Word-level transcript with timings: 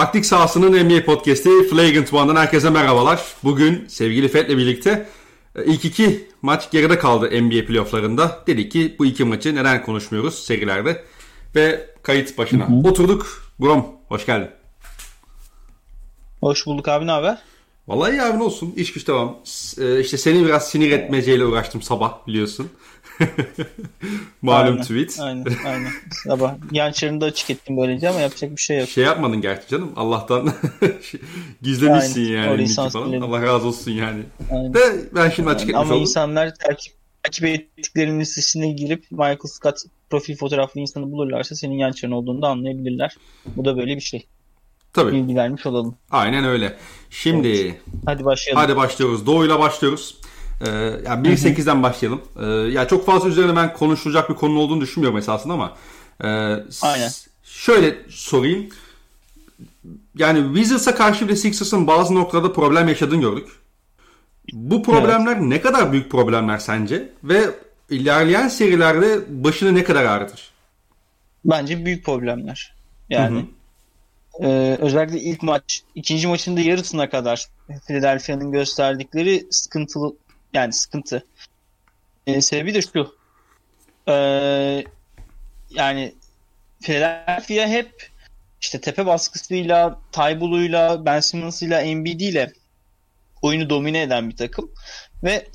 Taktik 0.00 0.26
sahasının 0.26 0.88
NBA 0.88 1.04
podcast'i 1.04 1.68
Flagrant 1.70 2.14
One'dan 2.14 2.36
herkese 2.36 2.70
merhabalar. 2.70 3.20
Bugün 3.44 3.86
sevgili 3.88 4.28
Fet'le 4.28 4.48
birlikte 4.48 5.08
e, 5.56 5.64
ilk 5.64 5.84
iki 5.84 6.28
maç 6.42 6.70
geride 6.70 6.98
kaldı 6.98 7.42
NBA 7.42 7.66
playofflarında. 7.66 8.44
Dedik 8.46 8.72
ki 8.72 8.96
bu 8.98 9.06
iki 9.06 9.24
maçı 9.24 9.54
neden 9.54 9.82
konuşmuyoruz 9.82 10.34
serilerde. 10.44 11.04
Ve 11.54 11.90
kayıt 12.02 12.38
başına 12.38 12.68
hı 12.68 12.72
hı. 12.72 12.88
oturduk. 12.88 13.52
Brom 13.60 13.86
hoş 14.08 14.26
geldin. 14.26 14.50
Hoş 16.40 16.66
bulduk 16.66 16.88
abi 16.88 17.06
ne 17.06 17.10
haber? 17.10 17.38
Vallahi 17.88 18.12
iyi 18.12 18.22
abi 18.22 18.38
ne 18.38 18.42
olsun 18.42 18.72
iş 18.76 18.92
güç 18.92 19.08
devam. 19.08 19.38
Ee, 19.80 20.00
işte 20.00 20.18
seni 20.18 20.44
biraz 20.44 20.70
sinir 20.70 20.90
etmeceyle 20.90 21.44
uğraştım 21.44 21.82
sabah 21.82 22.26
biliyorsun. 22.26 22.70
Malum 24.42 24.72
aynen, 24.72 24.82
tweet. 24.82 25.20
Aynen 25.20 25.44
aynen. 25.66 25.90
Sabah 26.24 26.54
yan 26.72 26.92
çarını 26.92 27.20
da 27.20 27.24
açık 27.26 27.50
ettim 27.50 27.76
böylece 27.76 28.08
ama 28.08 28.20
yapacak 28.20 28.50
bir 28.50 28.60
şey 28.60 28.78
yok. 28.78 28.88
Şey 28.88 29.04
yapmadın 29.04 29.40
gerçi 29.40 29.68
canım. 29.68 29.92
Allah'tan 29.96 30.52
gizlemişsin 31.62 32.36
aynen. 32.36 32.50
yani. 32.50 32.90
Falan. 32.90 33.20
Allah 33.20 33.42
razı 33.42 33.66
olsun 33.66 33.90
yani. 33.90 34.22
Aynen. 34.50 34.74
De 34.74 34.80
ben 35.14 35.30
şimdi 35.30 35.48
açık 35.48 35.68
etmiş 35.68 35.80
Ama 35.80 35.90
oldum. 35.90 36.00
insanlar 36.02 36.54
takip, 36.54 36.94
takip 37.22 37.44
ettiklerinin 37.44 38.20
listesine 38.20 38.72
girip 38.72 39.10
Michael 39.10 39.38
Scott 39.46 39.78
profil 40.10 40.36
fotoğraflı 40.36 40.80
insanı 40.80 41.12
bulurlarsa 41.12 41.54
senin 41.54 41.74
yan 41.74 41.92
çarın 41.92 42.12
olduğunu 42.12 42.42
da 42.42 42.48
anlayabilirler. 42.48 43.16
Bu 43.56 43.64
da 43.64 43.76
böyle 43.76 43.96
bir 43.96 44.00
şey. 44.00 44.26
Tabii. 44.92 45.12
Bilgi 45.12 45.36
vermiş 45.36 45.66
olalım. 45.66 45.96
Aynen 46.10 46.44
öyle. 46.44 46.76
Şimdi 47.10 47.48
evet. 47.48 47.80
hadi 48.06 48.24
başlayalım. 48.24 48.62
Hadi 48.62 48.76
başlıyoruz. 48.76 49.26
Doğu'yla 49.26 49.58
başlıyoruz. 49.58 50.19
Ee, 50.66 50.70
yani 51.06 51.28
1.8'den 51.28 51.82
başlayalım. 51.82 52.22
Ee, 52.40 52.46
ya 52.46 52.88
çok 52.88 53.06
fazla 53.06 53.28
üzerine 53.28 53.56
ben 53.56 53.72
konuşulacak 53.72 54.30
bir 54.30 54.34
konu 54.34 54.58
olduğunu 54.58 54.80
düşünmüyorum 54.80 55.18
esasında 55.18 55.54
ama 55.54 55.76
e, 56.20 56.28
Aynen. 56.82 57.10
şöyle 57.44 57.96
sorayım. 58.08 58.68
Yani 60.16 60.54
Wizards'a 60.54 60.94
karşı 60.94 61.28
bile 61.28 61.36
Sixers'ın 61.36 61.86
bazı 61.86 62.14
noktalarda 62.14 62.52
problem 62.52 62.88
yaşadığını 62.88 63.20
gördük. 63.20 63.48
Bu 64.52 64.82
problemler 64.82 65.36
evet. 65.36 65.42
ne 65.42 65.60
kadar 65.60 65.92
büyük 65.92 66.10
problemler 66.10 66.58
sence? 66.58 67.12
Ve 67.24 67.40
ilerleyen 67.90 68.48
serilerde 68.48 69.20
başını 69.28 69.74
ne 69.74 69.84
kadar 69.84 70.04
ağrıtır? 70.04 70.50
Bence 71.44 71.84
büyük 71.84 72.04
problemler. 72.04 72.74
Yani 73.08 73.38
hı 73.38 73.40
hı. 73.40 73.46
Ee, 74.40 74.76
özellikle 74.80 75.20
ilk 75.20 75.42
maç, 75.42 75.82
ikinci 75.94 76.26
maçın 76.26 76.56
da 76.56 76.60
yarısına 76.60 77.10
kadar 77.10 77.46
Philadelphia'nın 77.86 78.52
gösterdikleri 78.52 79.46
sıkıntılı 79.50 80.14
yani 80.54 80.72
sıkıntı. 80.72 81.26
Ee, 82.26 82.40
sebebi 82.40 82.74
de 82.74 82.82
şu. 82.82 83.16
Ee, 84.08 84.84
yani 85.70 86.14
Philadelphia 86.80 87.66
hep 87.66 88.10
işte 88.60 88.80
tepe 88.80 89.06
baskısıyla, 89.06 90.00
Taybulu'yla, 90.12 91.04
Ben 91.06 91.20
Simmons'ıyla, 91.20 91.80
Embiid'iyle 91.80 92.52
oyunu 93.42 93.70
domine 93.70 94.02
eden 94.02 94.30
bir 94.30 94.36
takım 94.36 94.70
ve 95.24 95.46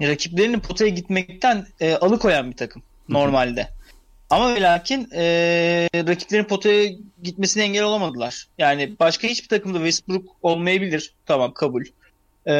rakiplerini 0.00 0.60
potaya 0.60 0.90
gitmekten 0.90 1.66
e, 1.80 1.94
alıkoyan 1.94 2.50
bir 2.50 2.56
takım 2.56 2.82
normalde. 3.08 3.68
Ama 4.30 4.54
ve 4.54 4.60
lakin 4.60 5.08
e, 5.14 5.24
rakiplerin 5.94 6.44
potaya 6.44 6.90
gitmesine 7.22 7.62
engel 7.62 7.82
olamadılar. 7.82 8.48
Yani 8.58 8.94
başka 9.00 9.28
hiçbir 9.28 9.48
takımda 9.48 9.78
Westbrook 9.78 10.36
olmayabilir. 10.42 11.14
Tamam 11.26 11.54
kabul. 11.54 11.84
E, 12.46 12.54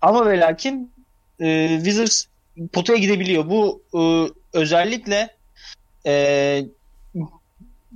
ama 0.00 0.26
ve 0.26 0.40
lakin 0.40 0.92
e, 1.40 1.68
Wizards 1.76 2.26
potaya 2.72 2.98
gidebiliyor. 2.98 3.50
Bu 3.50 3.82
e, 3.94 4.00
özellikle 4.58 5.36
e, 6.06 6.12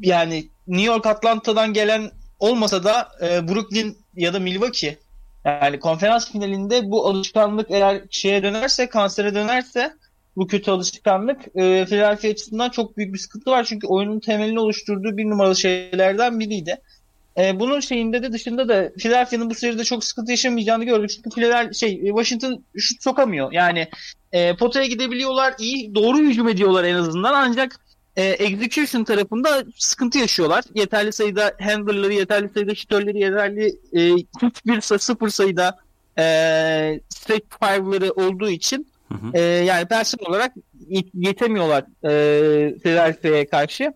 yani 0.00 0.48
New 0.68 0.86
York 0.86 1.06
Atlanta'dan 1.06 1.72
gelen 1.72 2.10
olmasa 2.38 2.84
da 2.84 3.08
e, 3.22 3.48
Brooklyn 3.48 3.96
ya 4.16 4.34
da 4.34 4.38
Milwaukee 4.38 4.98
yani 5.44 5.80
konferans 5.80 6.32
finalinde 6.32 6.90
bu 6.90 7.06
alışkanlık 7.06 7.70
eğer 7.70 8.02
şeye 8.10 8.42
dönerse 8.42 8.88
kansere 8.88 9.34
dönerse 9.34 9.94
bu 10.36 10.46
kötü 10.46 10.70
alışkanlık 10.70 11.40
e, 11.46 11.84
Philadelphia 11.86 12.28
açısından 12.28 12.70
çok 12.70 12.96
büyük 12.96 13.14
bir 13.14 13.18
sıkıntı 13.18 13.50
var. 13.50 13.64
Çünkü 13.64 13.86
oyunun 13.86 14.20
temelini 14.20 14.60
oluşturduğu 14.60 15.16
bir 15.16 15.30
numaralı 15.30 15.56
şeylerden 15.56 16.40
biriydi. 16.40 16.80
E, 17.38 17.60
bunun 17.60 17.80
şeyinde 17.80 18.22
de 18.22 18.32
dışında 18.32 18.68
da 18.68 18.92
Philadelphia'nın 18.98 19.50
bu 19.50 19.54
seride 19.54 19.84
çok 19.84 20.04
sıkıntı 20.04 20.30
yaşamayacağını 20.30 20.84
gördük. 20.84 21.10
Çünkü 21.10 21.30
Philadelphia 21.30 21.72
şey 21.72 22.00
Washington 22.00 22.64
şut 22.76 23.02
sokamıyor. 23.02 23.52
Yani 23.52 23.88
e, 24.32 24.56
potaya 24.56 24.86
gidebiliyorlar, 24.86 25.54
iyi 25.58 25.94
doğru 25.94 26.18
hücum 26.18 26.48
ediyorlar 26.48 26.84
en 26.84 26.94
azından 26.94 27.34
ancak 27.34 27.80
e, 28.16 28.24
execution 28.24 29.04
tarafında 29.04 29.64
sıkıntı 29.76 30.18
yaşıyorlar. 30.18 30.64
Yeterli 30.74 31.12
sayıda 31.12 31.54
handler'ları, 31.60 32.12
yeterli 32.12 32.48
sayıda 32.54 32.74
şütörleri, 32.74 33.18
yeterli 33.18 33.66
e, 33.92 34.14
hiçbir 34.42 34.80
sıfır 34.98 35.28
sayıda 35.28 35.78
e, 36.18 36.24
stretch 37.08 37.46
five'ları 37.60 38.12
olduğu 38.12 38.50
için 38.50 38.86
Hı 39.08 39.14
hı. 39.14 39.30
E, 39.38 39.40
yani 39.40 39.86
personel 39.86 40.28
olarak 40.28 40.52
yetemiyorlar 41.14 41.84
e, 42.04 42.78
Philadelphia'ya 42.78 43.48
karşı. 43.48 43.92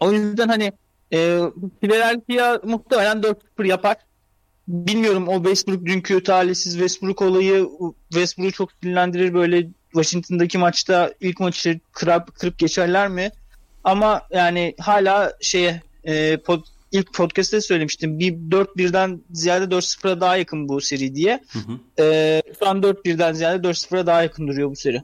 O 0.00 0.12
yüzden 0.12 0.48
hani 0.48 0.72
e, 1.12 1.40
Philadelphia 1.80 2.60
muhtemelen 2.64 3.20
4-0 3.20 3.66
yapar. 3.66 3.96
Bilmiyorum 4.68 5.28
o 5.28 5.36
Westbrook 5.36 5.86
dünkü 5.86 6.22
talihsiz 6.22 6.72
Westbrook 6.72 7.22
olayı 7.22 7.68
Westbrook'u 8.08 8.52
çok 8.52 8.72
sinirlendirir 8.72 9.34
böyle 9.34 9.68
Washington'daki 9.92 10.58
maçta 10.58 11.12
ilk 11.20 11.40
maçı 11.40 11.80
kırıp, 11.92 12.34
kırıp 12.34 12.58
geçerler 12.58 13.08
mi? 13.08 13.30
Ama 13.84 14.22
yani 14.30 14.74
hala 14.80 15.32
şeye 15.40 15.82
e, 16.04 16.36
pod, 16.36 16.64
ilk 16.92 17.14
podcast'te 17.14 17.60
söylemiştim. 17.60 18.18
Bir 18.18 18.32
4-1'den 18.32 19.20
ziyade 19.30 19.64
4-0'a 19.64 20.20
daha 20.20 20.36
yakın 20.36 20.68
bu 20.68 20.80
seri 20.80 21.14
diye. 21.14 21.40
Hı 21.48 21.58
hı. 21.58 22.02
E, 22.02 22.42
şu 22.58 22.68
an 22.68 22.80
4-1'den 22.80 23.32
ziyade 23.32 23.68
4-0'a 23.68 24.06
daha 24.06 24.22
yakın 24.22 24.48
duruyor 24.48 24.70
bu 24.70 24.76
seri. 24.76 25.02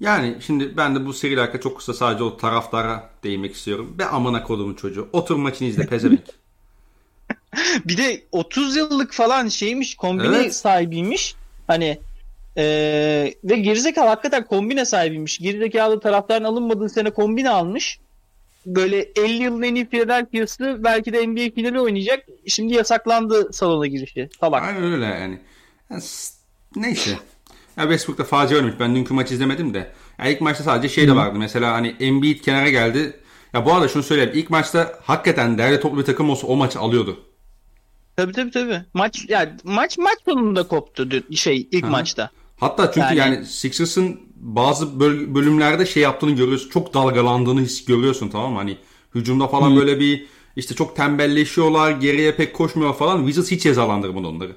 Yani 0.00 0.36
şimdi 0.40 0.76
ben 0.76 0.94
de 0.94 1.06
bu 1.06 1.12
seriyle 1.12 1.40
alakalı 1.40 1.60
çok 1.60 1.78
kısa 1.78 1.94
sadece 1.94 2.24
o 2.24 2.36
taraftara 2.36 3.10
değinmek 3.24 3.54
istiyorum. 3.54 3.94
Be 3.98 4.04
amına 4.04 4.42
kodumun 4.42 4.74
çocuğu. 4.74 5.08
Otur 5.12 5.36
maçını 5.36 5.68
izle 5.68 5.86
pezevenk. 5.86 6.20
bir 7.84 7.96
de 7.96 8.22
30 8.32 8.76
yıllık 8.76 9.12
falan 9.12 9.48
şeymiş 9.48 9.94
kombine 9.94 10.36
evet. 10.36 10.54
sahibiymiş. 10.54 11.34
Hani 11.66 11.98
ee, 12.56 13.34
ve 13.44 13.56
gerizekalı 13.56 14.08
hakikaten 14.08 14.46
kombine 14.46 14.84
sahibiymiş. 14.84 15.38
Gerizekalı 15.38 16.00
taraftarın 16.00 16.44
alınmadığı 16.44 16.88
sene 16.88 17.10
kombine 17.10 17.50
almış 17.50 17.98
böyle 18.66 19.08
50 19.16 19.42
yılın 19.42 19.62
en 19.62 19.74
iyi 19.74 19.88
Philadelphia'sı 19.88 20.76
belki 20.84 21.12
de 21.12 21.26
NBA 21.26 21.54
finali 21.54 21.80
oynayacak. 21.80 22.26
Şimdi 22.46 22.74
yasaklandı 22.74 23.52
salona 23.52 23.86
girişi. 23.86 24.28
Salak. 24.40 24.62
Aynen 24.62 24.92
öyle 24.92 25.04
yani. 25.04 25.38
yani 25.90 26.02
neyse. 26.76 27.18
Ya 27.78 27.84
Westbrook'ta 27.84 28.24
facia 28.24 28.58
ölmüş. 28.58 28.74
Ben 28.80 28.96
dünkü 28.96 29.14
maçı 29.14 29.34
izlemedim 29.34 29.74
de. 29.74 29.92
Ya 30.18 30.28
ilk 30.28 30.40
maçta 30.40 30.64
sadece 30.64 30.94
şey 30.94 31.08
de 31.08 31.16
vardı. 31.16 31.38
Mesela 31.38 31.72
hani 31.72 31.96
Embiid 32.00 32.40
kenara 32.40 32.70
geldi. 32.70 33.20
Ya 33.52 33.66
bu 33.66 33.74
arada 33.74 33.88
şunu 33.88 34.02
söyleyeyim. 34.02 34.32
İlk 34.34 34.50
maçta 34.50 34.98
hakikaten 35.04 35.58
değerli 35.58 35.80
toplu 35.80 35.98
bir 35.98 36.04
takım 36.04 36.30
olsa 36.30 36.46
o 36.46 36.56
maçı 36.56 36.78
alıyordu. 36.78 37.20
Tabii 38.16 38.32
tabii 38.32 38.50
tabii. 38.50 38.80
Maç 38.94 39.24
yani 39.28 39.50
maç 39.64 39.98
maç 39.98 40.18
sonunda 40.24 40.62
koptu 40.62 41.08
şey 41.34 41.68
ilk 41.72 41.82
Hı-hı. 41.82 41.90
maçta. 41.90 42.30
Hatta 42.60 42.92
çünkü 42.92 43.00
yani, 43.00 43.18
yani 43.18 43.46
Sixers'ın 43.46 44.20
bazı 44.36 45.00
bölümlerde 45.34 45.86
şey 45.86 46.02
yaptığını 46.02 46.30
görüyorsun. 46.30 46.70
Çok 46.70 46.94
dalgalandığını 46.94 47.60
his 47.60 47.84
görüyorsun 47.84 48.28
tamam 48.28 48.52
mı? 48.52 48.58
Hani 48.58 48.76
hücumda 49.14 49.48
falan 49.48 49.70
hmm. 49.70 49.76
böyle 49.76 50.00
bir 50.00 50.26
işte 50.56 50.74
çok 50.74 50.96
tembelleşiyorlar. 50.96 51.90
Geriye 51.90 52.32
pek 52.32 52.54
koşmuyor 52.54 52.94
falan. 52.94 53.18
Wizards 53.18 53.50
hiç 53.50 53.62
cezalandırmadı 53.62 54.26
onları. 54.26 54.56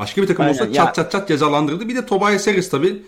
Başka 0.00 0.22
bir 0.22 0.26
takım 0.26 0.44
Aynen, 0.44 0.54
olsa 0.54 0.64
ya. 0.64 0.72
çat 0.72 0.94
çat 0.94 1.12
çat 1.12 1.28
cezalandırdı. 1.28 1.88
Bir 1.88 1.96
de 1.96 2.06
Tobias 2.06 2.46
Harris 2.46 2.70
tabii. 2.70 3.02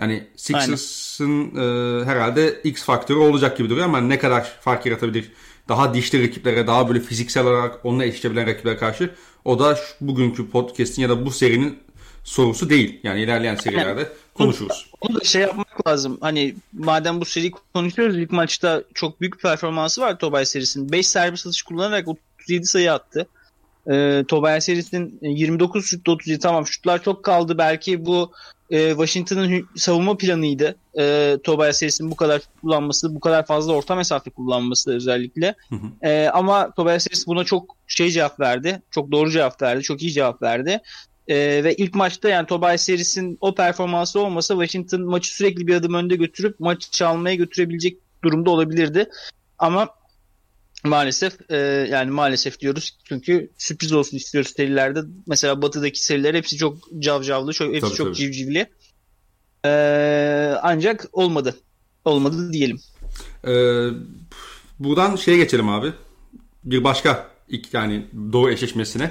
Yani 0.00 0.26
Sixers'ın 0.36 1.56
e, 1.56 2.04
herhalde 2.04 2.60
X 2.64 2.82
faktörü 2.82 3.18
olacak 3.18 3.58
gibi 3.58 3.70
duruyor 3.70 3.86
ama 3.86 4.00
ne 4.00 4.18
kadar 4.18 4.56
fark 4.60 4.86
yaratabilir 4.86 5.32
daha 5.68 5.94
dişli 5.94 6.28
rakiplere, 6.28 6.66
daha 6.66 6.88
böyle 6.88 7.00
fiziksel 7.00 7.46
olarak 7.46 7.86
onunla 7.86 8.04
eşleşebilen 8.04 8.46
rakiplere 8.46 8.76
karşı 8.76 9.14
o 9.44 9.58
da 9.58 9.74
şu, 9.74 9.82
bugünkü 10.00 10.50
podcast'in 10.50 11.02
ya 11.02 11.08
da 11.08 11.26
bu 11.26 11.30
serinin 11.30 11.78
sorusu 12.24 12.70
değil. 12.70 13.00
Yani 13.02 13.22
ilerleyen 13.22 13.54
serilerde 13.54 14.12
konuşuruz. 14.34 14.90
Onu 15.00 15.20
da 15.20 15.24
şey 15.24 15.42
yapmak 15.42 15.88
lazım. 15.88 16.18
Hani 16.20 16.54
madem 16.72 17.20
bu 17.20 17.24
seri 17.24 17.50
konuşuyoruz 17.74 18.16
ilk 18.16 18.30
maçta 18.30 18.82
çok 18.94 19.20
büyük 19.20 19.34
bir 19.34 19.38
performansı 19.38 20.00
var 20.00 20.18
Tobay 20.18 20.46
serisinin. 20.46 20.92
5 20.92 21.06
servis 21.06 21.46
atış 21.46 21.62
kullanarak 21.62 22.08
37 22.08 22.66
sayı 22.66 22.92
attı. 22.92 23.26
Ee, 23.90 24.24
Tobay 24.28 24.60
serisinin 24.60 25.18
29 25.22 25.86
şutta 25.86 26.12
37 26.12 26.38
tamam 26.38 26.66
şutlar 26.66 27.02
çok 27.02 27.22
kaldı. 27.22 27.58
Belki 27.58 28.06
bu 28.06 28.32
e, 28.70 28.88
Washington'ın 28.88 29.68
savunma 29.76 30.16
planıydı. 30.16 30.76
E, 30.98 31.36
Tobay 31.44 31.72
serisinin 31.72 32.10
bu 32.10 32.16
kadar 32.16 32.42
kullanması, 32.60 33.14
bu 33.14 33.20
kadar 33.20 33.46
fazla 33.46 33.72
orta 33.72 33.94
mesafe 33.94 34.30
kullanması 34.30 34.94
özellikle. 34.94 35.54
Hı 35.68 35.76
hı. 35.76 36.08
E, 36.08 36.28
ama 36.28 36.70
Tobay 36.70 37.00
serisi 37.00 37.26
buna 37.26 37.44
çok 37.44 37.76
şey 37.86 38.10
cevap 38.10 38.40
verdi. 38.40 38.82
Çok 38.90 39.12
doğru 39.12 39.30
cevap 39.30 39.62
verdi. 39.62 39.82
Çok 39.82 40.02
iyi 40.02 40.12
cevap 40.12 40.42
verdi. 40.42 40.80
E, 41.28 41.64
ve 41.64 41.74
ilk 41.74 41.94
maçta 41.94 42.28
yani 42.28 42.46
Tobias 42.46 42.88
Harris'in 42.88 43.38
o 43.40 43.54
performansı 43.54 44.20
olmasa 44.20 44.54
Washington 44.54 45.02
maçı 45.02 45.34
sürekli 45.34 45.66
bir 45.66 45.74
adım 45.74 45.94
önde 45.94 46.16
götürüp 46.16 46.60
maçı 46.60 46.90
çalmaya 46.90 47.34
götürebilecek 47.34 47.98
durumda 48.24 48.50
olabilirdi. 48.50 49.08
Ama 49.58 49.88
Maalesef 50.84 51.50
e, 51.50 51.56
yani 51.90 52.10
maalesef 52.10 52.60
diyoruz 52.60 52.98
çünkü 53.04 53.50
sürpriz 53.58 53.92
olsun 53.92 54.16
istiyoruz 54.16 54.52
serilerde. 54.56 55.00
Mesela 55.26 55.62
batıdaki 55.62 56.04
seriler 56.04 56.34
hepsi 56.34 56.56
çok 56.56 56.78
cavcavlı, 56.98 57.52
çok, 57.52 57.68
hepsi 57.68 57.80
Tabii, 57.80 57.94
çok 57.94 58.06
tabii. 58.06 58.16
civcivli. 58.16 58.66
E, 59.64 59.70
ancak 60.62 61.06
olmadı. 61.12 61.56
Olmadı 62.04 62.52
diyelim. 62.52 62.80
Ee, 63.46 63.88
buradan 64.78 65.16
şeye 65.16 65.36
geçelim 65.36 65.68
abi. 65.68 65.92
Bir 66.64 66.84
başka 66.84 67.28
ilk 67.48 67.74
yani 67.74 68.06
doğu 68.32 68.50
eşleşmesine. 68.50 69.10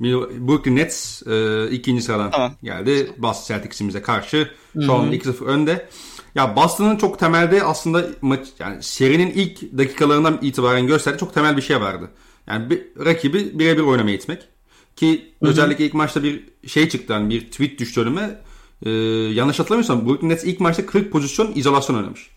Brooklyn 0.00 0.76
Nets 0.76 1.22
e, 1.26 1.66
ikinci 1.70 2.02
sıradan 2.02 2.30
Tamam. 2.30 2.54
geldi. 2.62 3.12
Boston 3.18 3.54
Celtics'imize 3.54 4.02
karşı. 4.02 4.50
Şu 4.86 4.94
an 4.94 5.12
2-0 5.12 5.44
önde. 5.44 5.88
Ya 6.34 6.56
Boston'ın 6.56 6.96
çok 6.96 7.18
temelde 7.18 7.62
aslında 7.62 8.06
maç 8.22 8.46
yani 8.58 8.82
serinin 8.82 9.30
ilk 9.30 9.78
dakikalarından 9.78 10.38
itibaren 10.42 10.86
gösterdiği 10.86 11.18
çok 11.18 11.34
temel 11.34 11.56
bir 11.56 11.62
şey 11.62 11.80
vardı. 11.80 12.10
Yani 12.46 12.70
bir, 12.70 12.82
rakibi 13.04 13.58
birebir 13.58 13.82
oynamaya 13.82 14.16
itmek. 14.16 14.48
Ki 14.96 15.34
özellikle 15.40 15.86
ilk 15.86 15.94
maçta 15.94 16.22
bir 16.22 16.44
şey 16.66 16.88
çıktı 16.88 17.12
hani 17.12 17.30
bir 17.30 17.40
tweet 17.50 17.78
düştü 17.80 18.00
önüme. 18.00 18.40
Ee, 18.82 18.90
yanlış 19.34 19.58
hatırlamıyorsam 19.58 20.06
Brooklyn 20.08 20.28
Nets 20.28 20.44
ilk 20.44 20.60
maçta 20.60 20.86
40 20.86 21.12
pozisyon 21.12 21.52
izolasyon 21.54 21.96
oynamış. 21.96 22.30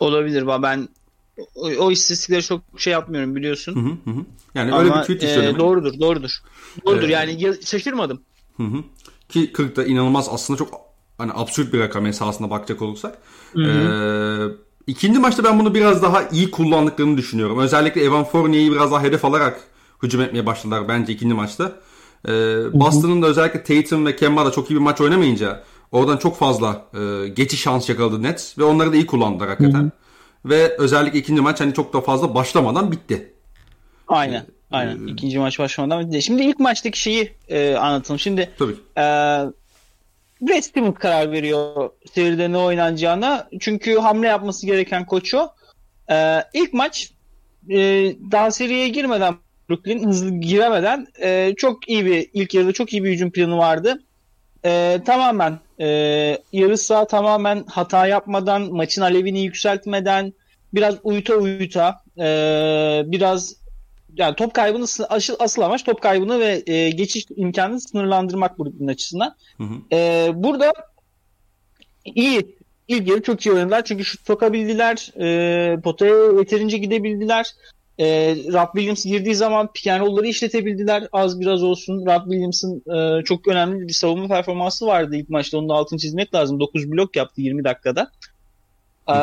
Olabilir. 0.00 0.42
va- 0.42 0.62
Ben 0.62 0.88
o, 1.54 1.66
o 1.68 1.90
istatistikleri 1.90 2.42
çok 2.42 2.60
şey 2.76 2.92
yapmıyorum 2.92 3.36
biliyorsun. 3.36 3.74
Hı 4.06 4.10
hı 4.10 4.14
hı. 4.16 4.24
Yani 4.54 4.74
öyle 4.74 4.84
bir 4.88 4.92
Ama 4.92 5.00
tweet 5.00 5.22
e, 5.22 5.26
düştü 5.26 5.40
önüme. 5.40 5.58
doğrudur, 5.58 6.00
doğrudur. 6.00 6.30
Doğrudur 6.86 7.08
Ee, 7.08 7.12
yani 7.12 7.42
ya- 7.42 7.62
şaşırmadım. 7.64 8.22
Hı 8.56 8.62
hı. 8.62 8.76
Ki 9.28 9.52
40 9.52 9.76
da 9.76 9.84
inanılmaz 9.84 10.28
aslında 10.30 10.58
çok 10.58 10.80
hani 11.18 11.32
absürt 11.34 11.72
bir 11.72 11.78
rakam 11.78 12.06
esasında 12.06 12.50
bakacak 12.50 12.82
olursak. 12.82 13.18
Ee, 13.58 14.36
ikinci 14.86 15.18
maçta 15.18 15.44
ben 15.44 15.58
bunu 15.58 15.74
biraz 15.74 16.02
daha 16.02 16.28
iyi 16.28 16.50
kullandıklarını 16.50 17.16
düşünüyorum. 17.16 17.58
Özellikle 17.58 18.04
Evan 18.04 18.24
Fournier'i 18.24 18.72
biraz 18.72 18.92
daha 18.92 19.02
hedef 19.02 19.24
alarak 19.24 19.60
hücum 20.02 20.20
etmeye 20.20 20.46
başladılar 20.46 20.88
bence 20.88 21.12
ikinci 21.12 21.34
maçta. 21.34 21.72
Ee, 22.28 22.32
Boston'ın 22.72 23.22
da 23.22 23.26
özellikle 23.26 23.62
Tatum 23.62 24.06
ve 24.06 24.16
Kemba 24.16 24.46
da 24.46 24.50
çok 24.50 24.70
iyi 24.70 24.74
bir 24.74 24.80
maç 24.80 25.00
oynamayınca 25.00 25.62
oradan 25.92 26.16
çok 26.16 26.36
fazla 26.36 26.84
e, 26.94 27.28
geçiş 27.28 27.60
şans 27.60 27.88
yakaladı 27.88 28.22
Nets 28.22 28.58
ve 28.58 28.64
onları 28.64 28.92
da 28.92 28.96
iyi 28.96 29.06
kullandılar 29.06 29.48
hakikaten. 29.48 29.92
Ve 30.44 30.76
özellikle 30.78 31.18
ikinci 31.18 31.42
maç 31.42 31.60
hani 31.60 31.74
çok 31.74 31.92
da 31.92 32.00
fazla 32.00 32.34
başlamadan 32.34 32.92
bitti. 32.92 33.32
Aynen. 34.08 34.46
Aynen. 34.70 35.06
İkinci 35.06 35.38
maç 35.38 35.58
başlamadan 35.58 36.06
bitti. 36.06 36.22
Şimdi 36.22 36.42
ilk 36.42 36.60
maçtaki 36.60 37.00
şeyi 37.00 37.32
e, 37.48 37.74
anlatalım. 37.74 38.18
Şimdi 38.18 38.50
Tabii. 38.58 38.74
e, 38.98 39.04
Brad 40.48 40.62
Stevens 40.62 40.94
karar 40.94 41.32
veriyor 41.32 41.90
seride 42.12 42.52
ne 42.52 42.58
oynanacağına. 42.58 43.48
Çünkü 43.60 43.98
hamle 43.98 44.26
yapması 44.26 44.66
gereken 44.66 45.06
koç 45.06 45.34
o. 45.34 45.48
E, 46.10 46.42
ilk 46.54 46.72
maç 46.72 47.12
e, 47.70 47.76
daha 48.30 48.50
seriye 48.50 48.88
girmeden 48.88 49.34
Brooklyn 49.68 50.06
hızlı 50.06 50.30
giremeden 50.30 51.06
e, 51.22 51.54
çok 51.56 51.88
iyi 51.88 52.06
bir 52.06 52.30
ilk 52.32 52.54
yarıda 52.54 52.72
çok 52.72 52.92
iyi 52.92 53.04
bir 53.04 53.10
hücum 53.10 53.30
planı 53.30 53.58
vardı. 53.58 54.02
E, 54.64 55.00
tamamen 55.06 55.58
e, 55.80 55.86
yarı 56.52 56.78
saha 56.78 57.06
tamamen 57.06 57.64
hata 57.66 58.06
yapmadan 58.06 58.62
maçın 58.62 59.02
alevini 59.02 59.44
yükseltmeden 59.44 60.32
biraz 60.74 60.94
uyuta 61.02 61.34
uyuta 61.34 62.02
e, 62.18 62.26
biraz 63.06 63.63
yani 64.16 64.36
top 64.36 64.54
kaybını 64.54 64.86
sı- 64.86 65.06
asıl, 65.06 65.34
asıl 65.38 65.62
amaç 65.62 65.84
top 65.84 66.02
kaybını 66.02 66.40
ve 66.40 66.62
e, 66.66 66.90
geçiş 66.90 67.26
imkanını 67.36 67.80
sınırlandırmak 67.80 68.58
Brooklyn 68.58 68.88
açısından. 68.88 69.36
Hı 69.56 69.64
hı. 69.64 69.96
E, 69.96 70.30
burada 70.34 70.72
iyi 72.04 72.56
ilk 72.88 73.08
yarı 73.08 73.22
çok 73.22 73.46
iyi 73.46 73.52
oynadılar. 73.52 73.84
Çünkü 73.84 74.04
şut 74.04 74.26
sokabildiler 74.26 75.12
e, 75.20 75.80
potaya 75.80 76.38
yeterince 76.38 76.78
gidebildiler. 76.78 77.46
E, 77.98 78.06
Rob 78.36 78.72
Williams 78.74 79.04
girdiği 79.04 79.34
zaman 79.34 79.68
roll'ları 79.86 80.26
işletebildiler. 80.26 81.08
Az 81.12 81.40
biraz 81.40 81.62
olsun 81.62 82.06
Rob 82.06 82.30
Williams'ın 82.30 82.82
e, 82.96 83.24
çok 83.24 83.48
önemli 83.48 83.88
bir 83.88 83.92
savunma 83.92 84.28
performansı 84.28 84.86
vardı 84.86 85.16
ilk 85.16 85.28
maçta. 85.28 85.58
Onun 85.58 85.68
da 85.68 85.74
altını 85.74 85.98
çizmek 85.98 86.34
lazım. 86.34 86.60
9 86.60 86.92
blok 86.92 87.16
yaptı 87.16 87.40
20 87.40 87.64
dakikada. 87.64 88.10
E, 89.08 89.16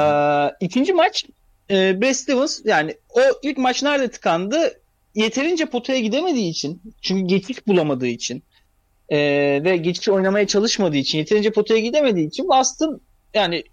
ikinci 0.65 0.93
maç 0.93 1.25
e, 1.69 2.01
Brad 2.01 2.13
Stevens 2.13 2.61
yani 2.65 2.95
o 3.09 3.19
ilk 3.43 3.57
maç 3.57 3.83
nerede 3.83 4.07
tıkandı 4.11 4.80
yeterince 5.15 5.65
potaya 5.65 5.99
gidemediği 5.99 6.49
için 6.49 6.81
çünkü 7.01 7.27
geçiş 7.27 7.67
bulamadığı 7.67 8.07
için 8.07 8.43
e, 9.09 9.17
ve 9.63 9.77
geçiş 9.77 10.09
oynamaya 10.09 10.47
çalışmadığı 10.47 10.97
için 10.97 11.17
yeterince 11.17 11.51
potaya 11.51 11.79
gidemediği 11.79 12.27
için 12.27 12.47
Boston 12.47 13.01
yani 13.33 13.63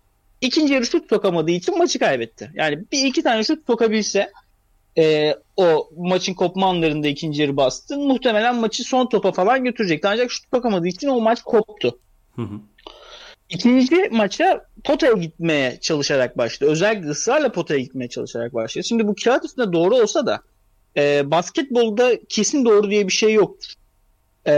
ikinci 0.40 0.74
yarı 0.74 0.86
şut 0.86 1.08
sokamadığı 1.08 1.50
için 1.50 1.78
maçı 1.78 1.98
kaybetti. 1.98 2.50
Yani 2.54 2.84
bir 2.92 3.04
iki 3.04 3.22
tane 3.22 3.44
şut 3.44 3.66
sokabilse 3.66 4.32
e, 4.98 5.34
o 5.56 5.90
maçın 5.96 6.34
kopma 6.34 6.66
anlarında 6.66 7.08
ikinci 7.08 7.42
yarı 7.42 7.56
Boston 7.56 8.06
muhtemelen 8.06 8.56
maçı 8.56 8.84
son 8.84 9.06
topa 9.06 9.32
falan 9.32 9.64
götürecekti. 9.64 10.08
Ancak 10.08 10.30
şut 10.30 10.44
sokamadığı 10.54 10.88
için 10.88 11.08
o 11.08 11.20
maç 11.20 11.42
koptu. 11.42 11.98
Hı 12.36 12.42
hı. 12.42 12.60
İkinci 13.50 14.08
maça 14.10 14.64
potaya 14.84 15.12
gitmeye 15.12 15.78
çalışarak 15.80 16.38
başladı. 16.38 16.70
Özellikle 16.70 17.08
ısrarla 17.08 17.52
potaya 17.52 17.80
gitmeye 17.80 18.08
çalışarak 18.08 18.54
başladı. 18.54 18.84
Şimdi 18.84 19.08
bu 19.08 19.14
kağıt 19.24 19.44
üstünde 19.44 19.72
doğru 19.72 19.96
olsa 19.96 20.26
da 20.26 20.42
e, 20.98 21.30
basketbolda 21.30 22.18
kesin 22.28 22.64
doğru 22.64 22.90
diye 22.90 23.06
bir 23.06 23.12
şey 23.12 23.32
yoktur. 23.32 23.72
E, 24.46 24.52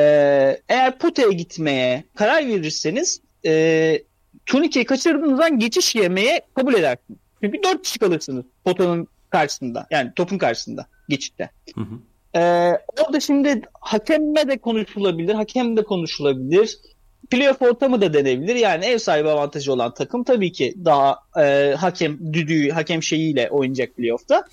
eğer 0.69 0.99
potaya 0.99 1.31
gitmeye 1.31 2.05
karar 2.15 2.47
verirseniz 2.47 3.21
e, 3.47 4.03
turnikeyi 4.47 4.85
kaçırdığınızdan 4.87 5.59
geçiş 5.59 5.95
yemeye 5.95 6.41
kabul 6.55 6.75
edersiniz. 6.75 7.21
Çünkü 7.43 7.63
dört 7.63 7.83
kişi 7.83 7.99
kalırsınız 7.99 8.45
potanın 8.65 9.09
karşısında. 9.31 9.87
Yani 9.91 10.13
topun 10.17 10.39
karşısında 10.39 10.87
geçitte. 11.09 11.51
Hı 11.75 11.81
hı. 11.81 11.99
Ee, 12.35 12.73
orada 13.05 13.21
şimdi 13.21 13.63
hakemme 13.81 14.49
de 14.49 14.59
konuşulabilir, 14.59 15.35
hakem 15.35 15.77
de 15.77 15.85
konuşulabilir. 15.85 16.79
Playoff 17.31 17.63
ortamı 17.63 18.01
da 18.01 18.15
denebilir. 18.15 18.55
Yani 18.55 18.85
ev 18.85 18.99
sahibi 18.99 19.29
avantajı 19.29 19.73
olan 19.73 19.95
takım 19.95 20.25
tabii 20.25 20.53
ki 20.53 20.75
daha 20.85 21.19
e, 21.39 21.75
hakem 21.79 22.33
düdüğü, 22.33 22.71
hakem 22.71 23.03
şeyiyle 23.03 23.51
oynayacak 23.51 23.97
playoff'ta. 23.97 24.45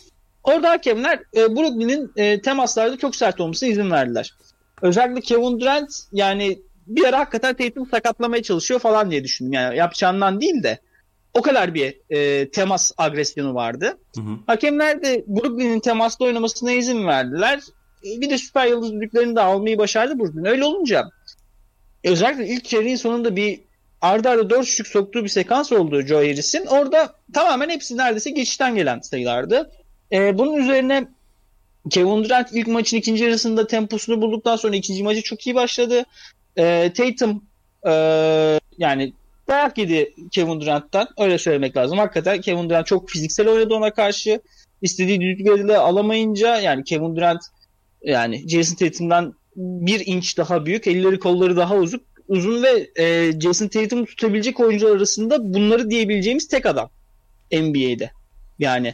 Orada 0.47 0.69
hakemler 0.69 1.19
e, 1.35 1.55
Brooklyn'in 1.55 2.11
e, 2.15 2.41
temaslarda 2.41 2.97
çok 2.97 3.15
sert 3.15 3.41
olmasına 3.41 3.69
izin 3.69 3.91
verdiler. 3.91 4.33
Özellikle 4.81 5.21
Kevin 5.21 5.59
Durant 5.59 5.89
yani 6.11 6.59
bir 6.87 7.05
ara 7.05 7.19
hakikaten 7.19 7.53
Tatum 7.53 7.89
sakatlamaya 7.89 8.43
çalışıyor 8.43 8.79
falan 8.79 9.11
diye 9.11 9.23
düşündüm. 9.23 9.53
Yani 9.53 9.77
yapacağından 9.77 10.41
değil 10.41 10.63
de 10.63 10.79
o 11.33 11.41
kadar 11.41 11.73
bir 11.73 11.97
e, 12.09 12.49
temas 12.49 12.91
agresyonu 12.97 13.55
vardı. 13.55 13.97
Hı 14.15 14.21
hı. 14.21 14.37
Hakemler 14.47 15.03
de 15.03 15.23
Brooklyn'in 15.27 15.79
temaslı 15.79 16.25
oynamasına 16.25 16.71
izin 16.71 17.07
verdiler. 17.07 17.59
E, 18.05 18.21
Bir 18.21 18.29
de 18.29 18.37
süper 18.37 18.67
yıldız 18.67 18.91
düdüklerini 18.93 19.35
de 19.35 19.41
almayı 19.41 19.77
başardı 19.77 20.19
Brooklyn. 20.19 20.45
Öyle 20.45 20.65
olunca 20.65 21.09
özellikle 22.03 22.47
ilk 22.47 22.65
çeyreğin 22.65 22.95
sonunda 22.95 23.35
bir 23.35 23.59
arda 24.01 24.29
arda 24.29 24.49
dört 24.49 24.65
şut 24.67 24.87
soktuğu 24.87 25.23
bir 25.23 25.29
sekans 25.29 25.71
oldu 25.71 26.01
Joe 26.01 26.17
Harris'in. 26.17 26.65
Orada 26.65 27.13
tamamen 27.33 27.69
hepsi 27.69 27.97
neredeyse 27.97 28.29
geçişten 28.29 28.75
gelen 28.75 28.99
sayılardı. 28.99 29.71
E, 30.11 30.37
bunun 30.37 30.53
üzerine 30.53 31.07
Kevin 31.89 32.23
Durant 32.23 32.49
ilk 32.53 32.67
maçın 32.67 32.97
ikinci 32.97 33.23
yarısında 33.23 33.67
temposunu 33.67 34.21
bulduktan 34.21 34.55
sonra 34.55 34.75
ikinci 34.75 35.03
maçı 35.03 35.21
çok 35.21 35.47
iyi 35.47 35.55
başladı. 35.55 36.05
E, 36.57 36.93
Tatum 36.93 37.43
e, 37.87 37.91
yani 38.77 39.13
dayak 39.47 39.77
yedi 39.77 40.13
Kevin 40.31 40.61
Durant'tan. 40.61 41.07
Öyle 41.19 41.37
söylemek 41.37 41.77
lazım. 41.77 41.97
Hakikaten 41.97 42.41
Kevin 42.41 42.69
Durant 42.69 42.87
çok 42.87 43.09
fiziksel 43.09 43.47
oynadı 43.49 43.73
ona 43.73 43.93
karşı. 43.93 44.41
İstediği 44.81 45.21
düdükleri 45.21 45.77
alamayınca 45.77 46.59
yani 46.59 46.83
Kevin 46.83 47.15
Durant 47.15 47.41
yani 48.03 48.49
Jason 48.49 48.75
Tatum'dan 48.75 49.33
bir 49.55 50.03
inç 50.05 50.37
daha 50.37 50.65
büyük. 50.65 50.87
Elleri 50.87 51.19
kolları 51.19 51.57
daha 51.57 51.75
uzun, 51.75 52.01
uzun 52.27 52.63
ve 52.63 52.89
e, 53.03 53.31
Jason 53.39 53.67
Tatum'u 53.67 54.05
tutabilecek 54.05 54.59
oyuncular 54.59 54.95
arasında 54.95 55.53
bunları 55.53 55.89
diyebileceğimiz 55.89 56.47
tek 56.47 56.65
adam 56.65 56.89
NBA'de. 57.51 58.11
Yani 58.59 58.93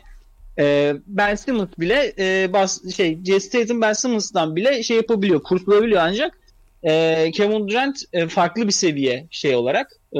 e, 0.59 0.93
Ben 1.07 1.35
Simmons 1.35 1.69
bile 1.79 2.13
e, 2.19 2.53
bas, 2.53 2.95
şey 2.95 3.23
Jason 3.23 3.49
Tatum 3.59 3.81
Ben 3.81 3.93
Simmons'dan 3.93 4.55
bile 4.55 4.83
şey 4.83 4.97
yapabiliyor, 4.97 5.43
kurtulabiliyor 5.43 6.01
ancak 6.01 6.39
e, 6.83 7.31
Kevin 7.31 7.67
Durant 7.67 7.97
e, 8.13 8.27
farklı 8.27 8.67
bir 8.67 8.71
seviye 8.71 9.27
şey 9.31 9.55
olarak 9.55 9.91
e, 10.13 10.19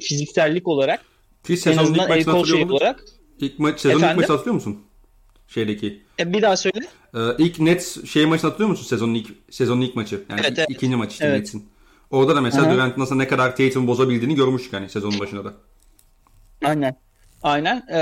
fiziksellik 0.00 0.68
olarak 0.68 1.00
Ki 1.44 1.56
sezonun 1.56 1.94
ilk 1.94 2.08
maçını 2.08 2.24
kol 2.24 2.32
hatırlıyor 2.32 2.46
şey 2.58 2.64
musun? 2.64 2.76
olarak. 2.76 3.04
İlk 3.40 3.58
maç, 3.58 3.80
sezonun 3.80 4.08
ilk 4.08 4.16
maçını 4.16 4.32
hatırlıyor 4.32 4.54
musun? 4.54 4.80
Şeydeki. 5.48 6.02
E, 6.20 6.32
bir 6.32 6.42
daha 6.42 6.56
söyle. 6.56 6.86
Ee, 7.14 7.18
ilk 7.38 7.60
Nets 7.60 8.04
şey 8.04 8.26
maçını 8.26 8.50
hatırlıyor 8.50 8.70
musun? 8.70 8.84
Sezonun 8.84 9.14
ilk 9.14 9.28
sezonun 9.50 9.80
ilk 9.80 9.96
maçı. 9.96 10.24
Yani 10.30 10.40
Evet, 10.44 10.58
evet. 10.58 10.70
ikinci 10.70 10.96
maç 10.96 11.12
işte 11.12 11.26
Evet. 11.26 11.38
Nets'in. 11.38 11.68
Orada 12.10 12.36
da 12.36 12.40
mesela 12.40 12.70
hı. 12.70 12.74
Durant 12.74 12.96
nasıl 12.98 13.16
ne 13.16 13.28
kadar 13.28 13.56
Tatum 13.56 13.86
bozabildiğini 13.86 14.34
görmüştük 14.34 14.72
hani 14.72 14.88
sezonun 14.88 15.20
başında 15.20 15.44
da. 15.44 15.52
Aynen. 16.64 16.96
Aynen. 17.42 17.82
Ee, 17.88 17.98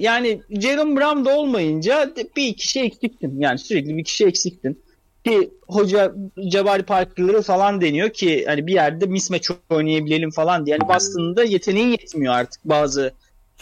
yani 0.00 0.42
Jalen 0.50 0.96
Brown 0.96 1.24
da 1.24 1.36
olmayınca 1.38 2.10
bir 2.36 2.54
kişi 2.54 2.80
eksiktin. 2.80 3.40
Yani 3.40 3.58
sürekli 3.58 3.96
bir 3.96 4.04
kişi 4.04 4.26
eksiktin. 4.26 4.82
Ki 5.24 5.50
hoca 5.68 6.14
Jabari 6.36 6.82
Parker'ları 6.82 7.42
falan 7.42 7.80
deniyor 7.80 8.10
ki 8.10 8.44
hani 8.46 8.66
bir 8.66 8.72
yerde 8.72 9.06
mismatch 9.06 9.50
oynayabilelim 9.70 10.30
falan 10.30 10.66
diye. 10.66 10.76
Yani 10.80 10.94
Boston'ın 10.94 11.36
da 11.36 11.44
yeteneği 11.44 11.90
yetmiyor 11.90 12.34
artık 12.34 12.64
bazı 12.64 13.12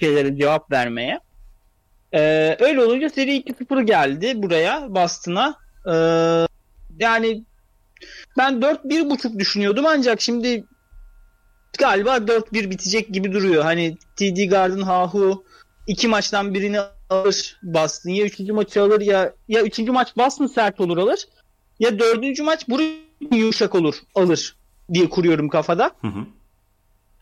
şeylere 0.01 0.37
cevap 0.37 0.71
vermeye. 0.71 1.21
Ee, 2.13 2.57
öyle 2.61 2.83
olunca 2.83 3.11
seri 3.11 3.37
2-0 3.37 3.83
geldi 3.83 4.43
buraya 4.43 4.95
Boston'a. 4.95 5.55
Ee, 5.87 5.93
yani 6.99 7.45
ben 8.39 8.53
4-1.5 8.53 9.39
düşünüyordum 9.39 9.87
ancak 9.87 10.21
şimdi 10.21 10.65
galiba 11.79 12.17
4-1 12.17 12.71
bitecek 12.71 13.09
gibi 13.09 13.33
duruyor. 13.33 13.63
Hani 13.63 13.97
TD 14.17 14.51
Garden 14.51 14.83
Hahu 14.83 15.45
iki 15.87 16.09
maçtan 16.09 16.55
birini 16.55 16.81
alır 17.11 17.59
Boston. 17.63 18.11
Ya 18.11 18.25
üçüncü 18.25 18.53
maçı 18.53 18.83
alır 18.83 19.01
ya 19.01 19.35
ya 19.49 19.63
üçüncü 19.63 19.93
maç 19.93 20.17
Boston 20.17 20.47
sert 20.47 20.81
olur 20.81 20.99
alır. 20.99 21.29
Ya 21.81 21.99
dördüncü 21.99 22.43
maç 22.43 22.69
Brooklyn 22.69 23.39
yumuşak 23.39 23.75
olur 23.75 23.95
alır 24.15 24.57
diye 24.93 25.09
kuruyorum 25.09 25.49
kafada. 25.49 25.91
Hı 26.01 26.09
hı. 26.09 26.27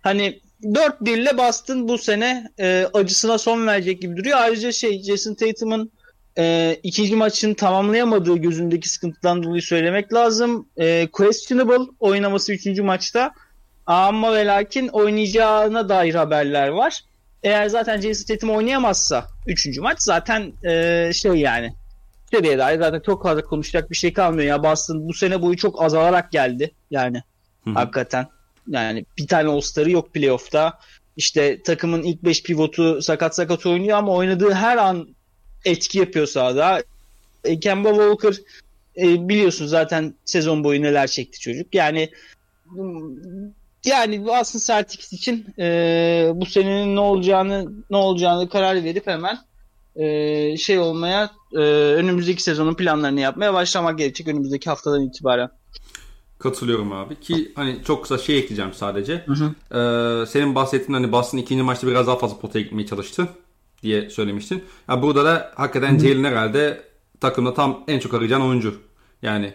Hani 0.03 0.41
4-1 0.63 1.11
ile 1.11 1.39
Boston 1.39 1.89
bu 1.89 1.99
sene 1.99 2.51
e, 2.59 2.87
acısına 2.95 3.39
son 3.39 3.67
verecek 3.67 4.03
gibi 4.03 4.17
duruyor. 4.17 4.39
Ayrıca 4.41 4.73
şey 4.73 5.03
Jason 5.03 5.35
Tatum'un 5.35 5.91
e, 6.39 6.77
ikinci 6.83 7.17
maçını 7.17 7.55
tamamlayamadığı 7.55 8.37
gözündeki 8.37 8.89
sıkıntıdan 8.89 9.43
dolayı 9.43 9.63
söylemek 9.63 10.13
lazım. 10.13 10.69
E, 10.77 11.09
questionable 11.13 11.93
oynaması 12.01 12.53
üçüncü 12.53 12.83
maçta. 12.83 13.33
Ama 13.89 14.35
ve 14.35 14.47
lakin 14.47 14.89
oynayacağına 14.89 15.89
dair 15.89 16.15
haberler 16.15 16.69
var. 16.69 17.01
Eğer 17.43 17.69
zaten 17.69 18.01
Jason 18.01 18.35
Tatum 18.35 18.51
oynayamazsa 18.51 19.29
üçüncü 19.47 19.81
maç 19.81 20.03
zaten 20.03 20.53
e, 20.65 21.11
şey 21.15 21.33
yani 21.33 21.75
seriye 22.31 22.59
dair 22.59 22.79
zaten 22.79 23.01
çok 23.01 23.23
fazla 23.23 23.45
konuşacak 23.45 23.91
bir 23.91 23.97
şey 23.97 24.13
kalmıyor. 24.13 24.49
Ya 24.49 24.63
Boston 24.63 25.09
bu 25.09 25.15
sene 25.15 25.43
boyu 25.43 25.57
çok 25.57 25.83
azalarak 25.83 26.33
geldi 26.33 26.71
yani 26.91 27.23
Hı 27.65 27.71
hı. 27.71 27.75
hakikaten. 27.75 28.27
Yani 28.69 29.05
bir 29.19 29.27
tane 29.27 29.49
All-Star'ı 29.49 29.91
yok 29.91 30.15
playoff'ta. 30.15 30.79
İşte 31.17 31.63
takımın 31.63 32.03
ilk 32.03 32.25
5 32.25 32.43
pivotu 32.43 33.03
sakat 33.03 33.35
sakat 33.35 33.67
oynuyor 33.67 33.99
ama 33.99 34.13
oynadığı 34.13 34.53
her 34.53 34.77
an 34.77 35.09
etki 35.65 35.99
yapıyor 35.99 36.27
sahada. 36.27 36.83
E, 37.45 37.61
Kemba 37.61 37.89
Walker 37.89 38.35
e, 38.97 39.29
biliyorsun 39.29 39.67
zaten 39.67 40.15
sezon 40.25 40.65
boyu 40.65 40.83
neler 40.83 41.07
çekti 41.07 41.41
çocuk. 41.41 41.75
Yani 41.75 42.11
yani 43.85 44.25
Boston 44.27 44.61
Celtics 44.67 45.13
için 45.13 45.47
e, 45.59 46.31
bu 46.35 46.47
senenin 46.47 46.97
ne 46.97 47.01
olacağını 47.01 47.73
ne 47.91 47.97
olacağını 47.97 48.49
karar 48.49 48.85
verip 48.85 49.07
hemen 49.07 49.39
e, 49.97 50.57
şey 50.57 50.79
olmaya 50.79 51.31
e, 51.53 51.59
önümüzdeki 51.95 52.43
sezonun 52.43 52.75
planlarını 52.75 53.21
yapmaya 53.21 53.55
başlamak 53.55 53.99
gerekecek 53.99 54.29
önümüzdeki 54.29 54.71
haftadan 54.71 55.03
itibaren. 55.03 55.51
Katılıyorum 56.39 56.93
abi 56.93 57.21
ki 57.21 57.53
hani 57.55 57.81
çok 57.85 58.03
kısa 58.03 58.19
şey 58.19 58.39
ekleyeceğim 58.39 58.75
sadece. 58.75 59.25
Hı 59.27 59.33
hı. 59.33 59.55
Ee, 60.23 60.27
senin 60.27 60.55
bahsettiğin 60.55 60.95
hani 60.95 61.13
Boston 61.13 61.39
ikinci 61.39 61.63
maçta 61.63 61.87
biraz 61.87 62.07
daha 62.07 62.19
fazla 62.19 62.39
potaya 62.39 62.63
gitmeye 62.63 62.87
çalıştı 62.87 63.29
diye 63.83 64.11
söylemiştin. 64.11 64.65
Ya 64.89 65.03
burada 65.03 65.25
da 65.25 65.53
hakikaten 65.55 65.99
Jalen 65.99 66.25
herhalde 66.25 66.83
takımda 67.21 67.55
tam 67.55 67.85
en 67.89 67.99
çok 67.99 68.15
arayacağın 68.15 68.41
oyuncu. 68.41 68.75
Yani 69.23 69.55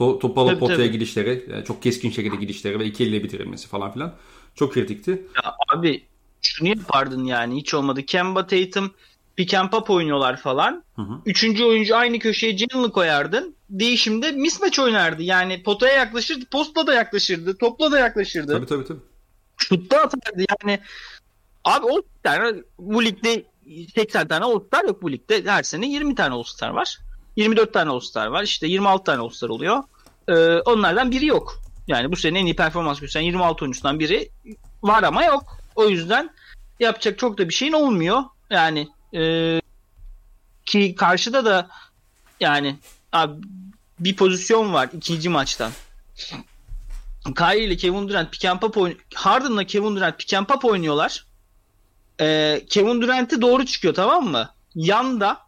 to 0.00 0.34
Tabii, 0.34 0.58
potaya 0.58 0.78
tabii. 0.78 0.90
gidişleri, 0.90 1.46
yani 1.50 1.64
çok 1.64 1.82
keskin 1.82 2.10
şekilde 2.10 2.36
gidişleri 2.36 2.78
ve 2.78 2.84
iki 2.84 3.04
elle 3.04 3.24
bitirilmesi 3.24 3.68
falan 3.68 3.92
filan 3.92 4.14
çok 4.54 4.74
kritikti. 4.74 5.10
Ya 5.10 5.54
abi 5.74 6.04
şunu 6.42 6.68
yapardın 6.68 7.24
yani 7.24 7.56
hiç 7.56 7.74
olmadı. 7.74 8.02
Kemba 8.02 8.46
Tatum 8.46 8.94
pick 9.36 9.54
and 9.54 9.70
pop 9.70 9.90
oynuyorlar 9.90 10.36
falan. 10.36 10.84
Hı 10.96 11.02
hı. 11.02 11.14
Üçüncü 11.26 11.64
oyuncu 11.64 11.96
aynı 11.96 12.18
köşeye 12.18 12.58
Jalen'ı 12.58 12.92
koyardın. 12.92 13.54
Değişimde 13.70 14.32
mismatch 14.32 14.78
oynardı. 14.78 15.22
Yani 15.22 15.62
potaya 15.62 15.94
yaklaşırdı, 15.94 16.44
postla 16.50 16.86
da 16.86 16.94
yaklaşırdı, 16.94 17.58
topla 17.58 17.92
da 17.92 17.98
yaklaşırdı. 17.98 18.52
Tabii 18.52 18.66
tabii 18.66 18.84
tabii. 18.84 19.00
Şutta 19.56 19.96
atardı 19.96 20.44
yani. 20.62 20.80
Abi 21.64 21.86
o 21.86 22.02
tane 22.22 22.62
bu 22.78 23.04
ligde 23.04 23.44
80 23.94 24.28
tane 24.28 24.44
All-Star 24.44 24.84
yok 24.84 25.02
bu 25.02 25.12
ligde. 25.12 25.44
Her 25.44 25.62
sene 25.62 25.86
20 25.86 26.14
tane 26.14 26.34
All-Star 26.34 26.70
var. 26.70 26.98
24 27.40 27.72
tane 27.72 27.90
All-Star 27.90 28.26
var. 28.26 28.42
İşte 28.42 28.66
26 28.66 29.04
tane 29.04 29.20
All-Star 29.22 29.48
oluyor. 29.48 29.82
Ee, 30.28 30.34
onlardan 30.58 31.10
biri 31.10 31.26
yok. 31.26 31.60
Yani 31.86 32.12
bu 32.12 32.16
sene 32.16 32.38
en 32.38 32.44
iyi 32.46 32.56
performans 32.56 33.00
gösteren 33.00 33.24
26 33.24 33.64
oyuncusundan 33.64 33.98
biri 34.00 34.30
var 34.82 35.02
ama 35.02 35.24
yok. 35.24 35.56
O 35.76 35.88
yüzden 35.88 36.30
yapacak 36.80 37.18
çok 37.18 37.38
da 37.38 37.48
bir 37.48 37.54
şeyin 37.54 37.72
olmuyor. 37.72 38.22
Yani 38.50 38.88
e, 39.14 39.60
ki 40.66 40.94
karşıda 40.94 41.44
da 41.44 41.68
yani 42.40 42.76
abi, 43.12 43.42
bir 44.00 44.16
pozisyon 44.16 44.72
var 44.72 44.88
ikinci 44.96 45.28
maçtan. 45.28 45.72
Kyrie 47.36 47.64
ile 47.64 47.76
Kevin 47.76 48.08
Durant 48.08 48.32
pick 48.32 48.44
and 48.44 48.60
pop 48.60 48.76
oyn- 48.76 48.96
Harden'la 49.14 49.64
Kevin 49.64 49.96
Durant 49.96 50.18
pick 50.18 50.34
and 50.34 50.46
pop 50.46 50.64
oynuyorlar. 50.64 51.26
Ee, 52.20 52.64
Kevin 52.70 53.02
Durant'e 53.02 53.40
doğru 53.42 53.66
çıkıyor 53.66 53.94
tamam 53.94 54.28
mı? 54.28 54.50
Yanda 54.74 55.38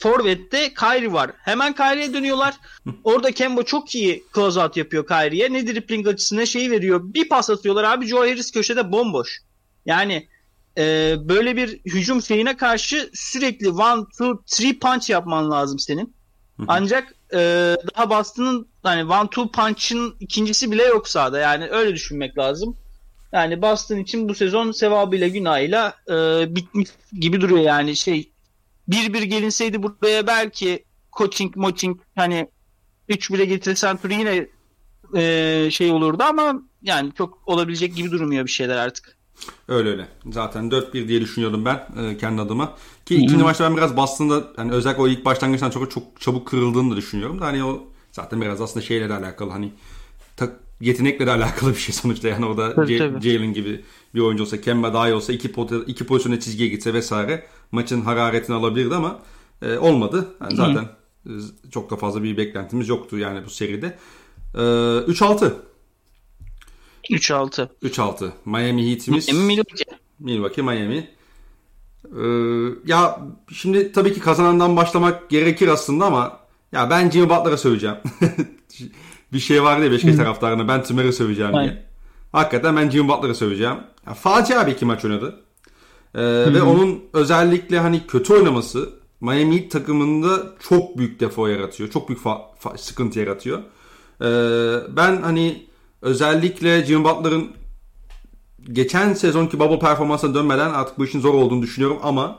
Forvet'te 0.00 0.74
Kyrie 0.74 1.12
var. 1.12 1.30
Hemen 1.38 1.72
Kyrie'ye 1.72 2.14
dönüyorlar. 2.14 2.54
Orada 3.04 3.32
Kemba 3.32 3.62
çok 3.62 3.94
iyi 3.94 4.24
close 4.34 4.60
out 4.60 4.76
yapıyor 4.76 5.06
Kyrie'ye. 5.06 5.52
Ne 5.52 5.66
dribbling 5.66 6.08
açısına 6.08 6.46
şeyi 6.46 6.70
veriyor. 6.70 7.00
Bir 7.04 7.28
pas 7.28 7.50
atıyorlar 7.50 7.84
abi. 7.84 8.06
Joe 8.06 8.20
Harris 8.20 8.52
köşede 8.52 8.92
bomboş. 8.92 9.40
Yani 9.86 10.28
e, 10.78 11.14
böyle 11.20 11.56
bir 11.56 11.80
hücum 11.84 12.22
şeyine 12.22 12.56
karşı 12.56 13.10
sürekli 13.14 13.68
one, 13.68 14.04
two, 14.18 14.42
three 14.46 14.78
punch 14.78 15.10
yapman 15.10 15.50
lazım 15.50 15.78
senin. 15.78 16.14
Ancak 16.68 17.14
e, 17.32 17.38
daha 17.96 18.10
Boston'ın 18.10 18.68
hani 18.82 19.12
one 19.12 19.28
two 19.30 19.50
punch'ın 19.50 20.16
ikincisi 20.20 20.70
bile 20.70 20.82
yok 20.82 21.08
sahada. 21.08 21.38
Yani 21.38 21.68
öyle 21.70 21.94
düşünmek 21.94 22.38
lazım. 22.38 22.76
Yani 23.32 23.62
Boston 23.62 23.96
için 23.96 24.28
bu 24.28 24.34
sezon 24.34 24.72
sevabıyla 24.72 25.28
günahıyla 25.28 25.94
e, 26.08 26.14
bitmiş 26.54 26.88
gibi 27.20 27.40
duruyor 27.40 27.62
yani 27.62 27.96
şey 27.96 28.30
bir 28.88 29.12
bir 29.12 29.22
gelinseydi 29.22 29.82
buraya 29.82 30.26
belki 30.26 30.84
coaching 31.12 31.56
moaching 31.56 32.00
hani 32.16 32.48
3 33.08 33.32
bile 33.32 33.44
getirsen 33.44 33.96
turu 33.96 34.12
yine 34.12 34.46
e, 35.16 35.68
şey 35.70 35.90
olurdu 35.90 36.22
ama 36.22 36.62
yani 36.82 37.12
çok 37.18 37.48
olabilecek 37.48 37.96
gibi 37.96 38.10
durmuyor 38.10 38.46
bir 38.46 38.50
şeyler 38.50 38.76
artık. 38.76 39.16
Öyle 39.68 39.88
öyle. 39.88 40.08
Zaten 40.30 40.64
4-1 40.70 41.08
diye 41.08 41.20
düşünüyordum 41.20 41.64
ben 41.64 41.86
e, 42.02 42.16
kendi 42.16 42.42
adıma. 42.42 42.76
Ki 43.06 43.14
ikinci 43.14 43.44
maçta 43.44 43.64
ben 43.70 43.76
biraz 43.76 43.96
Boston'da 43.96 44.44
hani 44.56 44.72
özellikle 44.72 45.02
o 45.02 45.08
ilk 45.08 45.24
başlangıçtan 45.24 45.70
çok 45.70 45.90
çok 45.90 46.20
çabuk 46.20 46.46
kırıldığını 46.48 46.92
da 46.92 46.96
düşünüyorum 46.96 47.40
da 47.40 47.46
hani 47.46 47.64
o 47.64 47.82
zaten 48.12 48.40
biraz 48.40 48.60
aslında 48.60 48.86
şeyle 48.86 49.08
de 49.08 49.14
alakalı 49.14 49.50
hani 49.50 49.72
ta- 50.36 50.56
yetenekle 50.80 51.26
de 51.26 51.30
alakalı 51.30 51.70
bir 51.70 51.78
şey 51.78 51.94
sonuçta 51.94 52.28
yani 52.28 52.46
J- 52.86 52.98
tabii. 52.98 53.20
Jalen 53.20 53.52
gibi 53.52 53.84
bir 54.14 54.20
oyuncu 54.20 54.42
olsa 54.42 54.60
Kemba 54.60 54.94
daha 54.94 55.08
iyi 55.08 55.14
olsa 55.14 55.32
iki, 55.32 55.48
pot- 55.52 55.84
iki 55.86 56.06
pozisyona 56.06 56.40
çizgiye 56.40 56.68
gitse 56.68 56.94
vesaire 56.94 57.46
maçın 57.74 58.00
hararetini 58.00 58.56
alabilirdi 58.56 58.94
ama 58.94 59.18
e, 59.62 59.78
olmadı. 59.78 60.28
Yani 60.40 60.56
zaten 60.56 60.88
e, 61.26 61.32
çok 61.70 61.90
da 61.90 61.96
fazla 61.96 62.22
bir 62.22 62.36
beklentimiz 62.36 62.88
yoktu 62.88 63.18
yani 63.18 63.44
bu 63.44 63.50
seride. 63.50 63.98
E, 64.54 64.58
3-6. 64.58 65.52
3-6. 67.10 67.68
3-6. 67.82 68.30
Miami 68.44 68.90
Heat'imiz. 68.90 69.32
Milwaukee. 69.32 69.84
Milwaukee, 70.18 70.62
Miami. 70.62 71.14
Ee, 72.12 72.68
ya 72.86 73.20
şimdi 73.52 73.92
tabii 73.92 74.14
ki 74.14 74.20
kazanandan 74.20 74.76
başlamak 74.76 75.30
gerekir 75.30 75.68
aslında 75.68 76.04
ama 76.04 76.38
ya 76.72 76.90
ben 76.90 77.10
Jimmy 77.10 77.28
Butler'a 77.28 77.56
söyleyeceğim. 77.56 77.96
bir 79.32 79.38
şey 79.38 79.62
var 79.62 79.80
diye 79.80 79.90
Beşiktaş 79.90 80.16
taraftarına 80.16 80.68
ben 80.68 80.82
Tümer'e 80.82 81.12
söyleyeceğim 81.12 81.52
diye. 81.52 81.86
Hakikaten 82.32 82.76
ben 82.76 82.90
Jimmy 82.90 83.08
Butler'a 83.08 83.34
söyleyeceğim. 83.34 83.76
Ya, 84.06 84.14
facia 84.14 84.66
bir 84.66 84.72
iki 84.72 84.84
maç 84.84 85.04
oynadı. 85.04 85.43
Ee, 86.14 86.22
ve 86.54 86.62
onun 86.62 87.00
özellikle 87.12 87.78
hani 87.78 88.06
kötü 88.06 88.32
oynaması 88.32 88.90
Miami 89.20 89.60
Heat 89.60 89.70
takımında 89.70 90.42
çok 90.68 90.98
büyük 90.98 91.20
defo 91.20 91.46
yaratıyor. 91.46 91.90
Çok 91.90 92.08
büyük 92.08 92.20
sıkıntı 92.76 93.18
yaratıyor. 93.18 93.58
Ee, 94.20 94.96
ben 94.96 95.22
hani 95.22 95.66
özellikle 96.02 96.84
Jimmy 96.86 97.04
Butler'ın 97.04 97.50
geçen 98.72 99.14
sezonki 99.14 99.58
bubble 99.58 99.78
performansına 99.78 100.34
dönmeden 100.34 100.70
artık 100.70 100.98
bu 100.98 101.04
işin 101.04 101.20
zor 101.20 101.34
olduğunu 101.34 101.62
düşünüyorum 101.62 101.98
ama 102.02 102.38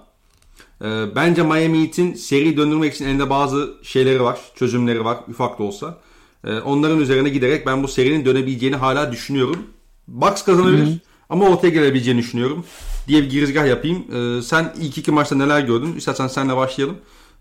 e, 0.82 1.16
bence 1.16 1.44
Miami 1.44 1.84
Heat'in 1.84 2.14
seri 2.14 2.58
döndürmek 2.58 2.94
için 2.94 3.06
elinde 3.06 3.30
bazı 3.30 3.74
şeyleri 3.84 4.24
var, 4.24 4.40
çözümleri 4.56 5.06
var 5.06 5.18
ufak 5.30 5.60
da 5.60 5.64
olsa. 5.64 5.98
E, 6.44 6.60
onların 6.60 7.00
üzerine 7.00 7.30
giderek 7.30 7.66
ben 7.66 7.84
bu 7.84 7.88
serinin 7.88 8.26
dönebileceğini 8.26 8.76
hala 8.76 9.12
düşünüyorum. 9.12 9.64
Bucks 10.08 10.44
kazanabilir 10.44 11.00
ama 11.30 11.50
ortaya 11.50 11.70
gelebileceğini 11.70 12.22
düşünüyorum 12.22 12.66
diye 13.08 13.22
bir 13.22 13.30
girizgah 13.30 13.68
yapayım. 13.68 14.06
E, 14.16 14.42
sen 14.42 14.74
ilk 14.80 14.98
iki 14.98 15.12
maçta 15.12 15.36
neler 15.36 15.62
gördün? 15.62 15.96
İstersen 15.96 16.28
senle 16.28 16.56
başlayalım. 16.56 16.98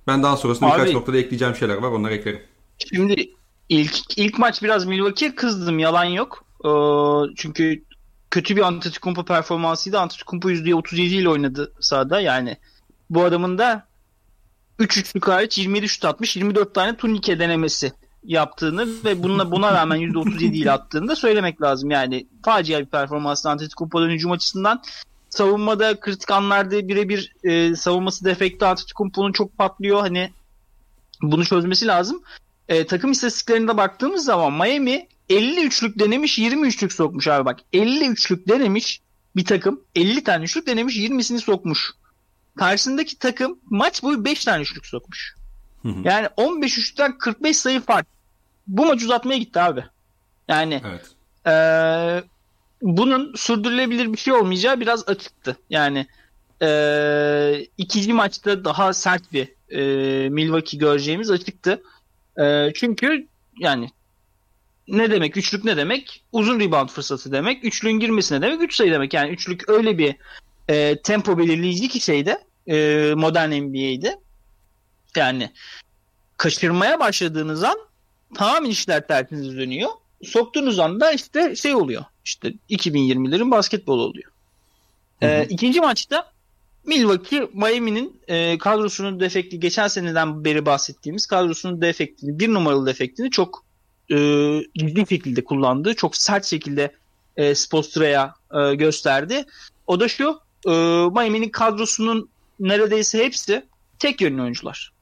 Ben 0.06 0.23
daha 0.23 0.37
sonrasında 0.37 0.68
birkaç 0.68 0.88
Abi- 0.88 0.94
noktada 0.94 1.16
ekleyeceğim 1.16 1.56
şeyler 1.56 1.76
var 1.76 1.88
onları 1.88 2.14
eklerim. 2.14 2.40
Şimdi 2.94 3.30
ilk 3.68 4.18
ilk 4.18 4.38
maç 4.38 4.62
biraz 4.62 4.85
Milwaukee'ye 4.85 5.35
kızdım 5.35 5.78
yalan 5.78 6.04
yok. 6.04 6.44
Ee, 6.64 6.68
çünkü 7.37 7.85
kötü 8.30 8.56
bir 8.56 8.62
Antetokounmpo 8.62 9.25
performansıydı. 9.25 9.99
Antetokounmpo 9.99 10.50
%37 10.50 11.00
ile 11.00 11.28
oynadı 11.28 11.73
sahada 11.80 12.21
yani. 12.21 12.56
Bu 13.11 13.25
adamın 13.25 13.59
da 13.59 13.87
3 14.78 14.99
üçlük 14.99 15.28
hariç 15.28 15.59
27 15.59 15.88
şut 15.88 16.04
atmış 16.04 16.37
24 16.37 16.75
tane 16.75 16.97
turnike 16.97 17.38
denemesi 17.38 17.92
yaptığını 18.25 19.04
ve 19.04 19.23
bununla 19.23 19.50
buna 19.50 19.73
rağmen 19.73 19.97
%37 19.99 20.44
ile 20.56 20.73
attığını 20.73 21.09
da 21.09 21.16
söylemek 21.16 21.62
lazım. 21.62 21.90
Yani 21.90 22.26
facia 22.44 22.80
bir 22.80 22.87
performans 22.87 23.47
Antetokounmpo'dan 23.47 24.11
hücum 24.11 24.30
açısından. 24.30 24.83
Savunmada 25.35 26.00
kritik 26.00 26.31
anlarda 26.31 26.88
birebir 26.88 27.33
e, 27.45 27.76
savunması 27.76 28.25
defekte 28.25 28.67
Antetokounmpo'nun 28.67 29.33
çok 29.33 29.59
patlıyor. 29.59 30.00
Hani 30.00 30.33
bunu 31.23 31.45
çözmesi 31.45 31.87
lazım. 31.87 32.23
E, 32.69 32.87
takım 32.87 33.12
istatistiklerine 33.12 33.76
baktığımız 33.76 34.25
zaman 34.25 34.53
Miami 34.53 35.09
50 35.29 35.67
üçlük 35.67 35.99
denemiş 35.99 36.38
20 36.38 36.67
üçlük 36.67 36.93
sokmuş 36.93 37.29
abi 37.29 37.45
bak. 37.45 37.61
50 37.73 38.09
üçlük 38.09 38.49
denemiş 38.49 39.00
bir 39.37 39.45
takım 39.45 39.81
50 39.95 40.25
tane 40.25 40.45
üçlük 40.45 40.67
denemiş 40.67 40.97
20'sini 40.97 41.41
sokmuş. 41.41 41.91
Karşısındaki 42.57 43.19
takım 43.19 43.59
maç 43.71 44.03
boyu 44.03 44.25
5 44.25 44.45
tane 44.45 44.62
üçlük 44.62 44.87
sokmuş. 44.87 45.35
Hı 45.83 45.88
hı. 45.88 46.00
Yani 46.05 46.29
15 46.37 46.79
üçlükten 46.79 47.19
45 47.19 47.57
sayı 47.57 47.81
fark. 47.81 48.07
Bu 48.67 48.87
maç 48.87 49.03
uzatmaya 49.03 49.38
gitti 49.38 49.61
abi. 49.61 49.85
Yani 50.49 50.83
Evet. 50.87 51.11
ee, 51.47 52.25
bunun 52.85 53.35
sürdürülebilir 53.35 54.12
bir 54.12 54.19
şey 54.19 54.33
olmayacağı 54.33 54.81
biraz 54.81 55.09
açıktı. 55.09 55.57
Yani 55.71 56.07
ee, 56.62 57.67
ikinci 57.79 58.12
maçta 58.12 58.64
daha 58.64 58.93
sert 58.93 59.33
bir 59.33 59.49
ee, 59.71 60.29
Milwaukee 60.29 60.79
göreceğimiz 60.79 61.31
açıktı. 61.31 61.83
Ee, 62.41 62.73
çünkü 62.75 63.26
yani 63.59 63.91
ne 64.88 65.11
demek 65.11 65.37
üçlük 65.37 65.64
ne 65.64 65.76
demek? 65.76 66.25
Uzun 66.33 66.61
rebound 66.61 66.88
fırsatı 66.88 67.33
demek. 67.33 67.64
Üçlüğün 67.64 68.00
girmesi 68.00 68.35
ne 68.35 68.43
demek? 68.43 68.62
Üç 68.62 68.75
sayı 68.75 68.93
demek. 68.93 69.14
Yani 69.14 69.31
üçlük 69.31 69.69
öyle 69.69 69.99
bir 69.99 70.17
ee, 70.69 70.97
tempo 71.03 71.38
belirleyici 71.38 71.88
ki 71.88 72.00
şeyde 72.00 72.38
ee, 72.67 73.12
modern 73.17 73.50
NBA'de. 73.50 74.19
Yani 75.17 75.50
kaçırmaya 76.37 77.00
başladığınız 77.00 77.64
an 77.64 77.79
tamamen 78.35 78.71
işler 78.71 79.07
tersiniz 79.07 79.57
dönüyor. 79.57 79.91
Soktuğunuz 80.25 80.79
anda 80.79 81.12
işte 81.12 81.57
şey 81.57 81.75
oluyor. 81.75 82.05
İşte 82.25 82.54
2020'lerin 82.71 83.50
basketbol 83.50 83.99
oluyor. 83.99 84.31
Hı 85.21 85.26
hı. 85.26 85.31
Ee, 85.31 85.47
ikinci 85.50 85.81
maçta 85.81 86.33
Milwaukee 86.87 87.49
Miami'nin 87.54 88.21
e, 88.28 88.59
kadrosunun 88.59 89.21
defekti 89.21 89.61
geçen 89.61 89.88
seneden 89.88 90.45
beri 90.45 90.66
bahsettiğimiz 90.66 91.26
kadrosunun 91.26 91.81
defektini 91.81 92.38
bir 92.38 92.49
numaralı 92.49 92.87
defektini 92.87 93.31
çok 93.31 93.64
e, 94.11 94.16
ciddi 94.78 95.07
şekilde 95.09 95.45
kullandı. 95.45 95.95
Çok 95.95 96.16
sert 96.16 96.45
şekilde 96.45 96.95
e, 97.37 97.54
Spostra'ya 97.54 98.35
e, 98.54 98.75
gösterdi. 98.75 99.45
O 99.87 100.00
da 100.00 100.09
şu 100.09 100.40
e, 100.66 100.71
Miami'nin 101.14 101.49
kadrosunun 101.49 102.28
neredeyse 102.61 103.25
hepsi 103.25 103.66
tek 103.99 104.21
yönlü 104.21 104.43
oyuncular. 104.43 104.93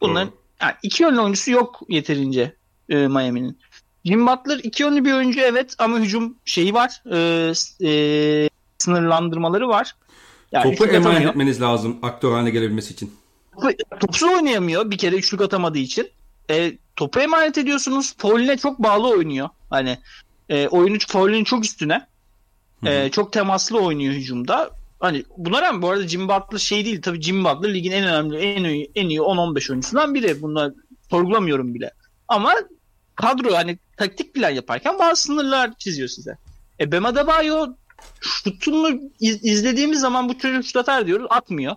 Bunların 0.00 0.28
Doğru. 0.28 0.38
yani 0.60 0.74
iki 0.82 1.02
yönlü 1.02 1.20
oyuncusu 1.20 1.50
yok 1.50 1.82
yeterince 1.88 2.54
e, 2.88 2.96
Miami'nin. 2.96 3.58
Jim 4.04 4.26
Butler 4.26 4.58
iki 4.62 4.82
yönlü 4.82 5.04
bir 5.04 5.12
oyuncu 5.12 5.40
evet 5.40 5.74
ama 5.78 5.98
hücum 5.98 6.36
şeyi 6.44 6.74
var. 6.74 7.02
E, 7.12 7.52
e, 7.88 8.50
sınırlandırmaları 8.78 9.68
var. 9.68 9.96
Yani 10.52 10.76
Topu 10.76 10.90
emanet 10.90 11.26
etmeniz 11.26 11.60
lazım 11.60 11.98
aktör 12.02 12.32
haline 12.32 12.50
gelebilmesi 12.50 12.92
için. 12.92 13.14
Topsuz 14.00 14.28
oynayamıyor 14.28 14.90
bir 14.90 14.98
kere 14.98 15.16
üçlük 15.16 15.40
atamadığı 15.40 15.78
için. 15.78 16.10
E, 16.50 16.72
topu 16.96 17.20
emanet 17.20 17.58
ediyorsunuz. 17.58 18.14
Fauline 18.18 18.56
çok 18.56 18.78
bağlı 18.78 19.08
oynuyor. 19.08 19.48
Hani 19.70 19.98
e, 20.48 20.68
oyunu 20.68 20.98
Fauline'in 21.08 21.44
çok 21.44 21.64
üstüne. 21.64 22.06
Hı 22.80 22.90
hı. 22.90 22.90
E, 22.90 23.10
çok 23.10 23.32
temaslı 23.32 23.80
oynuyor 23.80 24.14
hücumda. 24.14 24.70
Hani 25.00 25.24
buna 25.36 25.62
rağmen 25.62 25.82
bu 25.82 25.90
arada 25.90 26.08
Jimmy 26.08 26.28
Butler 26.28 26.58
şey 26.58 26.84
değil. 26.84 27.02
Tabii 27.02 27.22
Jimmy 27.22 27.44
Butler 27.44 27.74
ligin 27.74 27.92
en 27.92 28.04
önemli, 28.04 28.36
en 28.36 28.64
iyi, 28.64 28.90
en 28.94 29.08
iyi 29.08 29.20
10-15 29.20 29.70
oyuncusundan 29.72 30.14
biri. 30.14 30.42
Bunu 30.42 30.74
sorgulamıyorum 31.10 31.74
bile. 31.74 31.90
Ama 32.28 32.54
kadro 33.14 33.54
hani 33.54 33.78
taktik 33.96 34.34
plan 34.34 34.50
yaparken 34.50 34.98
bazı 34.98 35.22
sınırlar 35.22 35.78
çiziyor 35.78 36.08
size. 36.08 36.38
E 36.80 36.92
Bam 36.92 37.04
Adebayo 37.06 37.66
şutunu 38.20 39.00
iz- 39.20 39.44
izlediğimiz 39.44 40.00
zaman 40.00 40.28
bu 40.28 40.38
çocuk 40.38 40.64
şut 40.64 40.76
atar 40.76 41.06
diyoruz. 41.06 41.26
Atmıyor. 41.30 41.76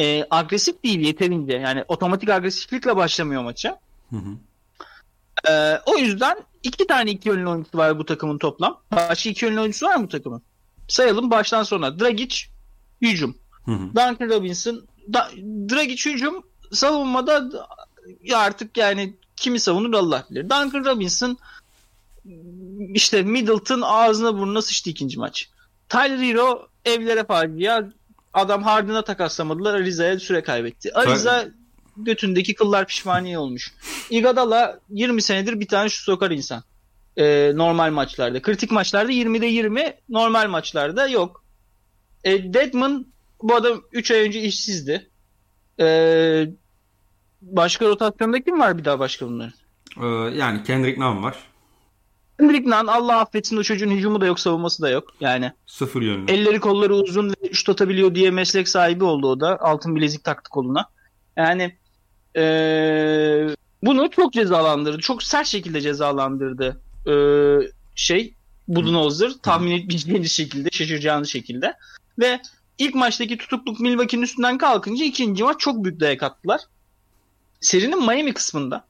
E, 0.00 0.26
agresif 0.30 0.84
değil 0.84 1.00
yeterince. 1.00 1.52
Yani 1.52 1.84
otomatik 1.88 2.30
agresiflikle 2.30 2.96
başlamıyor 2.96 3.42
maça. 3.42 3.80
Hı 4.10 4.16
hı. 4.16 4.36
Ee, 5.50 5.80
o 5.86 5.96
yüzden 5.96 6.36
iki 6.62 6.86
tane 6.86 7.10
iki 7.10 7.28
yönlü 7.28 7.48
oyuncusu 7.48 7.78
var 7.78 7.98
bu 7.98 8.06
takımın 8.06 8.38
toplam. 8.38 8.80
Başka 8.92 9.30
iki 9.30 9.44
yönlü 9.44 9.60
oyuncusu 9.60 9.86
var 9.86 9.96
mı 9.96 10.04
bu 10.04 10.08
takımın? 10.08 10.42
Sayalım 10.88 11.30
baştan 11.30 11.62
sona. 11.62 12.00
Dragic 12.00 12.36
hücum. 13.02 13.36
Hı 13.64 13.70
hı. 13.70 13.88
Duncan 13.88 14.28
Robinson. 14.28 14.82
Da, 15.12 15.30
Dragic 15.70 16.10
hücum. 16.10 16.42
Savunmada 16.72 17.50
ya 18.22 18.38
artık 18.38 18.76
yani 18.76 19.14
kimi 19.42 19.60
savunur 19.60 19.94
Allah 19.94 20.26
bilir. 20.30 20.42
Duncan 20.42 20.84
Robinson 20.84 21.38
işte 22.94 23.22
Middleton 23.22 23.80
ağzına 23.80 24.38
burnuna 24.38 24.62
sıçtı 24.62 24.90
ikinci 24.90 25.18
maç. 25.18 25.48
Tyler 25.88 26.18
Hero 26.18 26.68
evlere 26.84 27.24
facia. 27.24 27.82
Adam 28.34 28.62
Harden'a 28.62 29.04
takaslamadılar. 29.04 29.74
Ariza'ya 29.74 30.20
süre 30.20 30.42
kaybetti. 30.42 30.94
Ariza 30.94 31.48
götündeki 31.96 32.54
kıllar 32.54 32.86
pişmaniye 32.86 33.38
olmuş. 33.38 33.72
Iguodala 34.10 34.80
20 34.90 35.22
senedir 35.22 35.60
bir 35.60 35.68
tane 35.68 35.88
şu 35.88 36.02
sokar 36.02 36.30
insan. 36.30 36.62
Ee, 37.16 37.52
normal 37.54 37.90
maçlarda. 37.90 38.42
Kritik 38.42 38.70
maçlarda 38.70 39.12
20'de 39.12 39.46
20, 39.46 39.94
normal 40.08 40.48
maçlarda 40.48 41.08
yok. 41.08 41.44
E, 42.24 42.54
Deadman 42.54 43.06
bu 43.42 43.54
adam 43.54 43.82
3 43.92 44.10
ay 44.10 44.20
önce 44.20 44.40
işsizdi. 44.40 45.10
Ee, 45.80 46.48
başka 47.42 47.86
rotasyonda 47.86 48.40
kim 48.42 48.60
var 48.60 48.78
bir 48.78 48.84
daha 48.84 48.98
başka 48.98 49.26
bunların? 49.26 49.52
Ee, 50.02 50.06
yani 50.38 50.62
Kendrick 50.62 51.00
Nunn 51.00 51.22
var. 51.22 51.36
Kendrick 52.40 52.70
Nunn 52.70 52.86
Allah 52.86 53.20
affetsin 53.20 53.56
o 53.56 53.62
çocuğun 53.62 53.90
hücumu 53.90 54.20
da 54.20 54.26
yok 54.26 54.40
savunması 54.40 54.82
da 54.82 54.90
yok. 54.90 55.04
Yani 55.20 55.52
Sıfır 55.66 56.02
yönlü. 56.02 56.32
elleri 56.32 56.60
kolları 56.60 56.94
uzun 56.94 57.30
ve 57.30 57.52
şut 57.52 57.68
atabiliyor 57.68 58.14
diye 58.14 58.30
meslek 58.30 58.68
sahibi 58.68 59.04
oldu 59.04 59.26
o 59.26 59.40
da. 59.40 59.58
Altın 59.60 59.96
bilezik 59.96 60.24
taktı 60.24 60.50
koluna. 60.50 60.88
Yani 61.36 61.76
eee, 62.36 63.48
bunu 63.82 64.10
çok 64.10 64.32
cezalandırdı. 64.32 64.98
Çok 64.98 65.22
sert 65.22 65.46
şekilde 65.46 65.80
cezalandırdı 65.80 66.80
eee, 67.06 67.70
şey 67.94 68.34
Budenholzer 68.68 69.32
tahmin 69.42 69.70
etmeyeceğiniz 69.70 70.32
şekilde, 70.32 70.68
şaşıracağınız 70.72 71.28
şekilde. 71.28 71.74
Ve 72.18 72.40
ilk 72.78 72.94
maçtaki 72.94 73.38
tutukluk 73.38 73.80
Milwaukee'nin 73.80 74.22
üstünden 74.22 74.58
kalkınca 74.58 75.04
ikinci 75.04 75.44
maç 75.44 75.60
çok 75.60 75.84
büyük 75.84 76.00
dayak 76.00 76.22
attılar. 76.22 76.60
Serinin 77.62 77.98
Miami 78.06 78.34
kısmında 78.34 78.84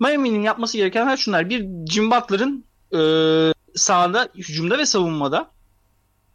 Miami'nin 0.00 0.42
yapması 0.42 0.76
gereken 0.76 1.06
her 1.06 1.16
şunlar. 1.16 1.50
Bir 1.50 1.86
Jim 1.86 2.10
Butler'ın 2.10 2.64
eee 2.92 3.52
sahada, 3.74 4.28
hücumda 4.34 4.78
ve 4.78 4.86
savunmada 4.86 5.50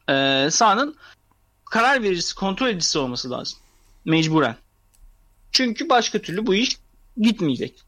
eee 0.10 0.48
sahanın 0.52 0.96
karar 1.65 2.04
vericisi, 2.04 2.36
kontrol 2.36 2.67
edicisi 2.67 3.00
olması 3.00 3.32
lazım. 3.32 3.60
Mecburen. 4.06 4.56
Çünkü 5.52 5.89
başka 5.89 6.22
türlü 6.22 6.48
bu 6.48 6.56
iş 6.56 6.78
gitmeyecek. 7.17 7.82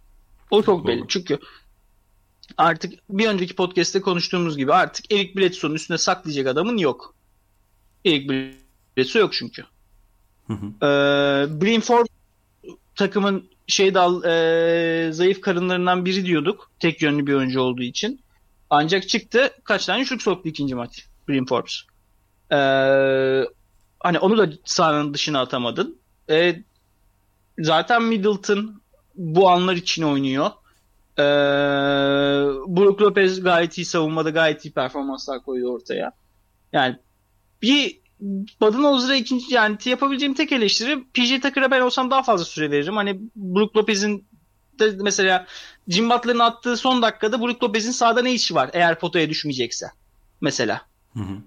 O 0.52 0.64
çok 0.64 0.88
belli. 0.88 1.04
Çünkü 1.08 1.40
artık 2.58 2.94
bir 3.10 3.28
önceki 3.28 3.56
podcast'te 3.56 4.02
konuştuğumuz 4.02 4.58
gibi 4.58 4.74
artık 4.74 5.12
Eric 5.14 5.36
Bledsoe'nun 5.36 5.76
üstüne 5.76 5.98
saklayacak 5.98 6.48
adamın 6.48 6.78
yok. 6.78 7.16
Eric 8.06 8.54
Bledsoe 8.98 9.22
yok 9.22 9.34
çünkü. 9.34 9.66
Hı 10.48 10.54
hı. 10.54 10.66
Ee, 10.66 11.62
Bryn 11.62 11.80
Forbes 11.82 12.12
takımın 12.96 13.50
şey 13.70 13.94
dal 13.94 14.24
e, 14.24 15.12
zayıf 15.14 15.42
karınlarından 15.42 16.06
biri 16.06 16.26
diyorduk. 16.26 16.72
Tek 16.80 17.02
yönlü 17.02 17.28
bir 17.28 17.34
oyuncu 17.34 17.62
olduğu 17.62 17.84
için. 17.84 18.22
Ancak 18.70 19.10
çıktı 19.10 19.52
kaç 19.64 19.86
tane 19.86 20.06
şut 20.06 20.22
soktu 20.22 20.50
ikinci 20.50 20.76
maç 20.76 21.06
Bryn 21.30 21.46
Forbes. 21.46 21.82
Ee, 22.52 22.56
hani 24.00 24.20
onu 24.20 24.38
da 24.38 24.50
sahanın 24.66 25.14
dışına 25.14 25.42
atamadın. 25.42 26.00
Ee, 26.30 26.64
zaten 27.60 28.04
Middleton 28.04 28.82
bu 29.16 29.50
anlar 29.50 29.76
için 29.76 30.04
oynuyor. 30.04 30.52
Ee, 31.18 31.24
Brook 32.68 33.02
Lopez 33.02 33.44
gayet 33.44 33.78
iyi 33.78 33.86
savunmada 33.86 34.30
gayet 34.30 34.66
iyi 34.66 34.72
performanslar 34.72 35.44
koydu 35.44 35.74
ortaya. 35.74 36.12
Yani 36.74 36.96
bir 37.62 38.00
Budenholzer'a 38.62 39.16
ikinci 39.16 39.54
yani 39.54 39.78
yapabileceğim 39.86 40.34
tek 40.34 40.52
eleştiri 40.52 41.04
PJ 41.14 41.42
Tucker'a 41.42 41.72
ben 41.72 41.82
olsam 41.82 42.12
daha 42.12 42.24
fazla 42.24 42.46
süre 42.46 42.72
veririm. 42.72 42.96
Hani 42.96 43.20
Brook 43.36 43.78
Lopez'in 43.78 44.28
de 44.80 44.92
mesela 45.02 45.46
Jim 45.88 46.10
Butler'ın 46.10 46.40
attığı 46.40 46.78
son 46.78 47.02
dakikada 47.02 47.42
Brook 47.42 47.64
Lopez'in 47.64 47.92
sahada 47.92 48.22
ne 48.22 48.34
işi 48.34 48.56
var 48.56 48.70
eğer 48.74 49.00
potaya 49.00 49.30
düşmeyecekse 49.30 49.88
mesela. 50.42 50.82
Hı 51.14 51.20
hı. 51.20 51.38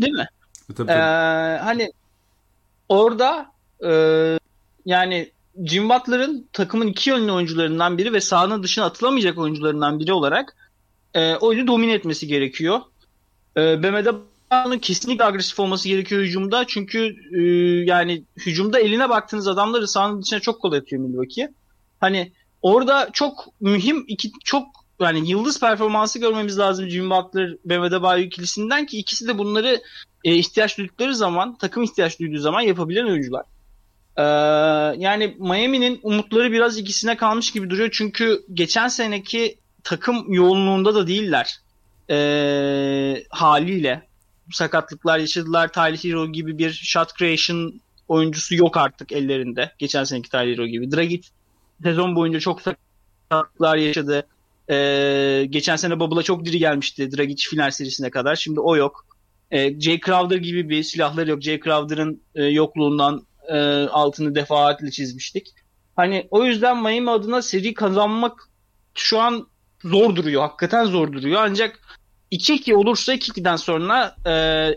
Değil 0.00 0.12
mi? 0.12 0.28
E, 0.70 0.74
tabii, 0.74 0.90
Ee, 0.90 0.94
tabii. 0.94 1.58
hani 1.64 1.92
orada 2.88 3.52
e, 3.84 3.90
yani 4.86 5.30
Jim 5.64 5.88
Butler'ın 5.88 6.48
takımın 6.52 6.86
iki 6.86 7.10
yönlü 7.10 7.32
oyuncularından 7.32 7.98
biri 7.98 8.12
ve 8.12 8.20
sahanın 8.20 8.62
dışına 8.62 8.84
atılamayacak 8.84 9.38
oyuncularından 9.38 9.98
biri 9.98 10.12
olarak 10.12 10.56
e, 11.14 11.36
oyunu 11.36 11.66
domine 11.66 11.92
etmesi 11.92 12.26
gerekiyor. 12.26 12.80
E, 13.56 13.82
Bam 13.82 13.94
Adebayo'nun 14.50 14.78
kesinlikle 14.78 15.24
agresif 15.24 15.60
olması 15.60 15.88
gerekiyor 15.88 16.22
hücumda. 16.22 16.66
Çünkü 16.66 17.16
e, 17.32 17.40
yani 17.84 18.24
hücumda 18.36 18.80
eline 18.80 19.08
baktığınız 19.08 19.48
adamları 19.48 19.88
sahanın 19.88 20.22
dışına 20.22 20.40
çok 20.40 20.60
kolay 20.60 20.78
atıyor 20.78 21.02
Milwaukee. 21.02 21.48
Hani 22.00 22.32
orada 22.62 23.10
çok 23.12 23.46
mühim 23.60 24.04
iki 24.08 24.30
çok 24.44 24.66
yani 25.00 25.30
yıldız 25.30 25.60
performansı 25.60 26.18
görmemiz 26.18 26.58
lazım 26.58 26.88
Jimmy 26.88 27.10
Butler 27.10 27.56
Bam 27.64 27.82
Adebayo 27.82 28.22
ikilisinden 28.22 28.86
ki 28.86 28.98
ikisi 28.98 29.28
de 29.28 29.38
bunları 29.38 29.82
e, 30.24 30.34
ihtiyaç 30.34 30.78
duydukları 30.78 31.14
zaman, 31.14 31.58
takım 31.58 31.82
ihtiyaç 31.82 32.20
duyduğu 32.20 32.38
zaman 32.38 32.60
yapabilen 32.60 33.06
oyuncular. 33.06 33.44
Ee, 34.16 34.22
yani 34.98 35.36
Miami'nin 35.38 36.00
umutları 36.02 36.52
biraz 36.52 36.78
ikisine 36.78 37.16
kalmış 37.16 37.52
gibi 37.52 37.70
duruyor. 37.70 37.88
Çünkü 37.92 38.42
geçen 38.54 38.88
seneki 38.88 39.58
takım 39.84 40.32
yoğunluğunda 40.32 40.94
da 40.94 41.06
değiller. 41.06 41.60
Ee, 42.10 43.24
haliyle 43.30 44.09
sakatlıklar 44.52 45.18
yaşadılar. 45.18 45.72
Tyler 45.72 45.96
Hero 45.96 46.32
gibi 46.32 46.58
bir 46.58 46.72
shot 46.72 47.16
creation 47.18 47.80
oyuncusu 48.08 48.54
yok 48.54 48.76
artık 48.76 49.12
ellerinde. 49.12 49.72
Geçen 49.78 50.04
seneki 50.04 50.30
Tyler 50.30 50.54
Hero 50.54 50.66
gibi. 50.66 50.92
Dragic 50.92 51.28
sezon 51.82 52.16
boyunca 52.16 52.40
çok 52.40 52.62
sakatlıklar 52.62 53.76
yaşadı. 53.76 54.26
Ee, 54.70 55.46
geçen 55.50 55.76
sene 55.76 56.00
Bubble'a 56.00 56.22
çok 56.22 56.44
diri 56.44 56.58
gelmişti 56.58 57.16
Dragic 57.16 57.48
final 57.50 57.70
serisine 57.70 58.10
kadar. 58.10 58.36
Şimdi 58.36 58.60
o 58.60 58.76
yok. 58.76 59.06
Ee, 59.50 59.80
Jay 59.80 60.00
Crowder 60.00 60.36
gibi 60.36 60.68
bir 60.68 60.82
silahları 60.82 61.30
yok. 61.30 61.42
Jay 61.42 61.60
Crowder'ın 61.60 62.22
e, 62.34 62.44
yokluğundan 62.44 63.26
e, 63.48 63.58
altını 63.84 64.34
defaatle 64.34 64.90
çizmiştik. 64.90 65.54
Hani 65.96 66.28
o 66.30 66.44
yüzden 66.44 66.82
Miami 66.82 67.10
adına 67.10 67.42
seri 67.42 67.74
kazanmak 67.74 68.48
şu 68.94 69.20
an 69.20 69.46
zor 69.84 70.16
duruyor. 70.16 70.42
Hakikaten 70.42 70.84
zor 70.84 71.12
duruyor. 71.12 71.40
Ancak 71.44 71.99
2-2 72.32 72.74
olursa 72.74 73.14
2-2'den 73.14 73.56
sonra 73.56 74.16
e, 74.26 74.30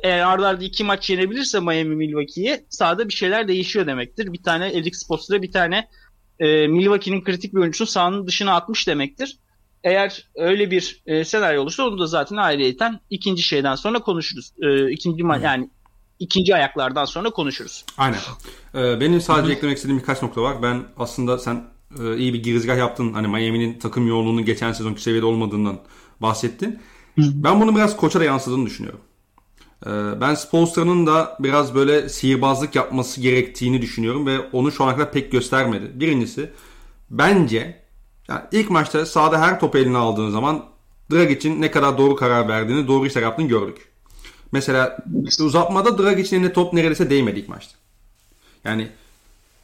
eğer 0.03 0.19
arda 0.19 0.47
arda 0.47 0.63
iki 0.63 0.83
maç 0.83 1.09
yenebilirse 1.09 1.59
Miami 1.59 1.95
Milwaukee'yi 1.95 2.65
sahada 2.69 3.09
bir 3.09 3.13
şeyler 3.13 3.47
değişiyor 3.47 3.87
demektir. 3.87 4.33
Bir 4.33 4.43
tane 4.43 4.67
Eric 4.67 4.97
Spoelstra 4.97 5.41
bir 5.41 5.51
tane 5.51 5.87
e, 6.39 6.67
Milwaukee'nin 6.67 7.23
kritik 7.23 7.53
bir 7.53 7.59
oyuncusunu 7.59 7.87
sahanın 7.87 8.27
dışına 8.27 8.55
atmış 8.55 8.87
demektir. 8.87 9.37
Eğer 9.83 10.29
öyle 10.35 10.71
bir 10.71 11.01
e, 11.05 11.25
senaryo 11.25 11.61
olursa 11.61 11.83
onu 11.87 11.99
da 11.99 12.07
zaten 12.07 12.35
ayrıyeten 12.35 12.99
ikinci 13.09 13.43
şeyden 13.43 13.75
sonra 13.75 13.99
konuşuruz. 13.99 14.51
E, 14.61 14.91
ikinci 14.91 15.23
ma- 15.23 15.43
yani 15.43 15.69
ikinci 16.19 16.55
ayaklardan 16.55 17.05
sonra 17.05 17.29
konuşuruz. 17.29 17.85
Aynen. 17.97 18.17
Ee, 18.75 18.99
benim 18.99 19.21
sadece 19.21 19.47
Hı-hı. 19.47 19.57
eklemek 19.57 19.77
istediğim 19.77 19.99
birkaç 19.99 20.21
nokta 20.21 20.41
var. 20.41 20.61
Ben 20.63 20.83
aslında 20.97 21.37
sen 21.37 21.63
e, 21.99 22.17
iyi 22.17 22.33
bir 22.33 22.43
girizgah 22.43 22.77
yaptın. 22.77 23.13
Hani 23.13 23.27
Miami'nin 23.27 23.79
takım 23.79 24.07
yoğunluğunun 24.07 24.45
geçen 24.45 24.71
sezonki 24.71 25.01
seviyede 25.01 25.25
olmadığından 25.25 25.79
bahsettin. 26.21 26.79
Ben 27.17 27.61
bunu 27.61 27.75
biraz 27.75 27.97
koça 27.97 28.19
da 28.19 28.23
yansıdığını 28.23 28.65
düşünüyorum. 28.65 29.01
Ee, 29.85 30.21
ben 30.21 30.35
Spolstra'nın 30.35 31.07
da 31.07 31.37
biraz 31.39 31.75
böyle 31.75 32.09
sihirbazlık 32.09 32.75
yapması 32.75 33.21
gerektiğini 33.21 33.81
düşünüyorum 33.81 34.25
ve 34.25 34.39
onu 34.39 34.71
şu 34.71 34.83
ana 34.83 34.95
kadar 34.95 35.11
pek 35.11 35.31
göstermedi. 35.31 35.91
Birincisi 35.99 36.49
bence 37.09 37.83
yani 38.27 38.41
ilk 38.51 38.69
maçta 38.69 39.05
sahada 39.05 39.41
her 39.41 39.59
topu 39.59 39.77
eline 39.77 39.97
aldığın 39.97 40.29
zaman 40.29 40.65
Dragic'in 41.11 41.61
ne 41.61 41.71
kadar 41.71 41.97
doğru 41.97 42.15
karar 42.15 42.47
verdiğini, 42.47 42.87
doğru 42.87 43.05
işler 43.05 43.21
yaptığını 43.21 43.47
gördük. 43.47 43.77
Mesela 44.51 44.97
uzatmada 45.39 45.97
Dragic'in 45.97 46.39
eline 46.39 46.53
top 46.53 46.73
neredeyse 46.73 47.09
değmedi 47.09 47.39
ilk 47.39 47.49
maçta. 47.49 47.75
Yani 48.63 48.89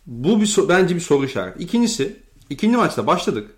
bu 0.06 0.42
bir 0.42 0.56
bence 0.70 0.96
bir 0.96 1.02
soru 1.02 1.26
işareti. 1.26 1.64
İkincisi, 1.64 2.20
ikinci 2.50 2.78
maçta 2.78 3.08
başladık. 3.08 3.52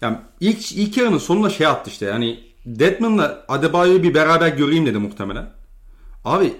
Yani 0.00 0.16
ilk 0.40 0.72
ilk 0.72 0.96
yarının 0.96 1.18
sonunda 1.18 1.50
şey 1.50 1.66
attı 1.66 1.90
işte. 1.90 2.06
Yani 2.06 2.51
Deadman'la 2.66 3.44
Adebayo'yu 3.48 4.02
bir 4.02 4.14
beraber 4.14 4.48
göreyim 4.48 4.86
dedi 4.86 4.98
muhtemelen. 4.98 5.52
Abi 6.24 6.54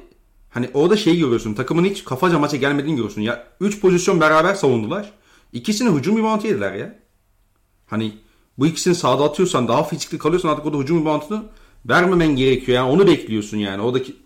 hani 0.51 0.71
orada 0.75 0.97
şey 0.97 1.19
görüyorsun. 1.19 1.55
Takımın 1.55 1.85
hiç 1.85 2.05
kafaca 2.05 2.39
maça 2.39 2.57
gelmediğini 2.57 2.97
görüyorsun. 2.97 3.21
Ya 3.21 3.47
3 3.61 3.81
pozisyon 3.81 4.21
beraber 4.21 4.55
savundular. 4.55 5.13
İkisini 5.53 5.99
hücum 5.99 6.19
reboundu 6.19 6.47
yediler 6.47 6.75
ya. 6.75 6.99
Hani 7.87 8.13
bu 8.59 8.67
ikisini 8.67 8.95
sağda 8.95 9.25
atıyorsan 9.25 9.69
daha 9.69 9.85
fizikli 9.85 10.19
kalıyorsan 10.19 10.49
artık 10.49 10.67
o 10.67 10.73
da 10.73 10.79
hücum 10.79 11.01
reboundunu 11.01 11.45
vermemen 11.89 12.37
gerekiyor. 12.37 12.77
Yani 12.77 12.91
onu 12.91 13.07
bekliyorsun 13.07 13.57
yani. 13.57 13.83
Oradaki 13.83 14.17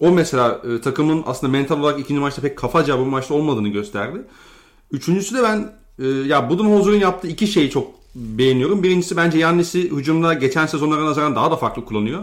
o 0.00 0.10
mesela 0.10 0.62
e, 0.74 0.80
takımın 0.80 1.22
aslında 1.26 1.52
mental 1.52 1.80
olarak 1.80 2.00
ikinci 2.00 2.20
maçta 2.20 2.42
pek 2.42 2.58
kafaca 2.58 2.98
bu 2.98 3.04
maçta 3.04 3.34
olmadığını 3.34 3.68
gösterdi. 3.68 4.24
Üçüncüsü 4.90 5.34
de 5.34 5.42
ben 5.42 5.72
e, 5.98 6.06
ya 6.06 6.50
Budenholzer'ın 6.50 7.00
yaptığı 7.00 7.28
iki 7.28 7.46
şeyi 7.46 7.70
çok 7.70 7.97
beğeniyorum. 8.18 8.82
Birincisi 8.82 9.16
bence 9.16 9.38
Yannis'i 9.38 9.90
hücumda 9.90 10.34
geçen 10.34 10.66
sezonlara 10.66 11.04
nazaran 11.04 11.36
daha 11.36 11.50
da 11.50 11.56
farklı 11.56 11.84
kullanıyor. 11.84 12.22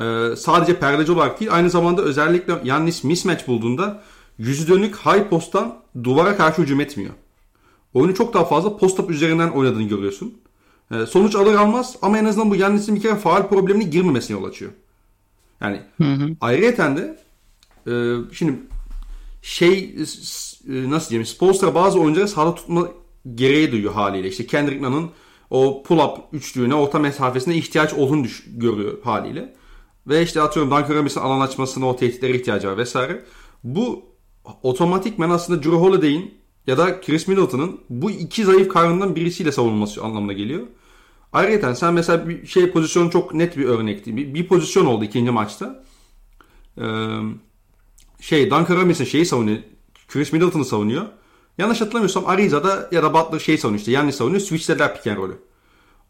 E, 0.00 0.36
sadece 0.36 0.78
perdeci 0.78 1.12
olarak 1.12 1.40
değil 1.40 1.54
aynı 1.54 1.70
zamanda 1.70 2.02
özellikle 2.02 2.60
Yannis 2.64 3.04
mismatch 3.04 3.46
bulduğunda 3.46 4.02
yüzü 4.38 4.68
dönük 4.68 4.96
high 4.96 5.28
posttan 5.30 5.76
duvara 6.04 6.36
karşı 6.36 6.62
hücum 6.62 6.80
etmiyor. 6.80 7.14
Oyunu 7.94 8.14
çok 8.14 8.34
daha 8.34 8.44
fazla 8.44 8.76
post-up 8.76 9.10
üzerinden 9.10 9.50
oynadığını 9.50 9.82
görüyorsun. 9.82 10.34
E, 10.90 11.06
sonuç 11.06 11.34
alır 11.34 11.54
almaz 11.54 11.96
ama 12.02 12.18
en 12.18 12.24
azından 12.24 12.50
bu 12.50 12.56
Yannis'in 12.56 12.96
bir 12.96 13.00
kere 13.00 13.16
faal 13.16 13.48
problemine 13.48 13.84
girmemesine 13.84 14.36
yol 14.36 14.44
açıyor. 14.44 14.72
Yani 15.60 15.80
hı 15.96 16.04
hı. 16.04 16.28
ayrıyeten 16.40 16.96
de 16.96 17.18
e, 17.86 17.92
şimdi 18.32 18.58
şey 19.42 19.96
e, 20.68 20.90
nasıl 20.90 21.10
diyeyim 21.10 21.26
Spolstra 21.26 21.74
bazı 21.74 22.00
oyuncuları 22.00 22.28
sahada 22.28 22.54
tutma 22.54 22.88
gereği 23.34 23.72
duyuyor 23.72 23.92
haliyle. 23.92 24.28
İşte 24.28 24.46
Kendrick 24.46 24.82
Nunn'ın 24.82 25.10
o 25.50 25.82
pull-up 25.86 26.20
üçlüğüne 26.32 26.74
orta 26.74 26.98
mesafesine 26.98 27.56
ihtiyaç 27.56 27.94
olduğunu 27.94 28.24
düş- 28.24 28.44
görüyor 28.46 29.02
haliyle. 29.04 29.54
Ve 30.06 30.22
işte 30.22 30.42
atıyorum 30.42 30.70
Duncan 30.72 30.94
Robinson'ın 30.94 31.24
alan 31.26 31.40
açmasına 31.40 31.86
o 31.88 31.96
tehditlere 31.96 32.36
ihtiyacı 32.36 32.68
var 32.68 32.76
vesaire. 32.76 33.24
Bu 33.64 34.04
otomatikmen 34.62 35.30
aslında 35.30 35.62
Drew 35.62 35.76
Holiday'in 35.76 36.34
ya 36.66 36.78
da 36.78 37.00
Chris 37.00 37.28
Middleton'ın 37.28 37.80
bu 37.90 38.10
iki 38.10 38.44
zayıf 38.44 38.68
karnından 38.68 39.16
birisiyle 39.16 39.52
savunulması 39.52 40.02
anlamına 40.02 40.32
geliyor. 40.32 40.62
Ayrıca 41.32 41.74
sen 41.74 41.94
mesela 41.94 42.28
bir 42.28 42.46
şey 42.46 42.70
pozisyonu 42.70 43.10
çok 43.10 43.34
net 43.34 43.56
bir 43.56 43.64
örnekti. 43.64 44.16
Bir, 44.16 44.34
bir 44.34 44.48
pozisyon 44.48 44.86
oldu 44.86 45.04
ikinci 45.04 45.30
maçta. 45.30 45.84
Ee, 46.78 46.84
şey 48.20 48.50
Duncan 48.50 48.76
Robinson 48.76 49.04
şeyi 49.04 49.26
savunuyor. 49.26 49.58
Chris 50.08 50.32
Middleton'ı 50.32 50.64
savunuyor. 50.64 51.06
Yanlış 51.58 51.80
hatırlamıyorsam 51.80 52.26
Ariza'da 52.26 52.88
ya 52.92 53.02
da 53.02 53.14
Butler 53.14 53.38
şey 53.38 53.58
savunuyor 53.58 53.78
işte. 53.78 53.92
Yani 53.92 54.12
savunuyor. 54.12 54.40
Switchlediler 54.40 54.94
pick 54.94 55.06
and 55.06 55.16
roll'ü. 55.16 55.38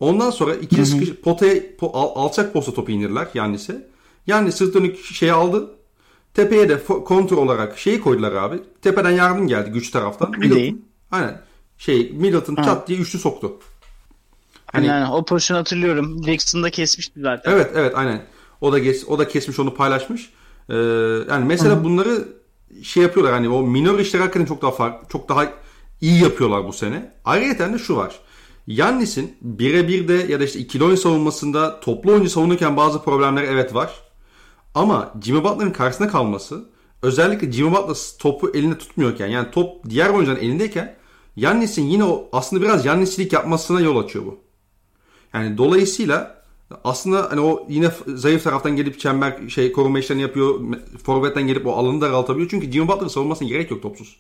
Ondan 0.01 0.31
sonra 0.31 0.55
ikili 0.55 0.87
sıkış, 0.87 1.15
potaya, 1.15 1.77
po, 1.79 1.91
al, 1.95 2.25
alçak 2.25 2.53
posta 2.53 2.75
topu 2.75 2.93
indirdiler 2.93 3.29
Yannis'e. 3.35 3.89
Yani 4.27 4.53
sırt 4.53 4.75
dönük 4.75 5.05
şey 5.05 5.31
aldı. 5.31 5.71
Tepeye 6.35 6.69
de 6.69 6.85
kontrol 6.85 7.39
olarak 7.39 7.79
şeyi 7.79 8.01
koydular 8.01 8.33
abi. 8.33 8.61
Tepeden 8.83 9.11
yardım 9.11 9.47
geldi 9.47 9.71
güç 9.71 9.91
taraftan. 9.91 10.31
Middleton, 10.31 10.81
aynen. 11.11 11.43
Şey 11.79 12.13
Middleton 12.13 12.57
ha. 12.57 12.63
çat 12.63 12.89
diye 12.89 12.99
üçlü 12.99 13.19
soktu. 13.19 13.59
Hani, 14.67 14.87
yani 14.87 15.13
o 15.13 15.25
pozisyon 15.25 15.57
hatırlıyorum. 15.57 16.25
Jackson'da 16.25 16.71
kesmişti 16.71 17.21
zaten. 17.21 17.53
Evet 17.53 17.71
evet 17.75 17.93
aynen. 17.97 18.23
O 18.61 18.73
da 18.73 18.83
kes, 18.83 19.09
o 19.09 19.19
da 19.19 19.29
kesmiş 19.29 19.59
onu 19.59 19.75
paylaşmış. 19.75 20.31
Ee, 20.69 20.77
yani 21.31 21.45
mesela 21.45 21.75
Hı-hı. 21.75 21.85
bunları 21.85 22.29
şey 22.83 23.03
yapıyorlar 23.03 23.35
hani 23.35 23.49
o 23.49 23.63
minor 23.63 23.99
işler 23.99 24.21
hakikaten 24.21 24.47
çok 24.47 24.63
daha 24.63 24.71
fark, 24.71 25.11
çok 25.11 25.29
daha 25.29 25.53
iyi 26.01 26.23
yapıyorlar 26.23 26.69
bu 26.69 26.73
sene. 26.73 27.13
Ayrıca 27.25 27.73
de 27.73 27.79
şu 27.79 27.97
var. 27.97 28.21
Yannis'in 28.67 29.37
birebir 29.41 30.09
de 30.09 30.13
ya 30.13 30.41
da 30.41 30.45
işte 30.45 30.59
ikili 30.59 30.85
oyun 30.85 30.97
savunmasında 30.97 31.81
toplu 31.81 32.13
oyuncu 32.13 32.31
savunurken 32.31 32.77
bazı 32.77 33.03
problemler 33.03 33.43
evet 33.43 33.75
var. 33.75 33.95
Ama 34.75 35.15
Jimmy 35.23 35.45
Butler'ın 35.45 35.71
karşısında 35.71 36.09
kalması 36.09 36.65
özellikle 37.03 37.53
Jimmy 37.53 37.73
Butler 37.73 37.97
topu 38.19 38.51
elinde 38.55 38.79
tutmuyorken 38.79 39.27
yani 39.27 39.51
top 39.51 39.91
diğer 39.91 40.09
oyuncuların 40.09 40.41
elindeyken 40.41 40.97
Yannis'in 41.37 41.85
yine 41.85 42.05
o 42.05 42.29
aslında 42.33 42.63
biraz 42.63 42.87
Yannis'lik 42.87 43.33
yapmasına 43.33 43.81
yol 43.81 44.05
açıyor 44.05 44.27
bu. 44.27 44.39
Yani 45.35 45.59
dolayısıyla 45.59 46.40
aslında 46.85 47.31
hani 47.31 47.41
o 47.41 47.67
yine 47.69 47.91
zayıf 48.07 48.45
taraftan 48.45 48.77
gelip 48.77 49.01
çember 49.01 49.49
şey 49.49 49.73
koruma 49.73 49.99
işlerini 49.99 50.23
yapıyor. 50.23 50.61
Forvetten 51.05 51.47
gelip 51.47 51.67
o 51.67 51.73
alanı 51.73 52.01
daraltabiliyor. 52.01 52.51
Çünkü 52.51 52.73
Jimmy 52.73 52.89
Butler'ın 52.89 53.09
savunmasına 53.09 53.49
gerek 53.49 53.71
yok 53.71 53.83
topsuz. 53.83 54.17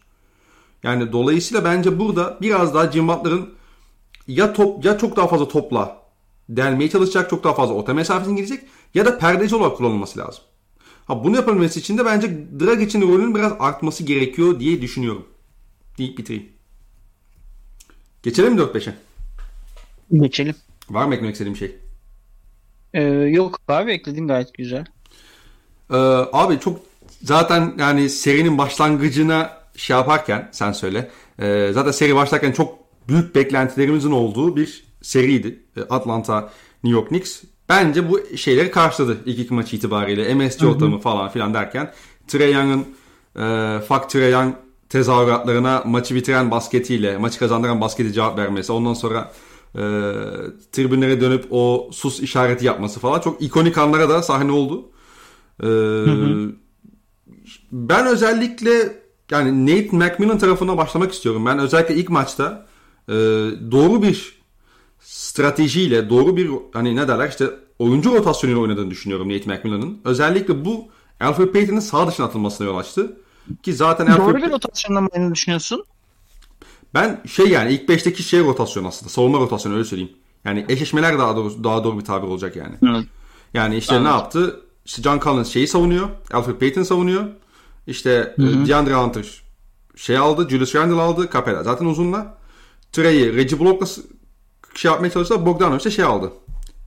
Yani 0.82 1.12
dolayısıyla 1.12 1.64
bence 1.64 1.98
burada 1.98 2.38
biraz 2.40 2.74
daha 2.74 2.92
Jimmy 2.92 3.08
Butler'ın 3.08 3.50
ya 4.26 4.52
top 4.52 4.84
ya 4.84 4.98
çok 4.98 5.16
daha 5.16 5.28
fazla 5.28 5.48
topla 5.48 6.02
delmeye 6.48 6.90
çalışacak, 6.90 7.30
çok 7.30 7.44
daha 7.44 7.54
fazla 7.54 7.74
orta 7.74 7.94
mesafesine 7.94 8.36
gidecek 8.36 8.60
ya 8.94 9.06
da 9.06 9.18
perdeci 9.18 9.56
olarak 9.56 9.76
kullanılması 9.76 10.18
lazım. 10.18 10.44
Ha 11.06 11.24
bunu 11.24 11.36
yapabilmesi 11.36 11.80
için 11.80 11.98
de 11.98 12.04
bence 12.04 12.46
Dragic'in 12.60 13.02
rolünün 13.02 13.34
biraz 13.34 13.52
artması 13.58 14.04
gerekiyor 14.04 14.60
diye 14.60 14.82
düşünüyorum. 14.82 15.26
Deyip 15.98 16.18
bitireyim. 16.18 16.48
Geçelim 18.22 18.54
mi 18.54 18.60
4-5'e? 18.60 18.94
Geçelim. 20.12 20.54
Var 20.90 21.06
mı 21.06 21.14
eklemek 21.14 21.34
istediğim 21.34 21.56
şey? 21.56 21.76
Ee, 22.94 23.02
yok 23.02 23.58
abi 23.68 23.92
ekledin 23.92 24.28
gayet 24.28 24.54
güzel. 24.54 24.84
Ee, 25.90 25.96
abi 26.32 26.60
çok 26.60 26.80
zaten 27.22 27.74
yani 27.78 28.10
serinin 28.10 28.58
başlangıcına 28.58 29.60
şey 29.76 29.96
yaparken 29.96 30.48
sen 30.52 30.72
söyle. 30.72 31.10
E, 31.38 31.70
zaten 31.72 31.90
seri 31.90 32.14
başlarken 32.14 32.52
çok 32.52 32.78
büyük 33.08 33.34
beklentilerimizin 33.34 34.10
olduğu 34.10 34.56
bir 34.56 34.84
seriydi. 35.02 35.60
E, 35.76 35.80
Atlanta 35.80 36.52
New 36.84 37.00
York 37.00 37.08
Knicks. 37.08 37.42
Bence 37.68 38.10
bu 38.10 38.36
şeyleri 38.36 38.70
karşıladı 38.70 39.18
ilk 39.26 39.38
iki 39.38 39.54
maç 39.54 39.74
itibariyle. 39.74 40.34
MSG 40.34 40.64
ortamı 40.64 40.98
falan 40.98 41.28
filan 41.28 41.54
derken 41.54 41.92
Trey 42.28 42.52
Young'ın 42.52 42.86
e, 43.36 43.80
fuck 43.80 44.10
Trey 44.10 44.30
Young 44.30 44.54
tezahüratlarına 44.88 45.82
maçı 45.86 46.14
bitiren 46.14 46.50
basketiyle, 46.50 47.18
maçı 47.18 47.38
kazandıran 47.38 47.80
basketi 47.80 48.12
cevap 48.12 48.38
vermesi. 48.38 48.72
Ondan 48.72 48.94
sonra 48.94 49.32
e, 49.74 49.82
tribünlere 50.72 51.20
dönüp 51.20 51.46
o 51.50 51.90
sus 51.92 52.20
işareti 52.20 52.66
yapması 52.66 53.00
falan 53.00 53.20
çok 53.20 53.42
ikonik 53.42 53.78
anlara 53.78 54.08
da 54.08 54.22
sahne 54.22 54.52
oldu. 54.52 54.90
E, 55.62 55.68
ben 57.72 58.06
özellikle 58.06 59.02
yani 59.30 59.66
Nate 59.66 59.96
McMillan 59.96 60.38
tarafına 60.38 60.76
başlamak 60.76 61.12
istiyorum. 61.12 61.46
Ben 61.46 61.58
özellikle 61.58 61.94
ilk 61.94 62.10
maçta 62.10 62.66
e, 63.08 63.12
doğru 63.70 64.02
bir 64.02 64.40
stratejiyle, 65.00 66.10
doğru 66.10 66.36
bir 66.36 66.50
hani 66.72 66.96
ne 66.96 67.08
derler 67.08 67.28
işte 67.28 67.50
oyuncu 67.78 68.14
rotasyonuyla 68.14 68.62
oynadığını 68.62 68.90
düşünüyorum 68.90 69.28
Nate 69.28 69.54
McMillan'ın. 69.54 70.00
Özellikle 70.04 70.64
bu 70.64 70.88
Alfred 71.20 71.48
Payton'ın 71.48 71.80
sağ 71.80 72.08
dışına 72.08 72.26
atılmasına 72.26 72.66
yol 72.66 72.76
açtı. 72.76 73.16
Ki 73.62 73.74
zaten 73.74 74.06
Alfred... 74.06 74.26
Doğru 74.26 74.36
bir 74.36 74.50
rotasyonla 74.50 75.00
mı 75.00 75.34
düşünüyorsun? 75.34 75.84
Ben 76.94 77.22
şey 77.26 77.48
yani 77.48 77.72
ilk 77.72 77.88
5'teki 77.88 78.22
şey 78.22 78.40
rotasyon 78.40 78.84
aslında. 78.84 79.10
Savunma 79.10 79.38
rotasyonu 79.38 79.74
öyle 79.74 79.84
söyleyeyim. 79.84 80.12
Yani 80.44 80.64
eşleşmeler 80.68 81.18
daha 81.18 81.36
doğru, 81.36 81.64
daha 81.64 81.84
doğru 81.84 81.98
bir 81.98 82.04
tabir 82.04 82.26
olacak 82.26 82.56
yani. 82.56 82.74
Evet. 82.82 83.04
Yani 83.54 83.76
işte 83.76 83.94
evet. 83.94 84.04
ne 84.04 84.08
yaptı? 84.08 84.60
İşte 84.84 85.02
John 85.02 85.20
Collins 85.20 85.48
şeyi 85.48 85.68
savunuyor. 85.68 86.08
Alfred 86.32 86.54
Payton 86.54 86.82
savunuyor. 86.82 87.24
İşte 87.86 88.34
hı 88.36 88.42
hı. 88.42 88.68
DeAndre 88.68 88.94
Hunter 88.94 89.42
şey 89.96 90.18
aldı. 90.18 90.48
Julius 90.48 90.74
Randle 90.74 91.00
aldı. 91.00 91.28
Capela 91.32 91.62
zaten 91.62 91.86
uzunla. 91.86 92.38
Trey'i 92.92 93.36
Reggie 93.36 93.60
Block'la 93.60 93.86
şey 94.74 94.90
yapmaya 94.90 95.10
çalıştılar. 95.10 95.46
Bogdanovic 95.46 95.84
de 95.84 95.90
şey 95.90 96.04
aldı. 96.04 96.32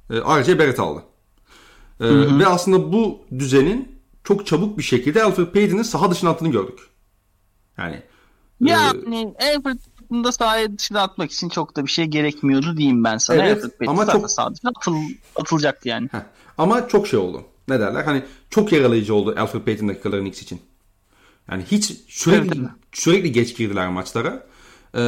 E, 0.09 0.15
R.J. 0.15 0.59
Barrett 0.59 0.79
aldı. 0.79 1.03
E, 2.01 2.03
hı 2.03 2.07
hı. 2.07 2.39
Ve 2.39 2.47
aslında 2.47 2.93
bu 2.93 3.21
düzenin 3.39 3.99
çok 4.23 4.45
çabuk 4.45 4.77
bir 4.77 4.83
şekilde 4.83 5.23
Alfred 5.23 5.47
Payton'ın 5.47 5.83
saha 5.83 6.11
dışına 6.11 6.29
attığını 6.29 6.51
gördük. 6.51 6.79
Yani 7.77 8.01
yani 8.59 9.35
e, 9.39 9.55
Alfred'ın 9.55 9.79
da 10.13 10.32
sahaya 10.32 10.78
dışına 10.78 11.02
atmak 11.02 11.32
için 11.32 11.49
çok 11.49 11.76
da 11.76 11.86
bir 11.86 11.91
şey 11.91 12.06
gerekmiyordu 12.06 12.78
diyeyim 12.78 13.04
ben 13.04 13.17
sana. 13.17 13.45
Evet, 13.45 13.63
Alfred 13.63 13.88
ama 13.88 14.06
çok 14.06 14.30
dışına 14.30 14.71
atıl, 14.76 14.95
atılacaktı 15.36 15.89
yani. 15.89 16.10
Heh. 16.12 16.19
Ama 16.58 16.88
çok 16.88 17.08
şey 17.08 17.19
oldu. 17.19 17.41
Ne 17.67 17.80
derler? 17.80 18.04
Hani 18.04 18.23
çok 18.49 18.71
yaralayıcı 18.71 19.15
oldu 19.15 19.36
Alfred 19.38 19.62
Payton 19.62 19.88
dakikaları 19.88 20.21
Knicks 20.21 20.41
için. 20.41 20.62
Yani 21.52 21.63
hiç 21.71 21.93
sürekli 22.08 22.60
evet, 22.60 22.69
sürekli 22.91 23.32
geç 23.32 23.58
girdiler 23.58 23.89
maçlara. 23.89 24.43
Ee, 24.93 25.02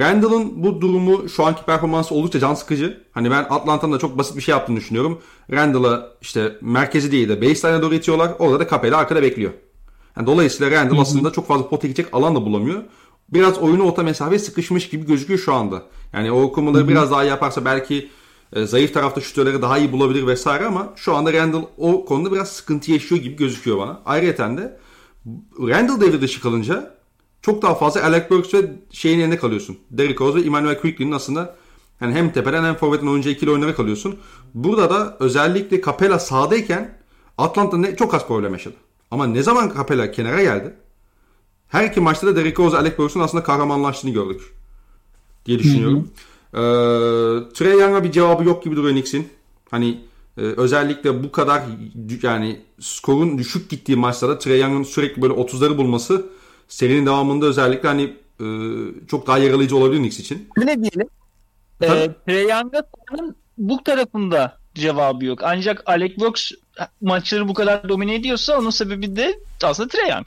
Randall'ın 0.00 0.62
bu 0.62 0.80
durumu 0.80 1.28
şu 1.28 1.46
anki 1.46 1.64
performansı 1.64 2.14
oldukça 2.14 2.40
can 2.40 2.54
sıkıcı. 2.54 3.04
Hani 3.12 3.30
ben 3.30 3.46
Atlanta'nın 3.50 3.92
da 3.92 3.98
çok 3.98 4.18
basit 4.18 4.36
bir 4.36 4.42
şey 4.42 4.52
yaptığını 4.52 4.76
düşünüyorum. 4.76 5.22
Randall'a 5.52 6.08
işte 6.22 6.58
merkezi 6.60 7.12
değil 7.12 7.28
de 7.28 7.42
baseline'e 7.42 7.82
doğru 7.82 7.94
itiyorlar. 7.94 8.32
Orada 8.38 8.60
da 8.60 8.68
Capela 8.68 8.96
arkada 8.96 9.22
bekliyor. 9.22 9.52
Yani 10.16 10.26
dolayısıyla 10.26 10.70
Randall 10.70 10.98
aslında 10.98 11.32
çok 11.32 11.48
fazla 11.48 11.68
pot 11.68 11.82
çekecek 11.82 12.06
alan 12.12 12.36
da 12.36 12.46
bulamıyor. 12.46 12.82
Biraz 13.32 13.58
oyunu 13.58 13.82
orta 13.82 14.02
mesafeye 14.02 14.38
sıkışmış 14.38 14.88
gibi 14.88 15.06
gözüküyor 15.06 15.40
şu 15.40 15.54
anda. 15.54 15.82
Yani 16.12 16.32
o 16.32 16.42
okumaları 16.42 16.88
biraz 16.88 17.10
daha 17.10 17.24
yaparsa 17.24 17.64
belki 17.64 18.10
e, 18.52 18.66
zayıf 18.66 18.94
tarafta 18.94 19.20
şutörleri 19.20 19.62
daha 19.62 19.78
iyi 19.78 19.92
bulabilir 19.92 20.26
vesaire 20.26 20.66
ama 20.66 20.92
şu 20.96 21.14
anda 21.14 21.32
Randall 21.32 21.62
o 21.78 22.04
konuda 22.04 22.32
biraz 22.32 22.48
sıkıntı 22.48 22.92
yaşıyor 22.92 23.20
gibi 23.20 23.36
gözüküyor 23.36 23.78
bana. 23.78 24.00
Ayrıca 24.06 24.56
de 24.56 24.78
Randall 25.58 26.00
devre 26.00 26.20
dışı 26.20 26.40
kalınca 26.40 26.94
çok 27.42 27.62
daha 27.62 27.74
fazla 27.74 28.04
Alec 28.04 28.30
Burks 28.30 28.54
ve 28.54 28.72
şeyin 28.90 29.18
yerine 29.18 29.36
kalıyorsun. 29.36 29.78
Derrick 29.90 30.24
Rose 30.24 30.38
ve 30.38 30.42
Emmanuel 30.42 30.80
Quickly'nin 30.80 31.12
aslında 31.12 31.56
yani 32.00 32.14
hem 32.14 32.32
tepeden 32.32 32.64
hem 32.64 32.74
forvetin 32.74 33.06
oyuncu 33.06 33.30
ikili 33.30 33.50
oyunlara 33.50 33.74
kalıyorsun. 33.74 34.16
Burada 34.54 34.90
da 34.90 35.16
özellikle 35.20 35.82
Capella 35.82 36.18
sağdayken 36.18 36.98
Atlanta 37.38 37.76
ne, 37.78 37.96
çok 37.96 38.14
az 38.14 38.26
problem 38.26 38.52
yaşadı. 38.52 38.74
Ama 39.10 39.26
ne 39.26 39.42
zaman 39.42 39.72
Capella 39.76 40.10
kenara 40.10 40.42
geldi 40.42 40.74
her 41.68 41.84
iki 41.84 42.00
maçta 42.00 42.26
da 42.26 42.36
Derrick 42.36 42.62
Rose 42.62 42.76
Alec 42.76 42.98
Burks'un 42.98 43.20
aslında 43.20 43.44
kahramanlaştığını 43.44 44.10
gördük 44.10 44.54
diye 45.46 45.58
düşünüyorum. 45.58 46.10
Ee, 46.54 46.58
Trey 47.54 47.78
Young'a 47.80 48.04
bir 48.04 48.12
cevabı 48.12 48.44
yok 48.44 48.64
gibi 48.64 48.76
duruyor 48.76 48.94
Knicks'in. 48.94 49.28
Hani 49.70 50.00
e, 50.38 50.40
özellikle 50.40 51.24
bu 51.24 51.32
kadar 51.32 51.62
yani 52.22 52.60
skorun 52.80 53.38
düşük 53.38 53.70
gittiği 53.70 53.96
maçlarda 53.96 54.38
Trey 54.38 54.60
Young'ın 54.60 54.82
sürekli 54.82 55.22
böyle 55.22 55.34
30'ları 55.34 55.78
bulması 55.78 56.26
serinin 56.68 57.06
devamında 57.06 57.46
özellikle 57.46 57.88
hani 57.88 58.16
e, 58.40 58.46
çok 59.08 59.26
daha 59.26 59.38
yaralayıcı 59.38 59.76
olabilir 59.76 59.98
Knicks 60.00 60.20
için. 60.20 60.48
Ne 60.56 60.82
diyelim? 60.82 61.08
Ee, 61.82 62.10
Trey 62.26 62.48
Young'a 62.48 62.82
bu 63.58 63.82
tarafında 63.84 64.58
cevabı 64.74 65.24
yok. 65.24 65.40
Ancak 65.42 65.82
Alec 65.86 66.16
Burks 66.16 66.52
maçları 67.00 67.48
bu 67.48 67.54
kadar 67.54 67.88
domine 67.88 68.14
ediyorsa 68.14 68.58
onun 68.58 68.70
sebebi 68.70 69.16
de 69.16 69.38
aslında 69.62 69.88
Trey 69.88 70.10
Young. 70.10 70.26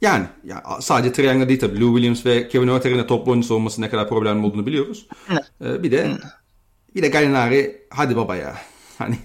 Yani 0.00 0.26
ya 0.44 0.62
sadece 0.80 1.22
Young'da 1.22 1.48
değil 1.48 1.60
tabii. 1.60 1.80
Lou 1.80 1.96
Williams 1.96 2.26
ve 2.26 2.48
Kevin 2.48 2.68
Huerter'in 2.68 2.98
de 2.98 3.06
toplu 3.06 3.32
oyuncu 3.32 3.54
olması 3.54 3.80
ne 3.80 3.90
kadar 3.90 4.08
problemli 4.08 4.46
olduğunu 4.46 4.66
biliyoruz. 4.66 5.06
Ee, 5.64 5.82
bir 5.82 5.90
de 5.90 6.10
bir 6.94 7.02
de 7.02 7.08
Gallinari 7.08 7.82
hadi 7.90 8.16
baba 8.16 8.36
ya. 8.36 8.56
Hani 9.00 9.18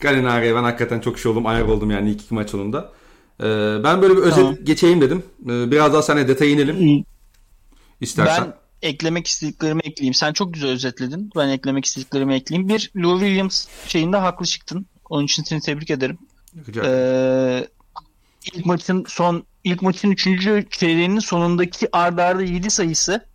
Gallinari'ye 0.00 0.54
ben 0.54 0.62
hakikaten 0.62 1.00
çok 1.00 1.18
şey 1.18 1.32
oldum. 1.32 1.46
Ayak 1.46 1.68
oldum 1.68 1.90
yani 1.90 2.10
ilk 2.10 2.22
iki 2.22 2.34
maç 2.34 2.50
sonunda. 2.50 2.92
Ee, 3.40 3.44
ben 3.84 4.02
böyle 4.02 4.16
bir 4.16 4.22
özet 4.22 4.34
tamam. 4.34 4.56
geçeyim 4.64 5.00
dedim. 5.00 5.22
Ee, 5.44 5.70
biraz 5.70 5.92
daha 5.92 6.02
sana 6.02 6.28
detaya 6.28 6.50
inelim. 6.50 7.04
İstersen. 8.00 8.44
Ben 8.44 8.88
eklemek 8.88 9.26
istediklerimi 9.26 9.80
ekleyeyim. 9.84 10.14
Sen 10.14 10.32
çok 10.32 10.54
güzel 10.54 10.70
özetledin. 10.70 11.30
Ben 11.36 11.48
eklemek 11.48 11.84
istediklerimi 11.84 12.34
ekleyeyim. 12.34 12.68
Bir, 12.68 12.90
Lou 12.96 13.20
Williams 13.20 13.66
şeyinde 13.86 14.16
haklı 14.16 14.46
çıktın. 14.46 14.86
Onun 15.10 15.24
için 15.24 15.42
seni 15.42 15.60
tebrik 15.60 15.90
ederim. 15.90 16.18
Ee, 16.84 17.68
ilk 18.54 18.66
maçın 18.66 19.04
son 19.08 19.44
ilk 19.64 19.82
maçın 19.82 20.10
3. 20.10 20.24
çeyreğinin 20.70 21.18
sonundaki 21.18 21.88
ardarda 21.92 22.24
arda 22.24 22.42
7 22.42 22.70
sayısı 22.70 23.26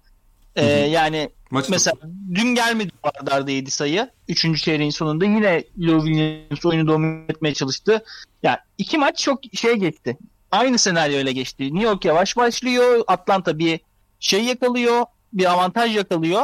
e, 0.55 0.65
yani 0.65 1.29
Maç 1.51 1.69
mesela 1.69 1.93
tuttu. 1.93 2.07
dün 2.35 2.55
gelmedi 2.55 2.91
ardarda 3.03 3.33
arda 3.33 3.51
7 3.51 3.71
sayı. 3.71 4.09
3. 4.27 4.63
çeyreğin 4.63 4.91
sonunda 4.91 5.25
yine 5.25 5.63
Lou 5.79 6.05
Williams 6.05 6.65
oyunu 6.65 6.87
domine 6.87 7.25
etmeye 7.29 7.53
çalıştı. 7.53 8.03
Yani 8.43 8.57
iki 8.77 8.97
maç 8.97 9.17
çok 9.17 9.39
şey 9.53 9.75
geçti. 9.75 10.17
Aynı 10.51 10.77
senaryo 10.77 11.19
ile 11.19 11.31
geçti. 11.31 11.63
New 11.63 11.83
York 11.83 12.05
yavaş 12.05 12.37
başlıyor. 12.37 13.03
Atlanta 13.07 13.59
bir 13.59 13.79
şey 14.19 14.43
yakalıyor. 14.43 15.05
Bir 15.33 15.51
avantaj 15.51 15.95
yakalıyor. 15.95 16.43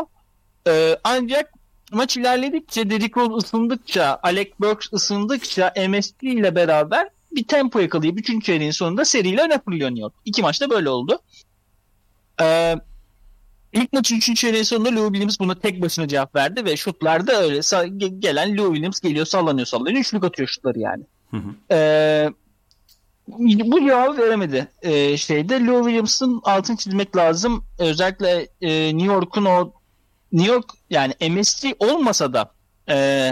Ee, 0.67 0.97
ancak 1.03 1.53
maç 1.91 2.17
ilerledikçe, 2.17 2.89
Derrick 2.89 3.21
Rose 3.21 3.35
ısındıkça, 3.35 4.19
Alec 4.23 4.51
Burks 4.59 4.93
ısındıkça 4.93 5.73
MSP 5.89 6.23
ile 6.23 6.55
beraber 6.55 7.09
bir 7.31 7.47
tempo 7.47 7.79
yakalayıp 7.79 8.19
3. 8.19 8.45
çeyreğin 8.45 8.71
sonunda 8.71 9.05
seriyle 9.05 9.41
öne 9.41 9.57
York. 9.99 10.13
İki 10.25 10.41
maçta 10.41 10.69
böyle 10.69 10.89
oldu. 10.89 11.19
Ee, 12.41 12.75
ilk 13.73 13.93
maçın 13.93 14.15
3. 14.15 14.35
çeyreğin 14.35 14.63
sonunda 14.63 14.95
Lou 14.95 15.07
Williams 15.07 15.39
buna 15.39 15.59
tek 15.59 15.81
başına 15.81 16.07
cevap 16.07 16.35
verdi 16.35 16.65
ve 16.65 16.77
şutlarda 16.77 17.41
öyle 17.41 17.61
gelen 18.19 18.57
Lou 18.57 18.73
Williams 18.73 18.99
geliyor 18.99 19.25
sallanıyor 19.25 19.67
sallanıyor. 19.67 19.97
Üçlük 19.97 20.23
atıyor 20.23 20.49
şutları 20.49 20.79
yani. 20.79 21.03
Hı 21.31 21.37
hı. 21.37 21.75
Ee, 21.75 22.29
bu 23.65 23.79
cevabı 23.79 24.17
veremedi 24.17 24.67
ee, 24.81 25.17
şeyde. 25.17 25.65
Lou 25.65 25.83
Williams'ın 25.83 26.41
altını 26.43 26.77
çizmek 26.77 27.15
lazım. 27.15 27.63
Özellikle 27.79 28.47
e, 28.61 28.97
New 28.97 29.13
York'un 29.13 29.45
o 29.45 29.73
New 30.31 30.53
York 30.53 30.65
yani 30.89 31.13
MSG 31.29 31.67
olmasa 31.79 32.33
da 32.33 32.51
e, 32.89 33.29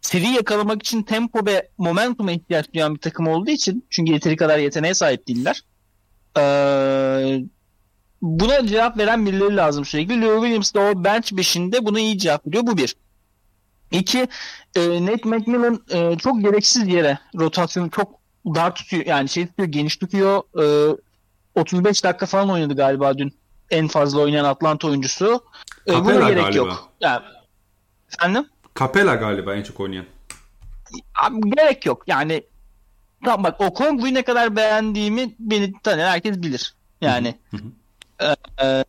seri 0.00 0.26
yakalamak 0.26 0.82
için 0.82 1.02
tempo 1.02 1.46
ve 1.46 1.68
momentuma 1.78 2.32
ihtiyaç 2.32 2.72
duyan 2.74 2.94
bir 2.94 3.00
takım 3.00 3.26
olduğu 3.28 3.50
için 3.50 3.86
çünkü 3.90 4.12
yeteri 4.12 4.36
kadar 4.36 4.58
yeteneğe 4.58 4.94
sahip 4.94 5.28
değiller. 5.28 5.62
Ee, 6.38 7.40
buna 8.22 8.66
cevap 8.66 8.98
veren 8.98 9.26
birileri 9.26 9.56
lazım 9.56 9.84
sürekli. 9.84 10.22
Lou 10.22 10.40
Williams 10.40 10.74
da 10.74 10.80
o 10.80 11.04
bench 11.04 11.32
5'inde 11.32 11.84
buna 11.84 12.00
iyi 12.00 12.18
cevap 12.18 12.46
veriyor. 12.46 12.66
Bu 12.66 12.76
bir. 12.76 12.96
İki, 13.90 14.28
e, 14.76 15.06
Nate 15.06 15.28
McMillan 15.28 15.82
e, 15.90 16.18
çok 16.18 16.42
gereksiz 16.42 16.88
yere 16.88 17.18
rotasyonu 17.38 17.90
çok 17.90 18.20
dar 18.46 18.74
tutuyor. 18.74 19.06
Yani 19.06 19.28
şey 19.28 19.46
tutuyor, 19.46 19.68
geniş 19.68 19.96
tutuyor. 19.96 20.42
E, 20.62 20.96
35 21.54 22.04
dakika 22.04 22.26
falan 22.26 22.50
oynadı 22.50 22.76
galiba 22.76 23.18
dün. 23.18 23.32
En 23.70 23.88
fazla 23.88 24.20
oynayan 24.20 24.44
Atlanta 24.44 24.88
oyuncusu. 24.88 25.44
E, 25.88 26.04
buna 26.04 26.28
gerek 26.28 26.44
galiba. 26.44 26.56
yok. 26.56 26.92
Yani, 27.00 27.22
efendim? 28.14 28.46
Capella 28.78 29.14
galiba 29.14 29.54
en 29.54 29.62
çok 29.62 29.80
oynayan. 29.80 30.06
Abi, 31.22 31.50
gerek 31.50 31.86
yok. 31.86 32.02
Yani 32.06 32.42
tamam 33.24 33.44
bak 33.44 33.60
o 33.60 33.74
Kongu'yu 33.74 34.14
ne 34.14 34.22
kadar 34.22 34.56
beğendiğimi 34.56 35.34
beni 35.38 35.72
tanıyan 35.82 36.10
herkes 36.10 36.42
bilir. 36.42 36.74
Yani 37.00 37.34
e, 38.20 38.36
e, 38.66 38.84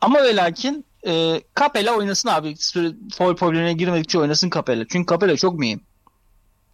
ama 0.00 0.22
ve 0.22 0.36
lakin 0.36 0.84
e, 1.06 1.40
Capella 1.58 1.96
oynasın 1.96 2.28
abi. 2.28 2.54
Foul 3.16 3.36
problemine 3.36 3.72
girmedikçe 3.72 4.18
oynasın 4.18 4.50
Capella. 4.50 4.84
Çünkü 4.88 5.12
Capella 5.12 5.36
çok 5.36 5.58
mühim. 5.58 5.80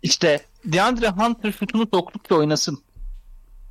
İşte 0.03 0.41
DeAndre 0.65 1.09
Hunter 1.09 1.53
şutunu 1.53 1.87
soktukça 1.95 2.35
oynasın. 2.35 2.83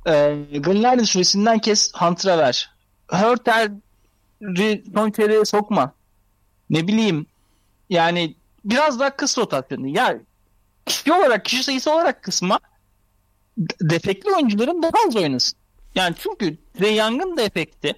E, 0.06 0.12
Gallinari'nin 0.58 1.04
süresinden 1.04 1.58
kes 1.58 1.92
Hunter'a 1.94 2.38
ver. 2.38 2.70
Hurter'i 3.08 4.84
son 4.94 5.10
çeyreğe 5.10 5.44
sokma. 5.44 5.94
Ne 6.70 6.88
bileyim 6.88 7.26
yani 7.92 8.34
biraz 8.64 9.00
daha 9.00 9.16
kıs 9.16 9.38
rotasyonu. 9.38 9.88
Ya 9.88 10.18
kişi 10.86 11.12
olarak, 11.12 11.44
kişi 11.44 11.62
sayısı 11.62 11.94
olarak 11.94 12.22
kısma 12.22 12.60
defekli 13.80 14.34
oyuncuların 14.34 14.82
daha 14.82 14.92
az 15.08 15.16
oynasın. 15.16 15.58
Yani 15.94 16.14
çünkü 16.18 16.58
Trey 16.78 16.96
Young'ın 16.96 17.36
da 17.36 17.42
efekti 17.42 17.94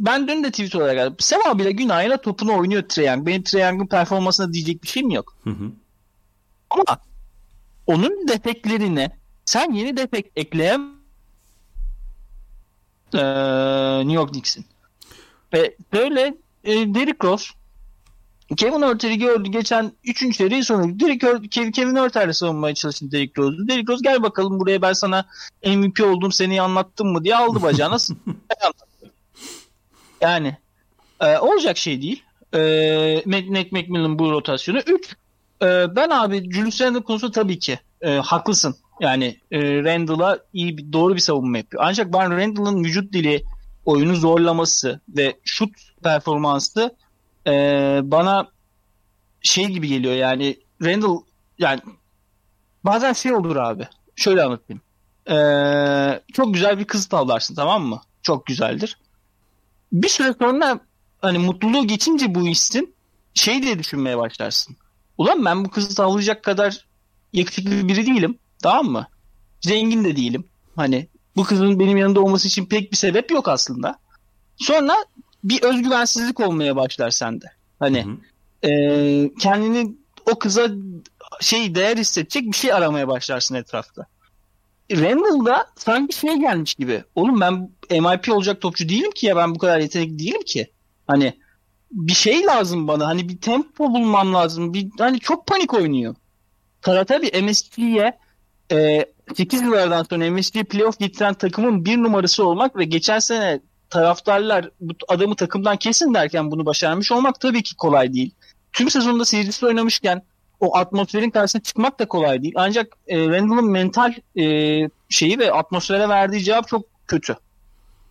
ben 0.00 0.28
dün 0.28 0.44
de 0.44 0.50
tweet 0.50 0.74
olarak 0.74 0.94
geldim. 0.94 1.16
Sema 1.18 1.58
bile 1.58 1.72
günahıyla 1.72 2.20
topunu 2.20 2.58
oynuyor 2.58 2.82
Trey 2.88 3.06
Young. 3.06 3.26
Benim 3.26 3.42
Trey 3.42 3.62
Young'ın 3.62 3.86
performansına 3.86 4.52
diyecek 4.52 4.82
bir 4.82 4.88
şeyim 4.88 5.10
yok. 5.10 5.36
Hı 5.44 5.50
hı. 5.50 5.72
Ama 6.70 6.98
onun 7.86 8.28
defeklerine 8.28 9.18
sen 9.44 9.72
yeni 9.72 9.96
defekt 9.96 10.38
ekleyemezsin. 10.38 10.96
Ee, 13.14 13.18
New 13.98 14.12
York 14.12 14.32
Knicks'in. 14.32 14.64
Ve 15.52 15.76
böyle 15.92 16.34
e, 16.64 16.94
Derrick 16.94 17.28
Rose 17.28 17.46
Kevin 18.56 18.82
Örter'i 18.82 19.18
gördü 19.18 19.48
geçen 19.48 19.92
3. 20.04 20.36
seriyi 20.36 20.64
sonu. 20.64 21.00
Derrick 21.00 21.72
Kevin 21.72 21.96
Örter'le 21.96 22.32
savunmaya 22.32 22.74
çalıştı 22.74 23.12
Derrick 23.12 23.42
Rose'u. 23.42 23.68
Derrick 23.68 23.92
Rose 23.92 24.02
gel 24.02 24.22
bakalım 24.22 24.60
buraya 24.60 24.82
ben 24.82 24.92
sana 24.92 25.24
MVP 25.66 26.00
oldum 26.00 26.32
seni 26.32 26.62
anlattım 26.62 27.12
mı 27.12 27.24
diye 27.24 27.36
aldı 27.36 27.62
bacağına. 27.62 27.96
yani 30.20 30.56
e, 31.20 31.38
olacak 31.38 31.76
şey 31.76 32.02
değil. 32.02 32.22
E, 32.52 32.60
Nate 33.26 33.68
McMillan 33.70 34.18
bu 34.18 34.30
rotasyonu. 34.30 34.78
3. 34.78 35.16
E, 35.62 35.96
ben 35.96 36.10
abi 36.10 36.52
Julius 36.52 36.80
Randle 36.80 37.02
konusu 37.02 37.30
tabii 37.30 37.58
ki 37.58 37.78
e, 38.00 38.10
haklısın. 38.10 38.76
Yani 39.00 39.40
e, 39.50 39.60
Randall'a 39.60 40.38
iyi 40.52 40.78
bir, 40.78 40.92
doğru 40.92 41.14
bir 41.14 41.20
savunma 41.20 41.58
yapıyor. 41.58 41.82
Ancak 41.86 42.12
ben 42.12 42.30
Randall'ın 42.30 42.84
vücut 42.84 43.12
dili, 43.12 43.42
oyunu 43.84 44.16
zorlaması 44.16 45.00
ve 45.08 45.36
şut 45.44 45.70
performansı 46.02 46.96
e, 47.46 47.52
bana 48.02 48.48
şey 49.42 49.66
gibi 49.66 49.88
geliyor 49.88 50.14
yani 50.14 50.56
Randall 50.82 51.18
yani 51.58 51.80
bazen 52.84 53.12
şey 53.12 53.34
olur 53.34 53.56
abi. 53.56 53.88
Şöyle 54.16 54.42
anlatayım. 54.42 54.80
Ee, 55.30 56.22
çok 56.32 56.54
güzel 56.54 56.78
bir 56.78 56.84
kız 56.84 57.06
tavlarsın 57.06 57.54
tamam 57.54 57.82
mı? 57.82 58.00
Çok 58.22 58.46
güzeldir. 58.46 58.98
Bir 59.92 60.08
süre 60.08 60.34
sonra 60.38 60.80
hani 61.22 61.38
mutluluğu 61.38 61.86
geçince 61.86 62.34
bu 62.34 62.42
hissin 62.46 62.94
şey 63.34 63.62
diye 63.62 63.78
düşünmeye 63.78 64.18
başlarsın. 64.18 64.76
Ulan 65.18 65.44
ben 65.44 65.64
bu 65.64 65.70
kızı 65.70 65.94
tavlayacak 65.94 66.44
kadar 66.44 66.86
yakışıklı 67.32 67.88
biri 67.88 68.06
değilim. 68.06 68.38
Tamam 68.62 68.86
mı? 68.86 69.06
Zengin 69.60 70.04
de 70.04 70.16
değilim. 70.16 70.44
Hani 70.76 71.08
bu 71.36 71.44
kızın 71.44 71.80
benim 71.80 71.96
yanında 71.96 72.20
olması 72.20 72.48
için 72.48 72.66
pek 72.66 72.92
bir 72.92 72.96
sebep 72.96 73.30
yok 73.30 73.48
aslında. 73.48 73.98
Sonra 74.56 74.94
bir 75.48 75.62
özgüvensizlik 75.62 76.40
olmaya 76.40 76.76
başlar 76.76 77.10
sende. 77.10 77.46
Hani 77.78 78.04
hı 78.04 78.10
hı. 78.10 78.70
E, 78.70 79.34
kendini 79.40 79.94
o 80.32 80.38
kıza 80.38 80.68
şey 81.40 81.74
değer 81.74 81.96
hissedecek 81.96 82.46
bir 82.46 82.56
şey 82.56 82.72
aramaya 82.72 83.08
başlarsın 83.08 83.54
etrafta. 83.54 84.06
Randall'da 84.92 85.66
sanki 85.76 86.16
şey 86.16 86.36
gelmiş 86.36 86.74
gibi. 86.74 87.04
Oğlum 87.14 87.40
ben 87.40 87.70
MIP 87.90 88.28
olacak 88.32 88.60
topçu 88.60 88.88
değilim 88.88 89.10
ki 89.10 89.26
ya 89.26 89.36
ben 89.36 89.54
bu 89.54 89.58
kadar 89.58 89.78
yetenekli 89.78 90.18
değilim 90.18 90.42
ki. 90.42 90.70
Hani 91.06 91.34
bir 91.92 92.14
şey 92.14 92.46
lazım 92.46 92.88
bana. 92.88 93.06
Hani 93.06 93.28
bir 93.28 93.38
tempo 93.38 93.84
bulmam 93.94 94.34
lazım. 94.34 94.74
Bir 94.74 94.88
hani 94.98 95.20
çok 95.20 95.46
panik 95.46 95.74
oynuyor. 95.74 96.14
Kara 96.80 97.04
tabii 97.04 97.42
MSG'ye 97.42 98.18
e, 98.72 99.06
8 99.36 99.62
yıllardan 99.62 100.02
sonra 100.10 100.30
MSG 100.30 100.64
playoff 100.64 100.98
getiren 100.98 101.34
takımın 101.34 101.84
bir 101.84 101.96
numarası 101.96 102.46
olmak 102.46 102.76
ve 102.76 102.84
geçen 102.84 103.18
sene 103.18 103.60
taraftarlar 103.90 104.70
bu 104.80 104.94
adamı 105.08 105.36
takımdan 105.36 105.76
kesin 105.76 106.14
derken 106.14 106.50
bunu 106.50 106.66
başarmış 106.66 107.12
olmak 107.12 107.40
tabii 107.40 107.62
ki 107.62 107.76
kolay 107.76 108.12
değil. 108.12 108.34
Tüm 108.72 108.90
sezonda 108.90 109.24
seyircisi 109.24 109.66
oynamışken 109.66 110.22
o 110.60 110.76
atmosferin 110.76 111.30
karşısına 111.30 111.62
çıkmak 111.62 111.98
da 111.98 112.08
kolay 112.08 112.42
değil. 112.42 112.54
Ancak 112.56 112.96
e, 113.06 113.28
Randall'ın 113.28 113.70
mental 113.70 114.14
e, 114.38 114.44
şeyi 115.08 115.38
ve 115.38 115.52
atmosfere 115.52 116.08
verdiği 116.08 116.44
cevap 116.44 116.68
çok 116.68 116.84
kötü. 117.06 117.36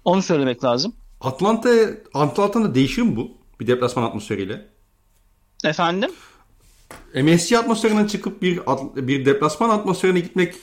Onu 0.05 0.21
söylemek 0.21 0.63
lazım. 0.63 0.93
Atlanta 1.21 1.69
Atlanta'da 2.13 2.75
değişir 2.75 3.01
mi 3.01 3.15
bu? 3.15 3.31
Bir 3.59 3.67
deplasman 3.67 4.03
atmosferiyle. 4.03 4.65
Efendim? 5.63 6.11
MSG 7.15 7.53
atmosferinden 7.53 8.05
çıkıp 8.05 8.41
bir 8.41 8.59
bir 8.95 9.25
deplasman 9.25 9.69
atmosferine 9.69 10.19
gitmek 10.19 10.55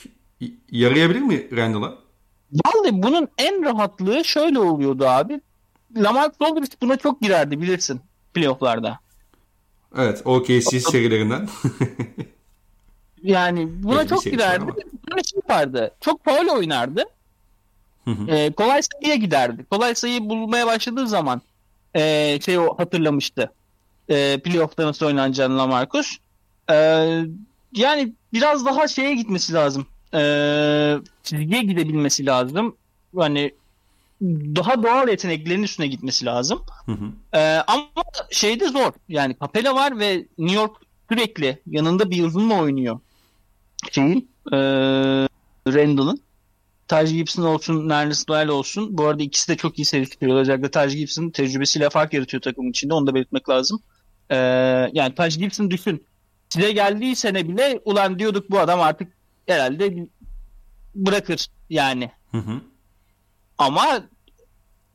yarayabilir 0.71 1.19
mi 1.19 1.47
Randall'a? 1.57 2.02
Vallahi 2.65 3.03
bunun 3.03 3.27
en 3.37 3.65
rahatlığı 3.65 4.25
şöyle 4.25 4.59
oluyordu 4.59 5.07
abi. 5.07 5.41
Lamar 5.95 6.31
Aldridge 6.39 6.75
buna 6.81 6.97
çok 6.97 7.21
girerdi 7.21 7.61
bilirsin 7.61 8.01
playofflarda. 8.33 8.99
Evet 9.97 10.21
OKC 10.25 10.79
serilerinden. 10.79 11.49
yani 13.23 13.83
buna 13.83 13.99
evet, 13.99 14.09
çok 14.09 14.23
girerdi. 14.23 14.65
Böyle 15.11 15.23
şey 15.23 15.41
vardı. 15.49 15.91
Çok 16.01 16.25
faul 16.25 16.47
oynardı. 16.47 17.05
Ee, 18.27 18.51
kolay 18.51 18.81
sayıya 18.81 19.15
giderdi. 19.15 19.65
Kolay 19.71 19.95
sayıyı 19.95 20.29
bulmaya 20.29 20.67
başladığı 20.67 21.07
zaman 21.07 21.41
e, 21.93 22.39
şey 22.45 22.59
o 22.59 22.77
hatırlamıştı. 22.77 23.51
E, 24.09 24.39
playoff'ta 24.39 24.87
nasıl 24.87 25.05
oynanacağını 25.05 25.57
Lamarcus. 25.57 26.17
E, 26.69 26.75
yani 27.73 28.13
biraz 28.33 28.65
daha 28.65 28.87
şeye 28.87 29.15
gitmesi 29.15 29.53
lazım 29.53 29.85
e, 30.13 30.21
çizgiye 31.23 31.63
gidebilmesi 31.63 32.25
lazım. 32.25 32.75
Hani 33.15 33.51
daha 34.55 34.83
doğal 34.83 35.09
yeteneklerin 35.09 35.63
üstüne 35.63 35.87
gitmesi 35.87 36.25
lazım. 36.25 36.61
Hı 36.85 36.91
hı. 36.91 37.37
E, 37.37 37.39
ama 37.67 37.87
şeyde 38.31 38.67
zor. 38.67 38.91
Yani 39.09 39.35
Capella 39.41 39.75
var 39.75 39.99
ve 39.99 40.25
New 40.37 40.55
York 40.55 40.77
sürekli 41.09 41.61
yanında 41.67 42.11
bir 42.11 42.23
uzunla 42.23 42.61
oynuyor. 42.61 42.99
Şeyin 43.91 44.29
e, 44.51 44.57
Randall'ın. 45.67 46.21
Taj 46.87 47.13
Gibson 47.13 47.43
olsun, 47.43 47.89
Nerlis 47.89 48.27
Doyle 48.27 48.51
olsun. 48.51 48.97
Bu 48.97 49.05
arada 49.07 49.23
ikisi 49.23 49.47
de 49.47 49.57
çok 49.57 49.79
iyi 49.79 49.85
seviştiriyor. 49.85 50.37
Özellikle 50.37 50.71
Taj 50.71 50.95
Gibson 50.95 51.29
tecrübesiyle 51.29 51.89
fark 51.89 52.13
yaratıyor 52.13 52.41
takımın 52.41 52.69
içinde. 52.69 52.93
Onu 52.93 53.07
da 53.07 53.15
belirtmek 53.15 53.49
lazım. 53.49 53.81
Ee, 54.29 54.35
yani 54.93 55.15
Taj 55.15 55.37
Gibson 55.37 55.71
düşün. 55.71 56.05
Size 56.49 56.71
geldiği 56.71 57.15
sene 57.15 57.47
bile 57.47 57.81
ulan 57.85 58.19
diyorduk 58.19 58.51
bu 58.51 58.59
adam 58.59 58.81
artık 58.81 59.13
herhalde 59.47 60.07
bırakır 60.95 61.47
yani. 61.69 62.11
Hı 62.31 62.37
hı. 62.37 62.61
Ama 63.57 64.03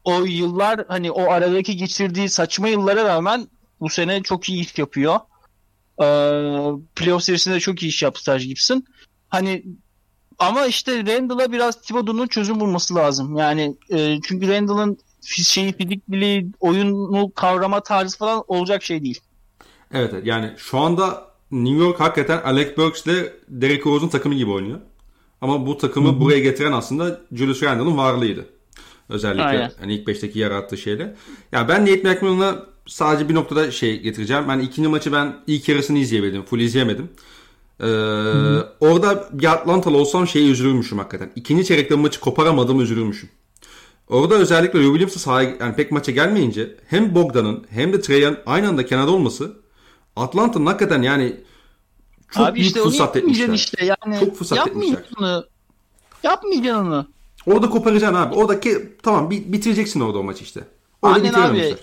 o 0.05 0.25
yıllar 0.25 0.85
hani 0.89 1.11
o 1.11 1.31
aradaki 1.31 1.77
geçirdiği 1.77 2.29
saçma 2.29 2.69
yıllara 2.69 3.05
rağmen 3.05 3.49
bu 3.81 3.89
sene 3.89 4.23
çok 4.23 4.49
iyi 4.49 4.63
iş 4.63 4.79
yapıyor. 4.79 5.21
Ee, 6.03 6.05
playoff 6.97 7.23
serisinde 7.23 7.61
çok 7.61 7.83
iyi 7.83 7.89
iş 7.89 8.03
yaptı 8.03 8.25
Taj 8.25 8.47
Gibson. 8.47 8.85
Hani 9.29 9.65
ama 10.39 10.67
işte 10.67 11.07
Randall'a 11.07 11.53
biraz 11.53 11.81
Thibodeau'nun 11.81 12.27
çözüm 12.27 12.61
bulması 12.61 12.95
lazım. 12.95 13.37
Yani 13.37 13.77
e, 13.91 14.21
çünkü 14.21 14.49
Randall'ın 14.49 14.99
şeyi 15.21 15.73
fizik 15.73 16.09
bili, 16.09 16.47
oyunu 16.61 17.33
kavrama 17.35 17.83
tarzı 17.83 18.19
falan 18.19 18.45
olacak 18.49 18.83
şey 18.83 19.03
değil. 19.03 19.21
Evet 19.93 20.15
yani 20.25 20.55
şu 20.57 20.79
anda 20.79 21.28
New 21.51 21.85
York 21.85 22.01
hakikaten 22.01 22.41
Alec 22.45 22.77
Burks 22.77 23.07
ile 23.07 23.33
Derrick 23.49 23.91
Rose'un 23.91 24.09
takımı 24.09 24.35
gibi 24.35 24.51
oynuyor. 24.51 24.79
Ama 25.41 25.67
bu 25.67 25.79
takımı 25.79 26.09
Hı-hı. 26.09 26.21
buraya 26.21 26.39
getiren 26.39 26.73
aslında 26.73 27.21
Julius 27.33 27.63
Randle'ın 27.63 27.97
varlığıydı. 27.97 28.47
Özellikle 29.09 29.43
Aynen. 29.43 29.73
hani 29.81 29.95
ilk 29.95 30.09
5'teki 30.09 30.39
yarattığı 30.39 30.77
şeyle. 30.77 31.17
Yani 31.53 31.69
ben 31.69 31.83
Nate 31.83 32.15
McMillan'a 32.15 32.67
sadece 32.87 33.29
bir 33.29 33.35
noktada 33.35 33.71
şey 33.71 34.01
getireceğim. 34.01 34.45
Ben 34.49 34.59
ikinci 34.59 34.89
maçı 34.89 35.13
ben 35.13 35.37
ilk 35.47 35.69
yarısını 35.69 35.99
izleyemedim. 35.99 36.43
Full 36.43 36.61
izleyemedim. 36.61 37.09
Ee, 37.81 37.87
orada 38.81 39.29
bir 39.33 39.53
Atlantalı 39.53 39.97
olsam 39.97 40.27
şeyi 40.27 40.51
üzülürmüşüm 40.51 40.99
hakikaten. 40.99 41.31
İkinci 41.37 41.65
çeyrekte 41.65 41.95
maçı 41.95 42.21
koparamadım 42.21 42.81
üzülürmüşüm. 42.81 43.29
Orada 44.09 44.35
özellikle 44.35 44.79
Lou 44.79 44.93
Williams'ın 44.93 45.21
sahaya 45.21 45.57
yani 45.61 45.75
pek 45.77 45.93
maça 45.93 46.13
gelmeyince 46.13 46.77
hem 46.87 47.15
Bogdan'ın 47.15 47.65
hem 47.71 47.93
de 47.93 48.01
Trey'an 48.01 48.37
aynı 48.47 48.69
anda 48.69 48.87
kenarda 48.87 49.11
olması 49.11 49.57
Atlanta'nın 50.19 50.67
hakikaten 50.67 51.03
yani 51.03 51.37
çok 52.31 52.47
Abi 52.47 52.55
büyük 52.55 52.67
işte 52.67 52.83
fırsat 52.83 53.17
etmişler. 53.17 53.49
Işte 53.49 53.85
yani 53.85 54.21
çok 54.21 54.37
fırsat 54.37 54.69
etmişler. 54.69 55.05
Onu. 55.19 55.47
Yapmayacaksın 56.23 56.87
onu. 56.87 57.07
Orada 57.47 57.71
koparacaksın 57.71 58.17
abi. 58.17 58.35
Oradaki 58.35 58.97
tamam 59.03 59.31
bitireceksin 59.31 60.01
orada 60.01 60.19
o 60.19 60.23
maçı 60.23 60.45
işte. 60.45 60.61
Orada 61.03 61.17
Aynen 61.17 61.33
abi. 61.33 61.77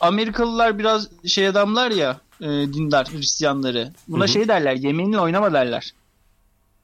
Amerikalılar 0.00 0.78
biraz 0.78 1.08
şey 1.26 1.48
adamlar 1.48 1.90
ya 1.90 2.20
e, 2.40 2.46
dindar 2.46 3.08
Hristiyanları. 3.12 3.92
Buna 4.08 4.24
Hı-hı. 4.24 4.32
şey 4.32 4.48
derler 4.48 4.74
yemeğinle 4.74 5.18
oynama 5.18 5.52
derler. 5.52 5.94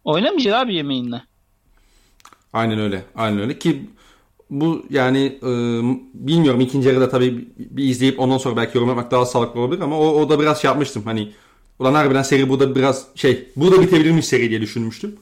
Oynamayacaksın 0.05 0.65
abi 0.65 0.75
yemeğinle. 0.75 1.23
Aynen 2.53 2.79
öyle. 2.79 3.05
Aynen 3.15 3.41
öyle 3.41 3.59
ki 3.59 3.91
bu 4.51 4.87
yani 4.91 5.39
e, 5.43 5.51
bilmiyorum 6.15 6.61
ikinci 6.61 6.89
yarıda 6.89 7.09
tabii 7.09 7.49
bir 7.59 7.85
izleyip 7.85 8.21
ondan 8.21 8.39
sonra 8.39 8.57
belki 8.57 8.77
yorum 8.77 8.89
yapmak 8.89 9.11
daha 9.11 9.27
sağlıklı 9.27 9.61
olabilir 9.61 9.81
ama 9.81 9.99
o, 9.99 10.07
o 10.07 10.29
da 10.29 10.41
biraz 10.41 10.63
şey 10.63 10.69
yapmıştım 10.69 11.03
hani 11.05 11.33
ulan 11.79 11.95
harbiden 11.95 12.23
seri 12.23 12.49
burada 12.49 12.75
biraz 12.75 13.07
şey 13.15 13.49
burada 13.57 13.81
bitebilirmiş 13.83 14.27
seri 14.27 14.51
diye 14.51 14.61
düşünmüştüm. 14.61 15.17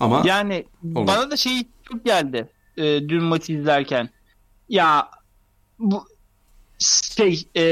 Ama 0.00 0.22
yani 0.26 0.64
olmadı. 0.84 1.06
bana 1.06 1.30
da 1.30 1.36
şey 1.36 1.52
çok 1.82 2.04
geldi 2.04 2.48
e, 2.76 3.08
dün 3.08 3.22
maçı 3.22 3.52
izlerken. 3.52 4.10
Ya 4.68 5.08
bu 5.78 6.04
şey 7.16 7.44
e, 7.54 7.64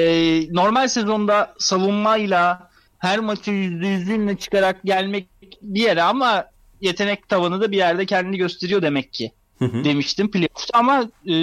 normal 0.54 0.88
sezonda 0.88 1.54
savunmayla 1.58 2.70
her 2.98 3.18
maçı 3.18 3.50
yüzde 3.50 3.86
yüzünle 3.86 4.38
çıkarak 4.38 4.82
gelmek 4.84 5.28
bir 5.62 5.80
yere 5.80 6.02
ama 6.02 6.44
yetenek 6.80 7.28
tavanı 7.28 7.60
da 7.60 7.70
bir 7.70 7.76
yerde 7.76 8.06
kendini 8.06 8.36
gösteriyor 8.36 8.82
demek 8.82 9.12
ki 9.12 9.32
demiştim 9.60 10.30
playoff'ta 10.30 10.78
ama 10.78 11.10
e, 11.26 11.34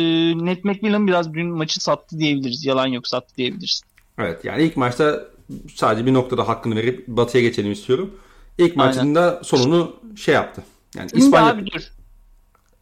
Net 0.45 0.65
McMillan 0.65 1.07
biraz 1.07 1.33
dün 1.33 1.47
maçı 1.47 1.83
sattı 1.83 2.19
diyebiliriz. 2.19 2.65
Yalan 2.65 2.87
yok 2.87 3.07
sattı 3.07 3.35
diyebiliriz. 3.37 3.81
Evet 4.17 4.45
yani 4.45 4.63
ilk 4.63 4.77
maçta 4.77 5.25
sadece 5.75 6.05
bir 6.05 6.13
noktada 6.13 6.47
hakkını 6.47 6.75
verip 6.75 7.07
Batı'ya 7.07 7.43
geçelim 7.43 7.71
istiyorum. 7.71 8.11
İlk 8.57 8.75
maçında 8.75 9.41
sonunu 9.43 9.95
şey 10.15 10.33
yaptı. 10.33 10.63
Yani 10.95 11.09
İspanya... 11.13 11.47
Abi 11.47 11.65
dur. 11.65 11.81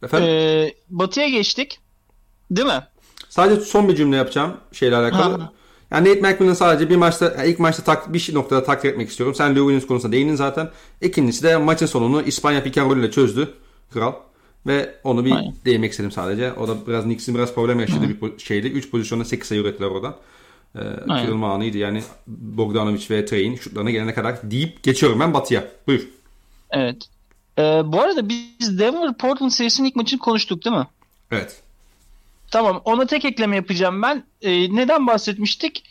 Efendim? 0.02 0.28
Ee, 0.28 0.74
batı'ya 0.90 1.28
geçtik. 1.28 1.78
Değil 2.50 2.66
mi? 2.66 2.82
Sadece 3.28 3.60
son 3.60 3.88
bir 3.88 3.96
cümle 3.96 4.16
yapacağım 4.16 4.56
şeyle 4.72 4.96
alakalı. 4.96 5.38
Ha. 5.38 5.52
Yani 5.90 6.08
Nate 6.08 6.20
McMillan 6.20 6.54
sadece 6.54 6.90
bir 6.90 6.96
maçta 6.96 7.44
ilk 7.44 7.58
maçta 7.58 7.84
tak, 7.84 8.12
bir 8.12 8.34
noktada 8.34 8.64
takdir 8.64 8.88
etmek 8.88 9.08
istiyorum. 9.08 9.34
Sen 9.34 9.50
Lou 9.50 9.58
Williams 9.58 9.86
konusunda 9.86 10.12
değindin 10.12 10.34
zaten. 10.34 10.70
İkincisi 11.00 11.42
de 11.42 11.56
maçın 11.56 11.86
sonunu 11.86 12.22
İspanya 12.22 12.62
and 12.62 12.96
ile 12.96 13.10
çözdü 13.10 13.54
kral. 13.92 14.12
Ve 14.66 14.94
onu 15.04 15.24
bir 15.24 15.32
Aynen. 15.32 15.54
değinmek 15.64 15.90
istedim 15.90 16.10
sadece. 16.10 16.52
O 16.52 16.68
da 16.68 16.86
biraz 16.86 17.04
Knicks'in 17.04 17.34
biraz 17.34 17.54
problem 17.54 17.80
yaşadığı 17.80 18.08
bir 18.08 18.38
şeydi. 18.38 18.66
3 18.66 18.90
pozisyonda 18.90 19.24
8 19.24 19.48
sayı 19.48 19.60
ürettiler 19.60 19.88
oradan. 19.88 20.16
Ee, 20.76 20.80
kırılma 21.06 21.54
anıydı 21.54 21.78
yani 21.78 22.02
Bogdanovic 22.26 23.06
ve 23.10 23.24
Trey'in 23.24 23.56
şutlarına 23.56 23.90
gelene 23.90 24.14
kadar 24.14 24.50
deyip 24.50 24.82
geçiyorum 24.82 25.20
ben 25.20 25.34
Batı'ya. 25.34 25.68
Buyur. 25.86 26.08
Evet. 26.70 27.08
Ee, 27.58 27.62
bu 27.84 28.00
arada 28.00 28.28
biz 28.28 28.78
Denver 28.78 29.14
Portland 29.14 29.50
serisinin 29.50 29.88
ilk 29.88 29.96
maçını 29.96 30.20
konuştuk 30.20 30.64
değil 30.64 30.76
mi? 30.76 30.86
Evet. 31.30 31.62
Tamam 32.50 32.82
ona 32.84 33.06
tek 33.06 33.24
ekleme 33.24 33.56
yapacağım 33.56 34.02
ben. 34.02 34.24
Ee, 34.42 34.76
neden 34.76 35.06
bahsetmiştik? 35.06 35.84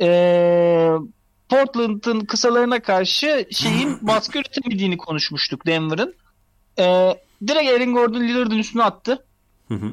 Ee, 0.00 0.90
Portland'ın 1.48 2.20
kısalarına 2.20 2.82
karşı 2.82 3.46
şeyin 3.50 3.98
baskı 4.06 4.38
üretemediğini 4.38 4.96
konuşmuştuk 4.96 5.66
Denver'ın. 5.66 6.14
Ee, 6.78 7.14
direkt 7.46 7.70
Aaron 7.70 7.94
Gordon 7.94 8.20
Lillard'ın 8.20 8.58
üstüne 8.58 8.82
attı. 8.82 9.24
Hı 9.68 9.74
hı. 9.74 9.92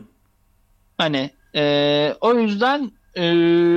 Hani 0.98 1.30
e, 1.56 2.16
o 2.22 2.34
yüzden 2.34 2.92
e, 3.16 3.24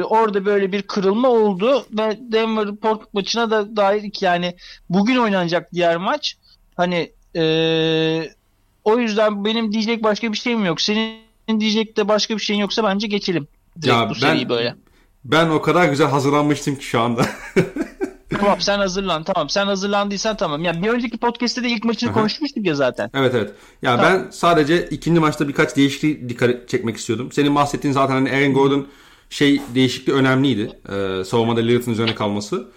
orada 0.02 0.44
böyle 0.44 0.72
bir 0.72 0.82
kırılma 0.82 1.28
oldu 1.28 1.86
ve 1.98 2.18
Denver 2.32 2.76
Port 2.76 3.14
maçına 3.14 3.50
da 3.50 3.76
dair 3.76 4.12
yani 4.20 4.56
bugün 4.88 5.16
oynanacak 5.16 5.72
diğer 5.72 5.96
maç. 5.96 6.36
Hani 6.76 7.12
e, 7.36 7.44
o 8.84 8.98
yüzden 8.98 9.44
benim 9.44 9.72
diyecek 9.72 10.02
başka 10.02 10.32
bir 10.32 10.38
şeyim 10.38 10.64
yok. 10.64 10.80
Senin 10.80 11.60
diyecek 11.60 11.96
de 11.96 12.08
başka 12.08 12.36
bir 12.36 12.42
şeyin 12.42 12.60
yoksa 12.60 12.84
bence 12.84 13.06
geçelim. 13.06 13.48
Direkt 13.82 13.96
ya 13.96 14.10
bu 14.10 14.14
ben, 14.22 14.48
böyle. 14.48 14.74
Ben 15.24 15.48
o 15.48 15.62
kadar 15.62 15.88
güzel 15.88 16.08
hazırlanmıştım 16.08 16.76
ki 16.76 16.84
şu 16.84 17.00
anda. 17.00 17.26
tamam 18.31 18.61
sen 18.61 18.79
hazırlan 18.79 19.24
tamam 19.24 19.49
sen 19.49 19.66
hazırlandıysan 19.66 20.37
tamam. 20.37 20.64
Yani 20.64 20.83
bir 20.83 20.89
önceki 20.89 21.18
podcast'te 21.18 21.62
de 21.62 21.68
ilk 21.68 21.85
maçını 21.85 22.12
konuşmuştuk 22.12 22.66
ya 22.66 22.74
zaten. 22.74 23.11
Evet 23.14 23.35
evet. 23.35 23.51
Ya 23.83 23.97
tamam. 23.97 24.12
ben 24.12 24.31
sadece 24.31 24.89
ikinci 24.89 25.20
maçta 25.20 25.49
birkaç 25.49 25.76
değişiklik 25.76 26.29
dikkat 26.29 26.68
çekmek 26.68 26.97
istiyordum. 26.97 27.33
Senin 27.33 27.55
bahsettiğin 27.55 27.95
zaten 27.95 28.14
hani 28.14 28.31
Aaron 28.31 28.55
Gordon 28.55 28.87
şey 29.31 29.62
değişikliği 29.74 30.12
önemliydi. 30.12 30.70
Ee, 30.89 31.24
savunmada 31.24 31.61
Lillard'ın 31.61 31.93
üzerine 31.93 32.14
kalması. 32.14 32.68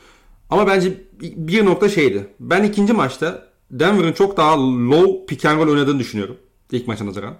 Ama 0.49 0.67
bence 0.67 0.93
bir 1.21 1.65
nokta 1.65 1.89
şeydi. 1.89 2.27
Ben 2.39 2.63
ikinci 2.63 2.93
maçta 2.93 3.47
Denver'ın 3.71 4.13
çok 4.13 4.37
daha 4.37 4.57
low 4.89 5.25
pick 5.27 5.45
and 5.45 5.59
roll 5.59 5.69
oynadığını 5.69 5.99
düşünüyorum. 5.99 6.37
İlk 6.71 6.87
maça 6.87 7.05
nazaran. 7.05 7.37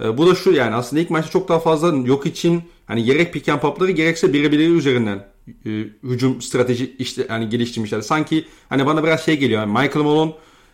Ee, 0.00 0.18
bu 0.18 0.26
da 0.26 0.34
şu 0.34 0.52
yani 0.52 0.74
aslında 0.74 1.02
ilk 1.02 1.10
maçta 1.10 1.30
çok 1.30 1.48
daha 1.48 1.58
fazla 1.58 1.96
yok 1.96 2.26
için 2.26 2.62
hani 2.86 3.04
gerek 3.04 3.32
pick 3.32 3.48
and 3.48 3.60
popları 3.60 3.90
gerekse 3.90 4.32
birebirleri 4.32 4.72
üzerinden 4.72 5.29
e, 5.66 5.70
hücum 6.02 6.42
strateji 6.42 6.96
işte 6.98 7.26
yani 7.28 7.48
geliştirmişler. 7.48 8.00
Sanki 8.00 8.44
hani 8.68 8.86
bana 8.86 9.04
biraz 9.04 9.24
şey 9.24 9.38
geliyor. 9.38 9.60
Yani 9.60 9.72
Michael 9.72 10.04
Malone 10.04 10.32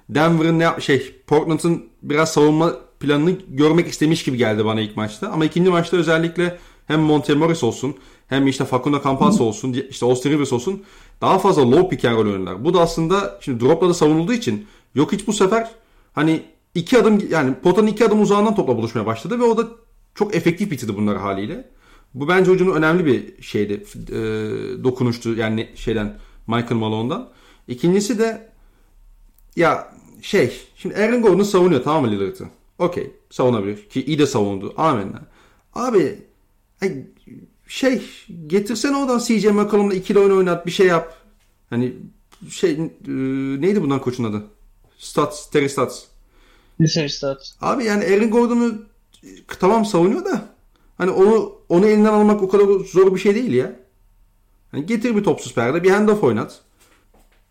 Denver'ın 0.08 0.58
ne 0.58 0.80
şey 0.80 1.14
Portland'ın 1.26 1.86
biraz 2.02 2.32
savunma 2.32 2.76
planını 3.00 3.30
görmek 3.48 3.88
istemiş 3.88 4.24
gibi 4.24 4.36
geldi 4.36 4.64
bana 4.64 4.80
ilk 4.80 4.96
maçta. 4.96 5.28
Ama 5.28 5.44
ikinci 5.44 5.70
maçta 5.70 5.96
özellikle 5.96 6.58
hem 6.86 7.00
Monte 7.00 7.34
Morris 7.34 7.64
olsun 7.64 7.96
hem 8.28 8.46
işte 8.46 8.64
Facundo 8.64 9.02
Campazzo 9.04 9.44
olsun 9.44 9.72
işte 9.90 10.06
Austin 10.06 10.30
Rivers 10.30 10.52
olsun 10.52 10.82
daha 11.20 11.38
fazla 11.38 11.70
low 11.70 11.88
pick 11.88 12.04
and 12.04 12.16
roll 12.16 12.26
oynadılar. 12.26 12.64
Bu 12.64 12.74
da 12.74 12.80
aslında 12.80 13.38
şimdi 13.40 13.60
dropla 13.60 13.88
da 13.88 13.94
savunulduğu 13.94 14.32
için 14.32 14.66
yok 14.94 15.12
hiç 15.12 15.26
bu 15.26 15.32
sefer 15.32 15.70
hani 16.12 16.42
iki 16.74 16.98
adım 16.98 17.22
yani 17.30 17.54
potanın 17.54 17.86
iki 17.86 18.04
adım 18.04 18.20
uzağından 18.20 18.54
topla 18.54 18.76
buluşmaya 18.76 19.06
başladı 19.06 19.38
ve 19.38 19.44
o 19.44 19.58
da 19.58 19.68
çok 20.14 20.34
efektif 20.34 20.70
bitirdi 20.70 20.96
bunlar 20.96 21.18
haliyle. 21.18 21.70
Bu 22.16 22.28
bence 22.28 22.52
hücumun 22.52 22.76
önemli 22.76 23.06
bir 23.06 23.42
şeydi. 23.42 23.84
E, 24.08 24.18
dokunuştu 24.84 25.34
yani 25.34 25.68
şeyden 25.74 26.18
Michael 26.46 26.74
Malone'dan. 26.74 27.28
İkincisi 27.68 28.18
de 28.18 28.52
ya 29.56 29.92
şey 30.22 30.60
şimdi 30.76 30.96
Aaron 30.96 31.22
Gordon 31.22 31.42
savunuyor 31.42 31.82
tamam 31.82 32.04
mı 32.04 32.10
Lillard'ı? 32.10 32.48
Okey 32.78 33.12
savunabilir 33.30 33.88
ki 33.88 34.04
iyi 34.04 34.18
de 34.18 34.26
savundu. 34.26 34.74
Amenna. 34.76 35.22
Abi 35.74 36.18
şey 37.68 38.02
getirsene 38.46 38.96
oradan 38.96 39.18
CJ 39.18 39.44
McCollum'la 39.44 39.94
ikili 39.94 40.18
oyun 40.18 40.36
oynat 40.36 40.66
bir 40.66 40.70
şey 40.70 40.86
yap. 40.86 41.16
Hani 41.70 41.96
şey 42.50 42.70
e, 42.72 42.80
neydi 43.60 43.82
bundan 43.82 44.00
koçun 44.00 44.24
adı? 44.24 44.44
Stats, 44.98 45.50
Terry 45.50 45.68
Stats. 45.68 46.04
Terry 46.94 47.08
Stats. 47.08 47.52
Abi 47.60 47.84
yani 47.84 48.04
Aaron 48.04 48.30
Gordon'u 48.30 48.82
tamam 49.60 49.84
savunuyor 49.84 50.24
da 50.24 50.45
hani 50.99 51.11
onu 51.11 51.53
onu 51.68 51.86
elinden 51.86 52.12
almak 52.12 52.42
o 52.42 52.49
kadar 52.49 52.64
zor 52.84 53.14
bir 53.14 53.20
şey 53.20 53.34
değil 53.34 53.53
ya. 53.53 53.76
Hani 54.70 54.86
getir 54.86 55.16
bir 55.16 55.24
topsuz 55.24 55.55
perde 55.55 55.82
bir 55.82 55.90
handoff 55.90 56.24
oynat. 56.24 56.61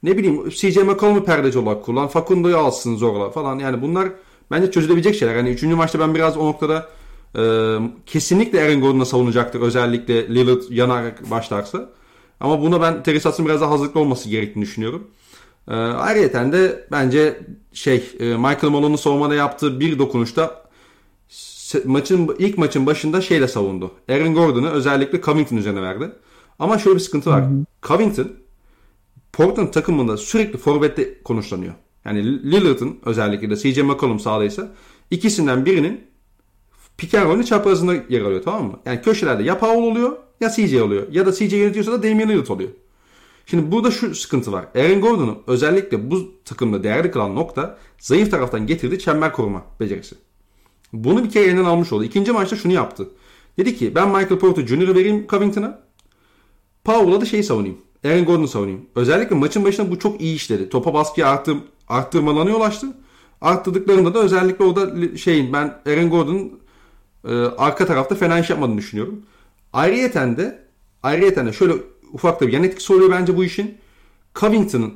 Ne 0.03 0.17
bileyim 0.17 0.49
CJ 0.49 0.77
McCollum'u 0.77 1.23
perdeci 1.23 1.59
olarak 1.59 1.85
kullan. 1.85 2.07
Facundo'yu 2.07 2.57
alsın 2.57 2.95
zorla 2.95 3.29
falan. 3.29 3.59
Yani 3.59 3.81
bunlar 3.81 4.09
bence 4.51 4.71
çözülebilecek 4.71 5.15
şeyler. 5.15 5.35
Hani 5.35 5.49
üçüncü 5.49 5.75
maçta 5.75 5.99
ben 5.99 6.15
biraz 6.15 6.37
o 6.37 6.45
noktada 6.45 6.89
e, 7.37 7.77
kesinlikle 8.05 8.63
Aaron 8.63 8.81
Gordon'a 8.81 9.05
savunacaktır. 9.05 9.61
Özellikle 9.61 10.29
Lillard 10.35 10.61
yanarak 10.69 11.31
başlarsa. 11.31 11.89
Ama 12.39 12.61
buna 12.61 12.81
ben 12.81 13.03
Terry 13.03 13.45
biraz 13.45 13.61
daha 13.61 13.71
hazırlıklı 13.71 13.99
olması 13.99 14.29
gerektiğini 14.29 14.63
düşünüyorum. 14.63 15.07
E, 15.67 15.73
ayrıca 15.75 16.51
de 16.51 16.87
bence 16.91 17.39
şey 17.73 18.03
e, 18.19 18.25
Michael 18.25 18.69
Malone'un 18.69 18.95
savunmada 18.95 19.35
yaptığı 19.35 19.79
bir 19.79 19.99
dokunuşta 19.99 20.64
maçın 21.85 22.35
ilk 22.39 22.57
maçın 22.57 22.85
başında 22.85 23.21
şeyle 23.21 23.47
savundu. 23.47 23.91
Aaron 24.09 24.33
Gordon'ı 24.33 24.69
özellikle 24.69 25.21
Covington 25.21 25.57
üzerine 25.57 25.81
verdi. 25.81 26.11
Ama 26.59 26.77
şöyle 26.77 26.95
bir 26.95 27.01
sıkıntı 27.01 27.29
var. 27.29 27.41
Hı 27.41 27.45
hı. 27.45 27.65
Covington 27.83 28.31
Portland 29.33 29.67
takımında 29.67 30.17
sürekli 30.17 30.57
forvette 30.57 31.23
konuşlanıyor. 31.23 31.73
Yani 32.05 32.51
Lillard'ın 32.51 32.99
özellikle 33.05 33.49
de 33.49 33.55
CJ 33.55 33.77
McCollum 33.77 34.19
sağlaysa 34.19 34.71
ikisinden 35.11 35.65
birinin 35.65 36.01
pick 36.97 37.13
and 37.13 37.25
roll'ün 37.25 37.43
çaprazında 37.43 37.93
yer 38.09 38.21
alıyor 38.21 38.41
tamam 38.43 38.63
mı? 38.63 38.79
Yani 38.85 39.01
köşelerde 39.01 39.43
ya 39.43 39.59
Powell 39.59 39.91
oluyor 39.91 40.17
ya 40.41 40.49
CJ 40.49 40.73
oluyor. 40.73 41.11
Ya 41.11 41.25
da 41.25 41.31
CJ 41.31 41.53
yönetiyorsa 41.53 41.91
da 41.91 42.03
Damian 42.03 42.29
Lillard 42.29 42.47
oluyor. 42.47 42.69
Şimdi 43.45 43.71
burada 43.71 43.91
şu 43.91 44.15
sıkıntı 44.15 44.51
var. 44.51 44.65
Aaron 44.75 45.01
Gordon'u 45.01 45.43
özellikle 45.47 46.11
bu 46.11 46.31
takımda 46.45 46.83
değerli 46.83 47.11
kılan 47.11 47.35
nokta 47.35 47.77
zayıf 47.99 48.31
taraftan 48.31 48.67
getirdiği 48.67 48.99
çember 48.99 49.33
koruma 49.33 49.63
becerisi. 49.79 50.15
Bunu 51.03 51.23
bir 51.23 51.29
kere 51.29 51.43
elinden 51.43 51.65
almış 51.65 51.93
oldu. 51.93 52.03
İkinci 52.03 52.31
maçta 52.31 52.55
şunu 52.55 52.73
yaptı. 52.73 53.09
Dedi 53.57 53.77
ki 53.77 53.95
ben 53.95 54.07
Michael 54.07 54.39
Porter 54.39 54.67
Jr.'ı 54.67 54.95
vereyim 54.95 55.27
Covington'a. 55.29 55.79
Powell'a 56.83 57.21
da 57.21 57.25
şeyi 57.25 57.43
savunayım. 57.43 57.77
Aaron 58.05 58.25
Gordon'u 58.25 58.47
savunayım. 58.47 58.85
Özellikle 58.95 59.35
maçın 59.35 59.65
başında 59.65 59.91
bu 59.91 59.99
çok 59.99 60.21
iyi 60.21 60.35
işledi. 60.35 60.69
Topa 60.69 60.93
baskıyı 60.93 61.27
arttır, 61.27 61.57
arttırmalarına 61.87 62.49
yol 62.49 62.61
açtı. 62.61 62.87
Arttırdıklarında 63.41 64.13
da 64.13 64.19
özellikle 64.19 64.65
orada 64.65 65.17
şeyin 65.17 65.53
ben 65.53 65.81
Aaron 65.85 66.09
Gordon'un 66.09 66.59
e, 67.27 67.33
arka 67.57 67.85
tarafta 67.85 68.15
fena 68.15 68.39
iş 68.39 68.49
yapmadığını 68.49 68.77
düşünüyorum. 68.77 69.21
Ayrıyeten 69.73 70.37
de 70.37 70.65
ayrıyeten 71.03 71.47
de 71.47 71.53
şöyle 71.53 71.73
ufak 72.13 72.41
da 72.41 72.47
bir 72.47 72.53
yan 72.53 72.63
etkisi 72.63 72.93
oluyor 72.93 73.11
bence 73.11 73.37
bu 73.37 73.43
işin. 73.43 73.77
Covington'ın 74.35 74.93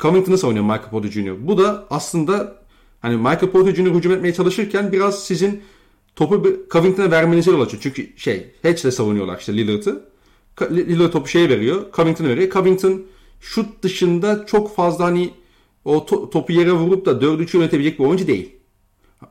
Covington'ı 0.00 0.38
savunuyor 0.38 0.64
Michael 0.64 0.90
Porter 0.90 1.10
Jr. 1.10 1.46
Bu 1.46 1.58
da 1.58 1.84
aslında 1.90 2.63
hani 3.04 3.16
Michael 3.16 3.50
Porter 3.50 3.74
Jr. 3.74 3.94
hücum 3.94 4.12
etmeye 4.12 4.34
çalışırken 4.34 4.92
biraz 4.92 5.24
sizin 5.24 5.62
topu 6.16 6.56
Covington'a 6.70 7.10
vermenize 7.10 7.50
yol 7.50 7.60
açıyor. 7.60 7.82
Çünkü 7.82 8.12
şey 8.16 8.50
Hedge'le 8.62 8.90
savunuyorlar 8.90 9.38
işte 9.38 9.56
Lillard'ı. 9.56 10.08
Lillard 10.70 11.12
topu 11.12 11.28
şeye 11.28 11.48
veriyor. 11.48 11.86
Covington'a 11.92 12.28
veriyor. 12.28 12.50
Covington 12.50 13.02
şut 13.40 13.82
dışında 13.82 14.46
çok 14.46 14.76
fazla 14.76 15.04
hani 15.04 15.30
o 15.84 15.96
to- 15.96 16.30
topu 16.30 16.52
yere 16.52 16.72
vurup 16.72 17.06
da 17.06 17.10
4-3 17.10 17.56
yönetebilecek 17.56 17.98
bir 17.98 18.04
oyuncu 18.04 18.26
değil. 18.26 18.50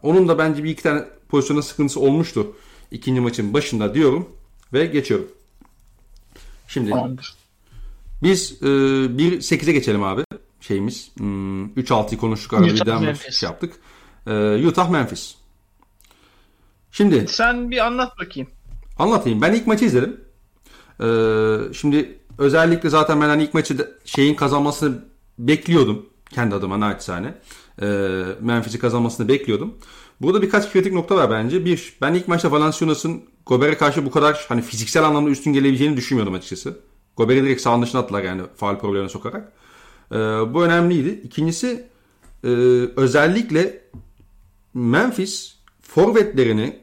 Onun 0.04 0.28
da 0.28 0.38
bence 0.38 0.64
bir 0.64 0.70
iki 0.70 0.84
tane 0.84 1.04
pozisyonda 1.30 1.62
sıkıntısı 1.62 2.00
olmuştu 2.00 2.56
ikinci 2.92 3.22
maçın 3.22 3.54
başında 3.54 3.94
diyorum 3.94 4.30
ve 4.74 4.86
geçiyorum. 4.86 5.28
Şimdi 6.68 6.90
Tamamdır. 6.90 7.36
biz 8.24 8.58
e, 8.62 8.66
1-8'e 8.66 9.72
geçelim 9.74 10.04
abi 10.04 10.24
şeyimiz. 10.64 11.12
Hmm, 11.18 11.66
3-6'yı 11.66 12.20
konuştuk 12.20 12.54
arada 12.54 12.68
bir 12.68 12.86
devam 12.86 13.16
şey 13.16 13.50
yaptık. 13.50 13.74
E, 14.28 14.68
Utah 14.68 14.90
Memphis. 14.90 15.36
Şimdi 16.92 17.28
sen 17.28 17.72
bir 17.72 17.86
anlat 17.86 18.20
bakayım. 18.20 18.50
Anlatayım. 19.00 19.42
Ben 19.42 19.54
ilk 19.54 19.68
maçı 19.68 19.86
izledim. 19.86 20.22
Ee, 21.02 21.58
şimdi 21.74 22.20
özellikle 22.38 22.90
zaten 22.90 23.22
ben 23.22 23.28
hani 23.28 23.44
ilk 23.44 23.54
maçı 23.54 23.98
şeyin 24.06 24.36
kazanmasını 24.36 25.06
bekliyordum. 25.40 26.06
Kendi 26.30 26.56
adıma 26.56 26.80
naçizane. 26.80 27.34
Ee, 27.82 27.86
Memphis'i 28.42 28.80
kazanmasını 28.80 29.28
bekliyordum. 29.28 29.74
Burada 30.22 30.42
birkaç 30.42 30.72
kritik 30.72 30.94
nokta 30.94 31.16
var 31.16 31.32
bence. 31.32 31.66
Bir, 31.66 31.94
ben 32.02 32.14
ilk 32.14 32.28
maçta 32.28 32.52
Valenciunas'ın 32.52 33.24
Gober'e 33.46 33.78
karşı 33.78 34.06
bu 34.06 34.12
kadar 34.12 34.46
hani 34.48 34.62
fiziksel 34.62 35.04
anlamda 35.04 35.30
üstün 35.30 35.54
gelebileceğini 35.54 35.98
düşünmüyordum 35.98 36.34
açıkçası. 36.34 36.80
Gober'i 37.18 37.44
direkt 37.44 37.62
sağın 37.62 37.82
dışına 37.82 38.02
attılar 38.02 38.24
yani 38.24 38.42
faal 38.56 38.80
problemine 38.80 39.10
sokarak. 39.10 39.54
Ee, 40.14 40.18
bu 40.54 40.64
önemliydi. 40.64 41.22
İkincisi 41.24 41.88
e, 42.44 42.48
özellikle 42.96 43.82
Memphis 44.74 45.56
forvetlerini 45.82 46.80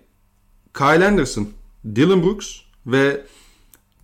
Kyle 0.74 1.06
Anderson 1.06 1.48
Dylan 1.84 2.22
Brooks 2.22 2.60
ve 2.86 3.26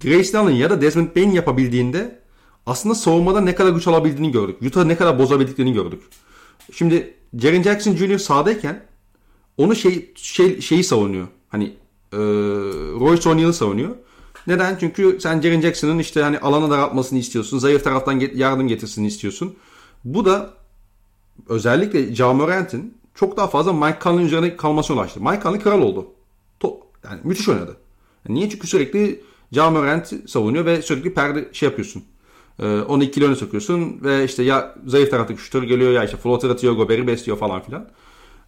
Grace 0.02 0.38
Allen 0.38 0.50
ya 0.50 0.70
da 0.70 0.80
Desmond 0.80 1.16
Bain 1.16 1.30
yapabildiğinde 1.30 2.20
aslında 2.66 2.94
savunmada 2.94 3.40
ne 3.40 3.54
kadar 3.54 3.70
güç 3.70 3.86
alabildiğini 3.86 4.32
gördük. 4.32 4.62
Utah'ı 4.62 4.88
ne 4.88 4.96
kadar 4.96 5.18
bozabildiklerini 5.18 5.72
gördük. 5.72 6.02
Şimdi 6.72 7.14
Jaren 7.38 7.62
Jackson 7.62 7.96
Jr. 7.96 8.18
sahadayken 8.18 8.84
onu 9.56 9.76
şey, 9.76 10.12
şey 10.16 10.60
şeyi 10.60 10.84
savunuyor. 10.84 11.26
Hani 11.48 11.64
e, 12.12 12.18
Royce 13.00 13.28
O'Neal'ı 13.28 13.52
savunuyor. 13.52 13.96
Neden? 14.46 14.76
Çünkü 14.80 15.18
sen 15.20 15.40
Jaren 15.40 15.60
Jackson'ın 15.60 15.98
işte 15.98 16.22
hani 16.22 16.38
alana 16.38 16.70
daraltmasını 16.70 17.18
istiyorsun. 17.18 17.58
Zayıf 17.58 17.84
taraftan 17.84 18.22
yardım 18.34 18.68
getirsin 18.68 19.04
istiyorsun. 19.04 19.56
Bu 20.04 20.24
da 20.24 20.50
özellikle 21.48 22.14
Jamorant'in 22.14 22.98
çok 23.14 23.36
daha 23.36 23.46
fazla 23.46 23.72
Mike 23.72 23.98
Conley 24.02 24.26
üzerine 24.26 24.56
kalmasına 24.56 24.96
ulaştı. 24.96 25.20
Mike 25.20 25.42
Conley 25.42 25.60
kral 25.60 25.80
oldu. 25.82 26.06
To 26.60 26.80
yani 27.04 27.20
müthiş 27.24 27.48
oynadı. 27.48 27.76
Yani 28.28 28.38
niye? 28.38 28.50
Çünkü 28.50 28.66
sürekli 28.66 29.20
Jamorant 29.52 30.12
savunuyor 30.26 30.64
ve 30.64 30.82
sürekli 30.82 31.14
perde 31.14 31.48
şey 31.52 31.68
yapıyorsun. 31.68 32.04
Ee, 32.58 32.80
onu 32.80 33.04
ikili 33.04 33.24
öne 33.24 33.36
sokuyorsun 33.36 34.00
ve 34.04 34.24
işte 34.24 34.42
ya 34.42 34.74
zayıf 34.86 35.10
taraftaki 35.10 35.40
şutör 35.40 35.62
geliyor 35.62 35.92
ya 35.92 36.04
işte 36.04 36.16
floater 36.16 36.50
atıyor, 36.50 36.72
Gobert'i 36.76 37.06
besliyor 37.06 37.38
falan 37.38 37.62
filan. 37.62 37.88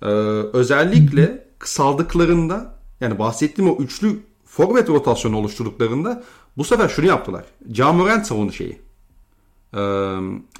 Ee, 0.02 0.06
özellikle 0.52 1.48
kısaldıklarında 1.58 2.74
yani 3.00 3.18
bahsettiğim 3.18 3.70
o 3.70 3.76
üçlü 3.76 4.20
forvet 4.58 4.88
rotasyonu 4.88 5.36
oluşturduklarında 5.36 6.22
bu 6.56 6.64
sefer 6.64 6.88
şunu 6.88 7.06
yaptılar. 7.06 7.44
Jamorant 7.72 8.26
savundu 8.26 8.52
şeyi. 8.52 8.80
Ee, 9.74 9.78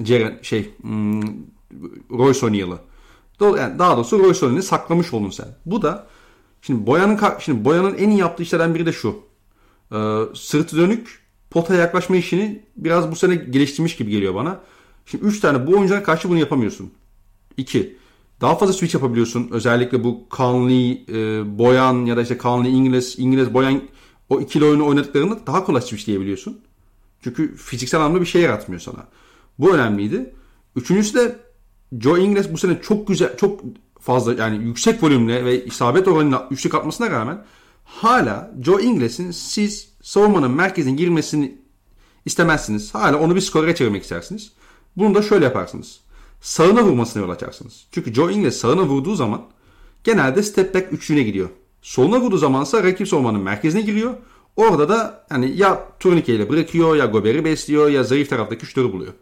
Ceren, 0.02 0.38
şey 0.42 0.70
hmm, 0.80 1.22
Royce 2.10 2.46
O'Neal'ı. 2.46 2.78
Yani 3.40 3.78
daha 3.78 3.96
doğrusu 3.96 4.18
Royce 4.18 4.46
O'Neal'i 4.46 4.62
saklamış 4.62 5.12
oldun 5.12 5.30
sen. 5.30 5.46
Bu 5.66 5.82
da 5.82 6.06
şimdi 6.62 6.86
Boyan'ın 6.86 7.18
şimdi 7.38 7.64
Boyan'ın 7.64 7.94
en 7.94 8.10
iyi 8.10 8.18
yaptığı 8.18 8.42
işlerden 8.42 8.74
biri 8.74 8.86
de 8.86 8.92
şu. 8.92 9.16
Ee, 9.92 10.20
sırtı 10.34 10.76
dönük 10.76 11.20
potaya 11.50 11.80
yaklaşma 11.80 12.16
işini 12.16 12.62
biraz 12.76 13.10
bu 13.10 13.16
sene 13.16 13.34
geliştirmiş 13.34 13.96
gibi 13.96 14.10
geliyor 14.10 14.34
bana. 14.34 14.60
Şimdi 15.06 15.24
3 15.24 15.40
tane 15.40 15.66
bu 15.66 15.72
oyunculara 15.72 16.02
karşı 16.02 16.28
bunu 16.28 16.38
yapamıyorsun. 16.38 16.92
2. 17.56 17.96
Daha 18.40 18.58
fazla 18.58 18.72
switch 18.72 18.94
yapabiliyorsun. 18.94 19.48
Özellikle 19.50 20.04
bu 20.04 20.26
Conley, 20.30 20.92
e, 21.08 21.58
Boyan 21.58 22.06
ya 22.06 22.16
da 22.16 22.22
işte 22.22 22.38
Conley, 22.38 22.78
İngiliz, 22.78 23.14
İngiliz, 23.18 23.54
Boyan 23.54 23.82
o 24.28 24.40
ikili 24.40 24.64
oyunu 24.64 24.86
oynadıklarında 24.86 25.46
daha 25.46 25.64
kolay 25.64 25.82
switchleyebiliyorsun. 25.82 26.60
Çünkü 27.20 27.56
fiziksel 27.56 28.00
anlamda 28.00 28.20
bir 28.20 28.26
şey 28.26 28.42
yaratmıyor 28.42 28.80
sana. 28.80 29.06
Bu 29.58 29.74
önemliydi. 29.74 30.34
Üçüncüsü 30.76 31.14
de 31.14 31.38
Joe 32.00 32.18
Ingles 32.18 32.52
bu 32.52 32.58
sene 32.58 32.80
çok 32.82 33.08
güzel, 33.08 33.36
çok 33.36 33.60
fazla 34.00 34.34
yani 34.34 34.64
yüksek 34.64 35.02
volümle 35.02 35.44
ve 35.44 35.64
isabet 35.64 36.08
oranıyla 36.08 36.48
üçlük 36.50 36.74
atmasına 36.74 37.10
rağmen 37.10 37.44
hala 37.84 38.54
Joe 38.62 38.80
Ingles'in 38.80 39.30
siz 39.30 39.88
savunmanın 40.02 40.50
merkezine 40.50 40.94
girmesini 40.94 41.58
istemezsiniz. 42.24 42.94
Hala 42.94 43.16
onu 43.16 43.34
bir 43.34 43.40
skorere 43.40 43.74
çevirmek 43.74 44.02
istersiniz. 44.02 44.52
Bunu 44.96 45.14
da 45.14 45.22
şöyle 45.22 45.44
yaparsınız. 45.44 46.00
Sağına 46.40 46.82
vurmasına 46.82 47.22
yol 47.22 47.30
açarsınız. 47.30 47.86
Çünkü 47.92 48.14
Joe 48.14 48.30
Ingles 48.30 48.56
sağına 48.56 48.82
vurduğu 48.82 49.14
zaman 49.14 49.42
genelde 50.04 50.42
step 50.42 50.74
back 50.74 50.92
üçlüğüne 50.92 51.22
gidiyor. 51.22 51.48
Soluna 51.82 52.20
vurduğu 52.20 52.38
zamansa 52.38 52.82
rakip 52.82 53.08
savunmanın 53.08 53.40
merkezine 53.40 53.80
giriyor. 53.80 54.14
Orada 54.56 54.88
da 54.88 55.24
hani 55.28 55.56
ya 55.56 55.84
turnikeyle 56.00 56.48
bırakıyor 56.48 56.96
ya 56.96 57.06
Gobert'i 57.06 57.44
besliyor 57.44 57.88
ya 57.88 58.04
zayıf 58.04 58.30
taraftaki 58.30 58.66
şutörü 58.66 58.92
buluyor. 58.92 59.12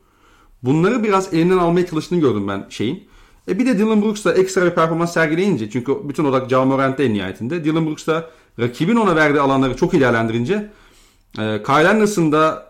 Bunları 0.62 1.04
biraz 1.04 1.34
elinden 1.34 1.58
almaya 1.58 1.86
çalıştığını 1.86 2.20
gördüm 2.20 2.48
ben 2.48 2.66
şeyin. 2.68 3.08
E 3.48 3.58
bir 3.58 3.66
de 3.66 3.78
Dylan 3.78 4.02
Brooks 4.02 4.24
da 4.24 4.34
ekstra 4.34 4.64
bir 4.64 4.70
performans 4.70 5.12
sergileyince 5.12 5.70
çünkü 5.70 5.96
bütün 6.04 6.24
odak 6.24 6.50
Ja 6.50 6.64
Morant'te 6.64 7.04
en 7.04 7.14
nihayetinde. 7.14 7.64
Dylan 7.64 7.86
Brooks 7.86 8.06
da 8.06 8.30
rakibin 8.60 8.96
ona 8.96 9.16
verdiği 9.16 9.40
alanları 9.40 9.76
çok 9.76 9.94
iyi 9.94 10.00
değerlendirince 10.00 10.70
e, 11.38 11.62
Kyle 11.62 11.88
Anderson 11.88 12.32
da 12.32 12.65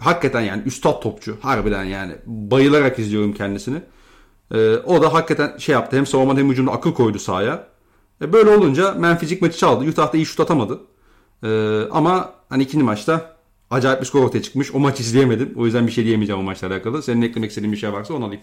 hakikaten 0.00 0.40
yani 0.40 0.62
üstad 0.66 1.02
topçu. 1.02 1.36
Harbiden 1.40 1.84
yani 1.84 2.12
bayılarak 2.26 2.98
izliyorum 2.98 3.32
kendisini. 3.32 3.82
E, 4.54 4.76
o 4.76 5.02
da 5.02 5.14
hakikaten 5.14 5.58
şey 5.58 5.72
yaptı 5.72 5.96
hem 5.96 6.06
savunmada 6.06 6.40
hem 6.40 6.50
hücumda 6.50 6.72
akıl 6.72 6.94
koydu 6.94 7.18
sahaya. 7.18 7.66
E, 8.22 8.32
böyle 8.32 8.50
olunca 8.50 8.94
Memphis 8.94 9.32
ilk 9.32 9.42
maçı 9.42 9.58
çaldı. 9.58 9.84
Utah'da 9.84 10.16
iyi 10.16 10.26
şut 10.26 10.40
atamadı. 10.40 10.80
E, 11.42 11.48
ama 11.90 12.32
hani 12.48 12.62
ikinci 12.62 12.84
maçta 12.84 13.36
acayip 13.70 14.00
bir 14.00 14.06
skor 14.06 14.24
ortaya 14.24 14.42
çıkmış. 14.42 14.74
O 14.74 14.78
maçı 14.78 15.02
izleyemedim. 15.02 15.52
O 15.56 15.64
yüzden 15.64 15.86
bir 15.86 15.92
şey 15.92 16.04
diyemeyeceğim 16.04 16.40
o 16.40 16.44
maçla 16.44 16.68
alakalı. 16.68 17.02
Senin 17.02 17.22
eklemek 17.22 17.50
istediğin 17.50 17.72
bir 17.72 17.78
şey 17.78 17.92
varsa 17.92 18.14
onu 18.14 18.24
alayım. 18.24 18.42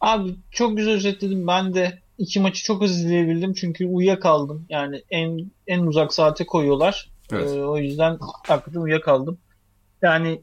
Abi 0.00 0.34
çok 0.50 0.76
güzel 0.76 0.94
özetledim. 0.94 1.46
Ben 1.46 1.74
de 1.74 1.98
iki 2.18 2.40
maçı 2.40 2.64
çok 2.64 2.82
hızlı 2.82 2.96
izleyebildim. 2.96 3.54
Çünkü 3.54 3.86
uyuyakaldım. 3.86 4.66
Yani 4.68 5.02
en 5.10 5.50
en 5.66 5.82
uzak 5.82 6.14
saate 6.14 6.46
koyuyorlar. 6.46 7.10
Evet. 7.32 7.50
Ee, 7.50 7.64
o 7.64 7.78
yüzden 7.78 8.18
hakikaten 8.46 8.80
uyuyakaldım. 8.80 9.38
Yani 10.02 10.40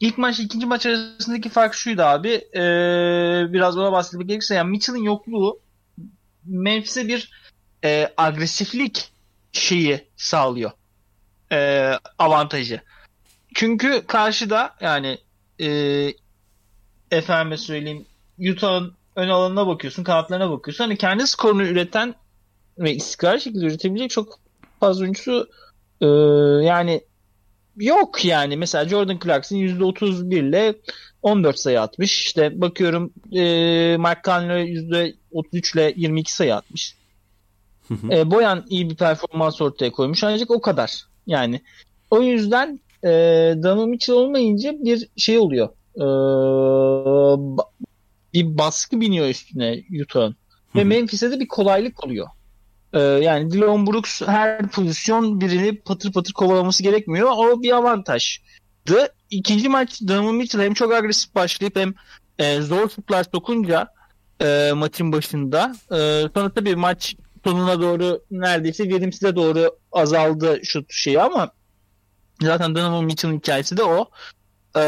ilk 0.00 0.18
maç 0.18 0.40
ikinci 0.40 0.66
maç 0.66 0.86
arasındaki 0.86 1.48
fark 1.48 1.74
şuydu 1.74 2.02
abi. 2.02 2.28
Ee, 2.54 3.52
biraz 3.52 3.78
ona 3.78 3.92
bahsetmek 3.92 4.28
gerekirse 4.28 4.54
yani 4.54 4.70
Mitchell'ın 4.70 5.02
yokluğu 5.02 5.60
Memphis'e 6.44 7.08
bir 7.08 7.30
e, 7.84 8.12
agresiflik 8.16 9.12
şeyi 9.52 10.04
sağlıyor. 10.16 10.70
E, 11.52 11.92
avantajı. 12.18 12.80
Çünkü 13.54 14.04
karşıda 14.06 14.74
yani 14.80 15.18
e, 15.60 15.68
efendime 17.10 17.56
söyleyeyim 17.56 18.06
Utah'ın 18.38 18.94
ön 19.16 19.28
alanına 19.28 19.66
bakıyorsun, 19.66 20.04
kanatlarına 20.04 20.50
bakıyorsun. 20.50 20.84
Hani 20.84 20.96
kendi 20.96 21.26
skorunu 21.26 21.62
üreten 21.62 22.14
ve 22.78 22.94
istikrar 22.94 23.38
şekilde 23.38 23.66
üretebilecek 23.66 24.10
çok 24.10 24.38
fazla 24.80 25.02
oyuncusu 25.02 25.48
e, 26.00 26.06
yani 26.66 27.02
yok 27.76 28.24
yani. 28.24 28.56
Mesela 28.56 28.88
Jordan 28.88 29.18
Clarkson 29.24 29.56
%31 29.56 30.48
ile 30.48 30.74
14 31.22 31.58
sayı 31.58 31.80
atmış. 31.80 32.26
İşte 32.26 32.60
bakıyorum 32.60 33.12
e, 33.32 33.96
Mark 33.96 34.24
Conley 34.24 34.74
%33 35.32 35.74
ile 35.74 35.94
22 35.96 36.32
sayı 36.32 36.54
atmış. 36.54 36.96
e, 38.10 38.30
Boyan 38.30 38.64
iyi 38.68 38.90
bir 38.90 38.96
performans 38.96 39.60
ortaya 39.60 39.92
koymuş 39.92 40.24
ancak 40.24 40.50
o 40.50 40.60
kadar. 40.60 41.06
Yani 41.26 41.60
o 42.10 42.22
yüzden 42.22 42.80
e, 43.04 43.08
Donovan 43.62 43.88
Mitchell 43.88 44.16
olmayınca 44.16 44.72
bir 44.78 45.08
şey 45.16 45.38
oluyor. 45.38 45.68
E, 45.96 46.06
bir 48.34 48.58
baskı 48.58 49.00
biniyor 49.00 49.28
üstüne 49.28 49.82
Utah'ın. 50.02 50.36
Ve 50.74 50.84
Memphis'e 50.84 51.30
de 51.30 51.40
bir 51.40 51.48
kolaylık 51.48 52.04
oluyor. 52.04 52.26
Ee, 52.96 53.00
yani 53.00 53.50
Dylan 53.52 53.86
Brooks 53.86 54.22
her 54.22 54.68
pozisyon 54.68 55.40
birini 55.40 55.80
patır 55.80 56.12
patır 56.12 56.32
kovalaması 56.32 56.82
gerekmiyor. 56.82 57.30
O 57.36 57.62
bir 57.62 57.76
avantajdı. 57.76 59.08
İkinci 59.30 59.68
maç 59.68 60.00
Donovan 60.08 60.34
Mitchell 60.34 60.62
hem 60.62 60.74
çok 60.74 60.92
agresif 60.92 61.34
başlayıp 61.34 61.76
hem 61.76 61.94
e, 62.38 62.60
zor 62.60 62.88
şutlar 62.88 63.26
sokunca 63.34 63.88
e, 64.42 64.72
maçın 64.74 65.12
başında. 65.12 65.72
E, 65.90 65.96
sonra 66.34 66.50
tabii 66.54 66.76
maç 66.76 67.16
sonuna 67.44 67.80
doğru 67.80 68.24
neredeyse 68.30 68.88
verimsize 68.88 69.36
doğru 69.36 69.78
azaldı 69.92 70.60
şut 70.64 70.92
şeyi 70.92 71.20
ama 71.20 71.50
zaten 72.42 72.74
Donovan 72.74 73.04
Mitchell'ın 73.04 73.36
hikayesi 73.36 73.76
de 73.76 73.82
o. 73.82 74.10
E, 74.76 74.82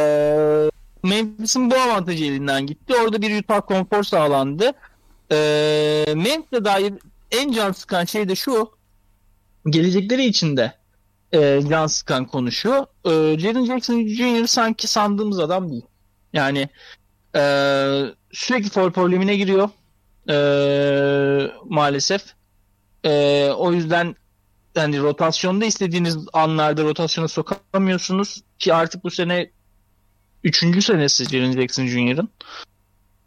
Memphis'in 1.02 1.70
bu 1.70 1.74
avantajı 1.74 2.24
elinden 2.24 2.66
gitti. 2.66 2.94
Orada 3.04 3.22
bir 3.22 3.42
Utah 3.42 3.60
konfor 3.66 4.02
sağlandı. 4.02 4.72
E, 5.32 5.36
Memphis'e 6.14 6.64
dair 6.64 6.94
en 7.30 7.52
can 7.52 7.72
sıkan 7.72 8.04
şey 8.04 8.28
de 8.28 8.34
şu. 8.34 8.70
Gelecekleri 9.66 10.24
içinde 10.24 10.72
e, 11.32 11.60
can 11.68 11.86
sıkan 11.86 12.24
konu 12.26 12.52
şu. 12.52 12.86
E, 13.04 13.38
Jaren 13.38 13.64
Jackson 13.64 14.06
Jr. 14.06 14.46
sanki 14.46 14.88
sandığımız 14.88 15.38
adam 15.38 15.70
değil. 15.70 15.84
Yani 16.32 16.68
e, 17.36 17.40
sürekli 18.32 18.70
foul 18.70 18.92
problemine 18.92 19.36
giriyor. 19.36 19.70
E, 20.28 21.50
maalesef. 21.64 22.22
E, 23.04 23.44
o 23.56 23.72
yüzden 23.72 24.16
yani 24.74 24.98
rotasyonda 24.98 25.64
istediğiniz 25.64 26.18
anlarda 26.32 26.82
rotasyona 26.82 27.28
sokamıyorsunuz 27.28 28.42
ki 28.58 28.74
artık 28.74 29.04
bu 29.04 29.10
sene 29.10 29.50
üçüncü 30.44 30.82
senesi 30.82 31.24
Jaren 31.24 31.52
Jackson 31.52 31.86
Jr.'ın. 31.86 32.28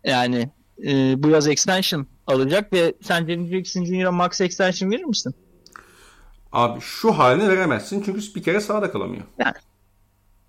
Yani 0.03 0.49
e, 0.87 1.23
bu 1.23 1.29
yaz 1.29 1.47
extension 1.47 2.07
alacak 2.27 2.73
ve 2.73 2.93
sen 3.01 3.27
Jaren 3.27 3.45
Jackson 3.45 3.85
Jr.'a 3.85 4.11
max 4.11 4.41
extension 4.41 4.91
verir 4.91 5.03
misin? 5.03 5.35
Abi 6.51 6.81
şu 6.81 7.11
haline 7.11 7.49
veremezsin 7.49 8.03
çünkü 8.05 8.35
bir 8.35 8.43
kere 8.43 8.61
sağda 8.61 8.91
kalamıyor. 8.91 9.23
Yani 9.39 9.55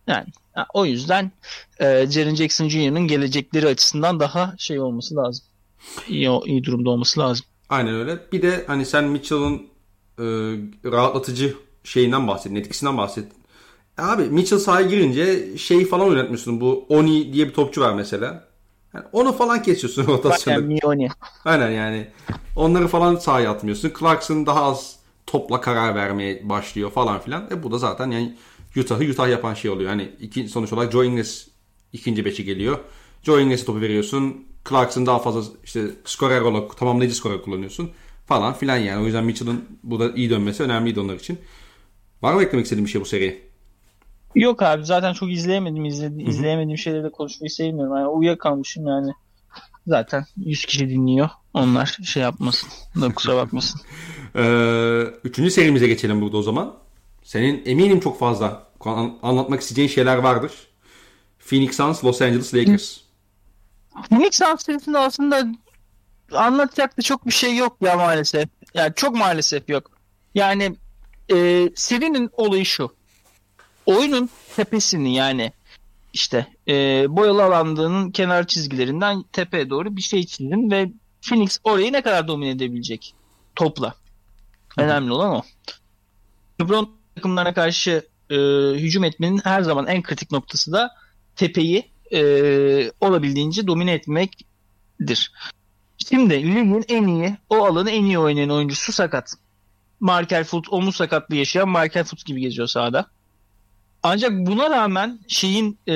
yani 0.07 0.27
o 0.75 0.85
yüzden 0.85 1.33
e, 1.81 2.07
Jaren 2.07 2.35
Jackson 2.35 2.69
Jr.'ın 2.69 3.07
gelecekleri 3.07 3.67
açısından 3.67 4.21
daha 4.21 4.55
şey 4.59 4.81
olması 4.81 5.17
lazım. 5.17 5.45
İyi, 6.09 6.31
iyi 6.45 6.65
durumda 6.65 6.91
olması 6.91 7.21
lazım. 7.21 7.47
Aynen 7.69 7.95
öyle. 7.95 8.19
Bir 8.33 8.43
de 8.43 8.65
hani 8.67 8.87
sen 8.87 9.05
Mitchell'ın 9.05 9.55
e, 10.19 10.25
rahatlatıcı 10.91 11.55
şeyinden 11.85 12.29
bahsettin, 12.29 12.57
etkisinden 12.57 12.97
bahsettin. 12.97 13.43
Abi 13.99 14.23
Mitchell 14.23 14.59
sahaya 14.59 14.87
girince 14.87 15.59
şey 15.59 15.87
falan 15.87 16.09
oynatmıyorsun. 16.09 16.61
Bu 16.61 16.87
Oni 16.89 17.33
diye 17.33 17.49
bir 17.49 17.55
topçu 17.55 17.81
var 17.81 17.95
mesela. 17.95 18.52
Yani 18.95 19.05
onu 19.13 19.33
falan 19.33 19.63
kesiyorsun 19.63 20.07
rotasyonda. 20.07 20.59
Aynen 20.59 20.73
Mioni. 20.73 21.09
Aynen 21.45 21.71
yani. 21.71 22.07
Onları 22.57 22.89
falan 22.89 23.17
sahaya 23.17 23.51
atmıyorsun. 23.51 23.93
Clarkson 23.99 24.47
daha 24.47 24.65
az 24.65 24.97
topla 25.27 25.61
karar 25.61 25.95
vermeye 25.95 26.49
başlıyor 26.49 26.91
falan 26.91 27.21
filan. 27.21 27.49
E 27.51 27.63
bu 27.63 27.73
da 27.73 27.79
zaten 27.79 28.11
yani 28.11 28.37
Utah'ı 28.77 29.05
Utah 29.05 29.29
yapan 29.29 29.55
şey 29.55 29.71
oluyor. 29.71 29.91
Yani 29.91 30.13
iki, 30.21 30.49
sonuç 30.49 30.73
olarak 30.73 30.93
Joe 30.93 31.05
Ingles 31.05 31.49
ikinci 31.93 32.25
beşi 32.25 32.45
geliyor. 32.45 32.79
Joe 33.23 33.41
Ingles'e 33.41 33.65
topu 33.65 33.81
veriyorsun. 33.81 34.47
Clarkson 34.69 35.07
daha 35.07 35.19
fazla 35.19 35.43
işte 35.65 35.83
skorer 36.05 36.41
olarak 36.41 36.77
tamamlayıcı 36.77 37.17
skorer 37.17 37.43
kullanıyorsun 37.43 37.91
falan 38.27 38.55
filan 38.55 38.77
yani. 38.77 39.03
O 39.03 39.05
yüzden 39.07 39.25
Mitchell'ın 39.25 39.65
burada 39.83 40.13
iyi 40.17 40.31
dönmesi 40.31 40.63
önemliydi 40.63 41.01
onlar 41.01 41.15
için. 41.15 41.39
Var 42.23 42.35
mı 42.35 42.43
eklemek 42.43 42.65
istediğin 42.65 42.87
bir 42.87 42.91
şey 42.91 43.01
bu 43.01 43.05
seriye? 43.05 43.52
Yok 44.35 44.63
abi 44.63 44.85
zaten 44.85 45.13
çok 45.13 45.33
izleyemedim. 45.33 45.85
İzledi, 45.85 46.23
izleyemediğim 46.23 46.79
şeyleri 46.79 47.05
de 47.05 47.11
konuşmayı 47.11 47.51
sevmiyorum. 47.51 47.97
Yani 47.97 48.07
uyuyakalmışım 48.09 48.87
yani. 48.87 49.13
Zaten 49.87 50.25
100 50.37 50.65
kişi 50.65 50.89
dinliyor. 50.89 51.29
Onlar 51.55 51.99
şey 52.05 52.23
yapmasın. 52.23 52.69
Da 53.01 53.15
kusura 53.15 53.37
bakmasın. 53.37 53.81
ee, 54.37 55.03
üçüncü 55.25 55.51
serimize 55.51 55.87
geçelim 55.87 56.21
burada 56.21 56.37
o 56.37 56.43
zaman. 56.43 56.75
Senin 57.23 57.63
eminim 57.67 58.01
çok 58.01 58.19
fazla 58.19 58.67
anlatmak 59.23 59.61
isteyeceğin 59.61 59.89
şeyler 59.89 60.17
vardır. 60.17 60.53
Phoenix 61.39 61.77
Suns, 61.77 62.05
Los 62.05 62.23
Angeles 62.23 62.55
Lakers. 62.55 62.99
Phoenix 64.09 64.35
Suns 64.39 64.65
serisinde 64.65 64.99
aslında 64.99 65.47
anlatacak 66.33 66.99
da 66.99 67.03
çok 67.03 67.27
bir 67.27 67.33
şey 67.33 67.57
yok 67.57 67.77
ya 67.81 67.97
maalesef. 67.97 68.49
Yani 68.75 68.93
çok 68.97 69.17
maalesef 69.17 69.69
yok. 69.69 69.91
Yani 70.35 70.77
e, 71.33 71.69
serinin 71.75 72.31
olayı 72.33 72.67
şu. 72.67 72.91
Oyunun 73.87 74.31
tepesini 74.57 75.15
yani 75.15 75.53
işte 76.13 76.47
e, 76.69 77.07
boyalı 77.09 77.45
alandığının 77.45 78.11
kenar 78.11 78.47
çizgilerinden 78.47 79.23
tepeye 79.33 79.71
doğru 79.71 79.97
bir 79.97 80.03
şey 80.03 80.27
çizdin 80.27 80.71
ve 80.71 80.91
Phoenix 81.29 81.59
orayı 81.65 81.93
ne 81.93 82.03
kadar 82.03 82.29
domine 82.29 82.51
edebilecek 82.51 83.15
topla. 83.57 83.95
Önemli 84.79 85.13
olan 85.13 85.31
o. 85.31 85.43
LeBron 86.61 86.91
takımlarına 87.15 87.55
karşı 87.55 88.09
e, 88.31 88.37
hücum 88.75 89.05
etmenin 89.05 89.41
her 89.45 89.63
zaman 89.63 89.87
en 89.87 90.03
kritik 90.03 90.31
noktası 90.31 90.73
da 90.73 90.91
tepeyi 91.37 91.91
e, 92.13 92.21
olabildiğince 93.01 93.67
domine 93.67 93.93
etmektir. 93.93 95.33
Şimdi 96.09 96.35
ligin 96.35 96.85
en 96.89 97.07
iyi, 97.07 97.37
o 97.49 97.65
alanı 97.65 97.91
en 97.91 98.05
iyi 98.05 98.19
oynayan 98.19 98.51
oyuncusu 98.51 98.93
sakat. 98.93 99.35
Markel 100.01 100.45
Fultz 100.45 100.73
omuz 100.73 100.97
sakatlığı 100.97 101.37
yaşayan 101.37 101.69
Markel 101.69 102.05
Fultz 102.05 102.25
gibi 102.25 102.41
geziyor 102.41 102.69
sahada. 102.69 103.07
Ancak 104.03 104.33
buna 104.33 104.71
rağmen 104.71 105.19
şeyin 105.29 105.79
e, 105.87 105.95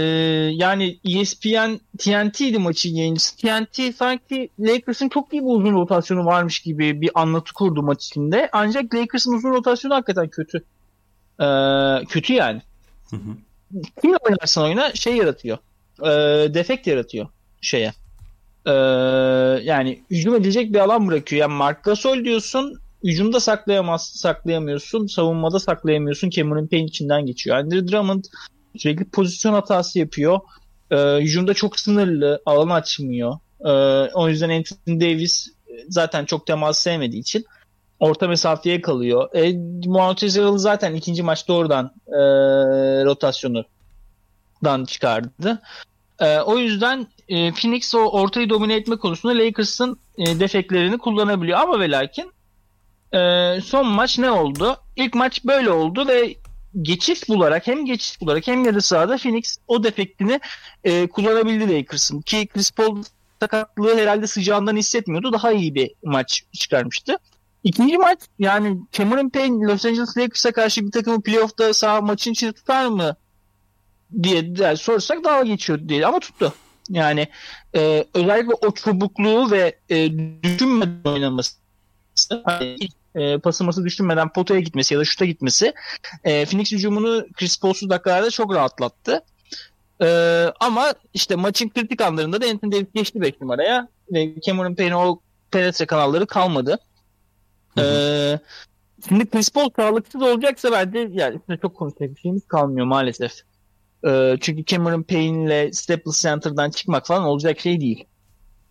yani 0.53 0.99
ESPN 1.05 1.81
TNT'ydi 1.99 2.59
maçın 2.59 2.95
yayıncısı. 2.95 3.37
TNT 3.37 3.97
sanki 3.97 4.51
Lakers'ın 4.59 5.09
çok 5.09 5.33
iyi 5.33 5.43
bir 5.43 5.47
uzun 5.47 5.73
rotasyonu 5.73 6.25
varmış 6.25 6.61
gibi 6.61 7.01
bir 7.01 7.11
anlatı 7.15 7.53
kurdu 7.53 7.83
maç 7.83 8.07
içinde. 8.07 8.49
Ancak 8.53 8.95
Lakers'ın 8.95 9.33
uzun 9.33 9.51
rotasyonu 9.51 9.95
hakikaten 9.95 10.29
kötü. 10.29 10.65
E, 11.41 11.47
kötü 12.09 12.33
yani. 12.33 12.63
Hı 13.11 13.17
hı. 13.17 13.37
Kimle 14.03 14.17
oynarsan 14.17 14.65
oyna 14.65 14.95
şey 14.95 15.17
yaratıyor. 15.17 15.59
E, 16.03 16.09
defekt 16.55 16.87
yaratıyor 16.87 17.29
şeye. 17.61 17.93
E, 18.67 18.73
yani 19.63 20.03
hücum 20.11 20.35
edilecek 20.35 20.73
bir 20.73 20.79
alan 20.79 21.09
bırakıyor. 21.09 21.41
Yani 21.41 21.55
Mark 21.55 21.85
Gasol 21.85 22.25
diyorsun 22.25 22.81
hücumda 23.07 23.41
saklayamaz, 23.41 24.07
saklayamıyorsun. 24.07 25.07
Savunmada 25.07 25.61
saklayamıyorsun. 25.61 26.31
Cameron 26.31 26.67
Payne 26.67 26.85
içinden 26.85 27.27
geçiyor. 27.27 27.57
Andre 27.57 27.89
Drummond 27.89 28.25
sürekli 28.77 29.05
pozisyon 29.05 29.53
hatası 29.53 29.99
yapıyor. 29.99 30.41
E, 30.91 30.97
hücumda 30.97 31.55
çok 31.55 31.81
sınırlı. 31.81 32.43
Alan 32.47 32.69
açmıyor. 32.69 33.39
E, 33.61 33.71
o 34.15 34.29
yüzden 34.29 34.51
Anthony 34.51 35.01
Davis 35.01 35.49
zaten 35.89 36.25
çok 36.25 36.47
temas 36.47 36.79
sevmediği 36.79 37.23
için 37.23 37.45
orta 38.01 38.29
mesafeye 38.29 38.81
kalıyor. 38.81 39.35
E, 39.35 39.53
Montrezl 39.89 40.57
zaten 40.57 40.95
ikinci 40.95 41.23
maçta 41.23 41.53
oradan 41.53 41.93
e, 42.09 42.19
rotasyonu 43.05 43.65
dan 44.65 44.85
çıkardı. 44.85 45.63
E, 46.21 46.39
o 46.39 46.59
yüzden 46.59 47.07
e, 47.29 47.53
Phoenix 47.53 47.95
o 47.95 47.99
ortayı 47.99 48.51
domine 48.51 48.75
etme 48.75 48.97
konusunda 48.97 49.39
Lakers'ın 49.39 49.99
e, 50.19 50.41
defeklerini 50.41 50.99
kullanabiliyor. 50.99 51.59
Ama 51.59 51.81
ve 51.81 51.91
lakin 51.91 52.33
e, 53.13 53.61
son 53.61 53.87
maç 53.87 54.19
ne 54.19 54.31
oldu? 54.31 54.77
İlk 54.97 55.15
maç 55.15 55.45
böyle 55.45 55.71
oldu 55.71 56.09
ve 56.09 56.37
geçiş 56.83 57.29
bularak 57.29 57.67
hem 57.67 57.87
geçiş 57.87 58.21
bularak 58.21 58.47
hem 58.47 58.65
yarı 58.65 58.83
sahada 58.83 59.17
Phoenix 59.17 59.59
o 59.69 59.85
defektini 59.85 60.41
e, 60.85 61.07
kullanabildi 61.07 61.77
Lakers'ın. 61.77 62.21
Ki 62.21 62.47
Chris 62.47 62.71
Paul 62.71 63.03
sakatlığı 63.41 63.99
herhalde 63.99 64.27
sıcağından 64.27 64.77
hissetmiyordu. 64.77 65.33
Daha 65.33 65.53
iyi 65.53 65.75
bir 65.75 65.91
maç 66.05 66.43
çıkarmıştı. 66.53 67.17
İkinci 67.65 67.99
maç 67.99 68.19
yani 68.39 68.79
Cameron 68.93 69.29
Payne 69.29 69.67
Los 69.67 69.85
Angeles 69.85 70.17
Lakers'a 70.17 70.53
karşı 70.53 70.87
bir 70.87 70.91
takımı 70.91 71.23
playoff'ta 71.23 71.75
sağ 71.75 72.01
maçın 72.01 72.33
içinde 72.33 72.53
tutar 72.53 72.87
mı 72.87 73.17
diye 74.23 74.53
yani 74.59 74.77
sorsak 74.77 75.25
daha 75.25 75.43
geçiyor 75.43 75.89
diye 75.89 76.07
ama 76.07 76.21
tuttu. 76.21 76.53
Yani 76.89 77.29
e, 77.77 78.05
özellikle 78.15 78.55
o 78.55 78.75
çubukluğu 78.75 79.51
ve 79.51 79.79
e, 79.89 80.11
düşünmeden 80.43 81.11
oynaması 81.11 81.57
e, 83.15 83.39
pasıması 83.39 83.85
düşünmeden 83.85 84.33
potaya 84.33 84.61
gitmesi 84.61 84.95
ya 84.95 85.01
da 85.01 85.05
şuta 85.05 85.25
gitmesi 85.25 85.75
e, 86.25 86.45
Phoenix 86.45 86.73
hücumunu 86.73 87.27
Chris 87.33 87.61
Paul'suz 87.61 87.91
dakikalarda 87.91 88.31
çok 88.31 88.55
rahatlattı. 88.55 89.23
E, 90.03 90.09
ama 90.61 90.95
işte 91.15 91.37
maçın 91.37 91.69
kritik 91.69 92.01
anlarında 92.01 92.41
da 92.41 92.47
Anthony 92.47 92.73
Davis 92.73 92.93
geçti 92.95 93.21
5 93.21 93.41
numaraya 93.41 93.89
ve 94.13 94.41
Cameron 94.41 94.75
Payne 94.75 94.97
o 94.97 95.21
penetre 95.51 95.87
kanalları 95.87 96.27
kalmadı. 96.27 96.79
Hı 97.79 97.81
hı. 97.81 97.85
E, 97.85 98.39
şimdi 99.09 99.31
Chris 99.31 99.51
Paul 99.51 99.71
sağlıksız 99.77 100.23
olacaksa 100.23 100.73
bence 100.73 101.09
yani 101.13 101.37
üstüne 101.37 101.57
çok 101.57 101.77
konuşacak 101.77 102.15
bir 102.17 102.21
şeyimiz 102.21 102.49
kalmıyor 102.49 102.87
maalesef. 102.87 103.33
E, 104.07 104.37
çünkü 104.41 104.65
Cameron 104.65 105.03
Payne 105.03 105.45
ile 105.45 105.73
Staples 105.73 106.23
Center'dan 106.23 106.71
çıkmak 106.71 107.07
falan 107.07 107.25
olacak 107.25 107.61
şey 107.61 107.81
değil. 107.81 108.05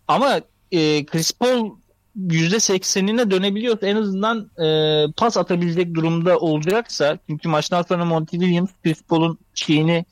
Ama 0.08 0.40
e, 0.72 1.06
Chris 1.06 1.32
Paul 1.32 1.70
%80'ine 2.16 3.30
dönebiliyorsa 3.30 3.86
en 3.86 3.96
azından 3.96 4.50
e, 4.58 5.12
pas 5.16 5.36
atabilecek 5.36 5.94
durumda 5.94 6.38
olacaksa 6.38 7.18
çünkü 7.28 7.48
maçtan 7.48 7.82
sonra 7.82 8.04
Monty 8.04 8.36
Williams 8.36 8.70
Chris 8.82 9.02
Paul'un 9.02 9.38
şeyini 9.54 10.04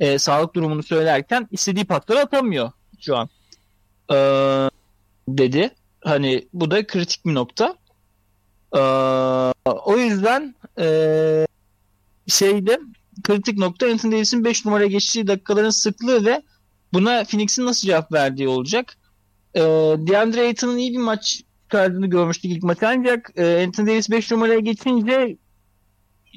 e, 0.00 0.18
sağlık 0.18 0.54
durumunu 0.54 0.82
söylerken 0.82 1.48
istediği 1.50 1.84
pasları 1.84 2.18
atamıyor 2.18 2.70
şu 3.00 3.16
an. 3.16 3.28
E, 4.12 4.16
dedi. 5.28 5.70
Hani 6.04 6.48
bu 6.52 6.70
da 6.70 6.86
kritik 6.86 7.26
bir 7.26 7.34
nokta. 7.34 7.74
E, 8.76 8.80
o 9.64 9.96
yüzden 9.96 10.54
e, 10.78 11.46
şeyde 12.26 12.80
kritik 13.22 13.58
nokta 13.58 13.86
Anthony 13.86 14.12
Davis'in 14.12 14.44
5 14.44 14.64
numaraya 14.64 14.88
geçtiği 14.88 15.26
dakikaların 15.26 15.70
sıklığı 15.70 16.24
ve 16.24 16.42
buna 16.92 17.24
Phoenix'in 17.24 17.66
nasıl 17.66 17.88
cevap 17.88 18.12
verdiği 18.12 18.48
olacak. 18.48 18.96
E, 19.54 19.60
DeAndre 20.06 20.40
Ayton'un 20.40 20.76
iyi 20.76 20.92
bir 20.92 20.98
maç 20.98 21.42
çıkardığını 21.62 22.06
görmüştük 22.06 22.52
ilk 22.52 22.62
maç 22.62 22.78
ancak 22.82 23.32
e, 23.36 23.64
Anthony 23.64 23.86
Davis 23.86 24.10
5 24.10 24.30
numaraya 24.30 24.60
geçince 24.60 25.36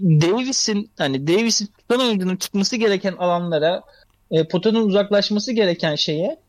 Davis'in 0.01 0.91
hani 0.97 1.27
Davis'in 1.27 1.65
tutan 1.65 1.99
oyuncunun 1.99 2.35
çıkması 2.35 2.75
gereken 2.75 3.13
alanlara 3.13 3.83
e, 4.31 4.47
potanın 4.47 4.87
uzaklaşması 4.87 5.51
gereken 5.51 5.95
şeye 5.95 6.39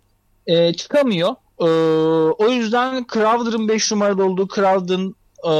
e, 0.46 0.72
çıkamıyor. 0.72 1.34
E, 1.60 1.64
o 2.44 2.50
yüzden 2.50 3.06
Crowder'ın 3.12 3.68
5 3.68 3.92
numarada 3.92 4.24
olduğu 4.24 4.48
Crowder'ın 4.48 5.14
e, 5.44 5.52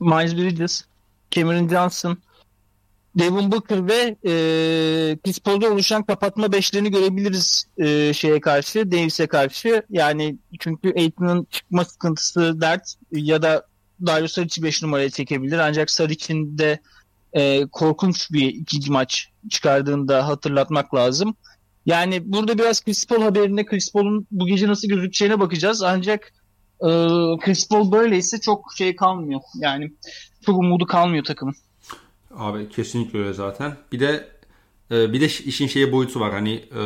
Miles 0.00 0.36
Bridges, 0.36 0.84
Cameron 1.30 1.68
Johnson, 1.68 2.18
Devin 3.18 3.52
Booker 3.52 3.88
ve 3.88 4.16
e, 4.24 4.32
Chris 5.24 5.38
Paul'da 5.40 5.72
oluşan 5.72 6.02
kapatma 6.02 6.52
beşlerini 6.52 6.90
görebiliriz 6.90 7.64
e, 7.78 8.12
şeye 8.12 8.40
karşı, 8.40 8.92
Davis'e 8.92 9.26
karşı. 9.26 9.82
Yani 9.90 10.38
çünkü 10.60 10.92
Aiton'un 10.96 11.46
çıkma 11.50 11.84
sıkıntısı 11.84 12.60
dert 12.60 12.94
ya 13.12 13.42
da 13.42 13.66
Dario 14.06 14.26
Saric'i 14.26 14.62
5 14.62 14.82
numaraya 14.82 15.10
çekebilir. 15.10 15.58
Ancak 15.58 15.90
Saric'in 15.90 16.58
de 16.58 16.80
e, 17.32 17.66
korkunç 17.66 18.32
bir 18.32 18.48
ikinci 18.48 18.92
maç 18.92 19.28
çıkardığını 19.50 20.08
da 20.08 20.28
hatırlatmak 20.28 20.94
lazım. 20.94 21.36
Yani 21.86 22.32
burada 22.32 22.58
biraz 22.58 22.84
Chris 22.84 23.06
Paul 23.06 23.22
haberinde 23.22 23.66
Chris 23.66 23.92
Paul'un 23.92 24.26
bu 24.30 24.46
gece 24.46 24.68
nasıl 24.68 24.88
gözükeceğine 24.88 25.40
bakacağız. 25.40 25.82
Ancak 25.82 26.32
e, 26.80 26.88
Chris 27.40 27.68
Paul 27.68 27.92
böyleyse 27.92 28.40
çok 28.40 28.72
şey 28.76 28.96
kalmıyor. 28.96 29.40
Yani 29.60 29.92
çok 30.46 30.58
umudu 30.58 30.86
kalmıyor 30.86 31.24
takımın. 31.24 31.54
Abi 32.36 32.68
kesinlikle 32.68 33.18
öyle 33.18 33.32
zaten. 33.32 33.76
Bir 33.92 34.00
de 34.00 34.28
e, 34.90 35.12
bir 35.12 35.20
de 35.20 35.26
işin 35.26 35.66
şeye 35.66 35.92
boyutu 35.92 36.20
var. 36.20 36.32
Hani 36.32 36.54
e, 36.54 36.80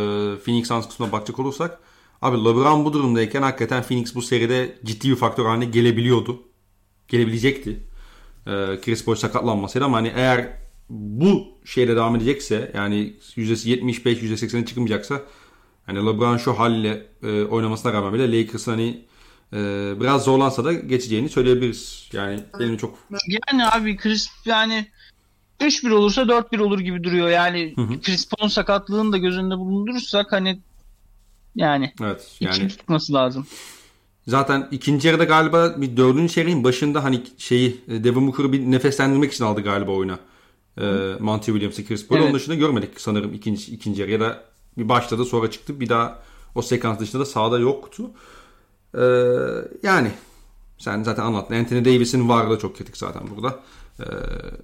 Phoenix 0.44 0.68
Suns 0.68 0.88
kısmına 0.88 1.12
bakacak 1.12 1.38
olursak 1.38 1.78
abi 2.22 2.36
LeBron 2.36 2.84
bu 2.84 2.92
durumdayken 2.92 3.42
hakikaten 3.42 3.82
Phoenix 3.82 4.14
bu 4.14 4.22
seride 4.22 4.78
ciddi 4.84 5.10
bir 5.10 5.16
faktör 5.16 5.46
haline 5.46 5.64
gelebiliyordu. 5.64 6.42
Gelebilecekti. 7.08 7.70
E, 8.46 8.50
Chris 8.84 9.04
Paul 9.04 9.14
sakatlanmasaydı 9.14 9.84
ama 9.84 9.96
hani 9.96 10.12
eğer 10.16 10.60
bu 10.90 11.48
şeyle 11.64 11.96
devam 11.96 12.16
edecekse 12.16 12.72
yani 12.74 13.14
%75 13.36 14.02
%80'e 14.04 14.66
çıkmayacaksa 14.66 15.22
hani 15.86 15.98
LeBron 15.98 16.36
şu 16.36 16.58
halle 16.58 17.06
e, 17.22 17.42
oynamasına 17.42 17.92
rağmen 17.92 18.14
bile 18.14 18.40
Lakers 18.40 18.66
hani 18.66 19.04
e, 19.52 19.56
biraz 20.00 20.24
zorlansa 20.24 20.64
da 20.64 20.72
geçeceğini 20.72 21.28
söyleyebiliriz. 21.28 22.08
Yani 22.12 22.40
benim 22.58 22.76
çok 22.76 22.98
Yani 23.28 23.66
abi 23.66 23.96
Chris 23.96 24.28
yani 24.44 24.86
3-1 25.60 25.92
olursa 25.92 26.22
4-1 26.22 26.62
olur 26.62 26.80
gibi 26.80 27.04
duruyor. 27.04 27.28
Yani 27.28 27.72
Hı 27.76 27.82
hı. 27.82 28.00
Chris 28.00 28.28
Paul'un 28.28 28.48
sakatlığını 28.48 29.12
da 29.12 29.18
göz 29.18 29.38
önünde 29.38 29.58
bulundurursak 29.58 30.32
hani 30.32 30.60
yani 31.54 31.92
evet 32.02 32.36
yani... 32.40 32.58
yani 32.58 32.68
tutması 32.68 33.12
lazım. 33.12 33.46
zaten 34.26 34.68
ikinci 34.70 35.08
yarıda 35.08 35.24
galiba 35.24 35.74
bir 35.80 35.96
dördüncü 35.96 36.32
çeyreğin 36.32 36.64
başında 36.64 37.04
hani 37.04 37.22
şeyi 37.38 37.80
e, 37.88 38.04
Devin 38.04 38.26
Booker'ı 38.26 38.52
bir 38.52 38.60
nefeslendirmek 38.60 39.32
için 39.32 39.44
aldı 39.44 39.60
galiba 39.60 39.92
oyuna. 39.92 40.18
E, 40.80 40.84
Monty 41.20 41.52
Williams'ı 41.52 41.86
Chris 41.86 42.08
Paul. 42.08 42.16
Evet. 42.16 42.26
Onun 42.26 42.34
dışında 42.34 42.54
görmedik 42.54 43.00
sanırım 43.00 43.34
ikinci, 43.34 43.72
ikinci 43.72 44.00
yarı 44.00 44.10
ya 44.10 44.20
da 44.20 44.44
bir 44.78 44.88
başladı 44.88 45.24
sonra 45.24 45.50
çıktı. 45.50 45.80
Bir 45.80 45.88
daha 45.88 46.22
o 46.54 46.62
sekans 46.62 47.00
dışında 47.00 47.22
da 47.22 47.26
sahada 47.26 47.58
yoktu. 47.58 48.10
E, 48.94 49.02
yani 49.82 50.10
sen 50.78 51.02
zaten 51.02 51.22
anlattın. 51.22 51.54
Anthony 51.54 51.84
Davis'in 51.84 52.28
varlığı 52.28 52.58
çok 52.58 52.76
kritik 52.76 52.96
zaten 52.96 53.22
burada. 53.36 53.60
E, 54.00 54.04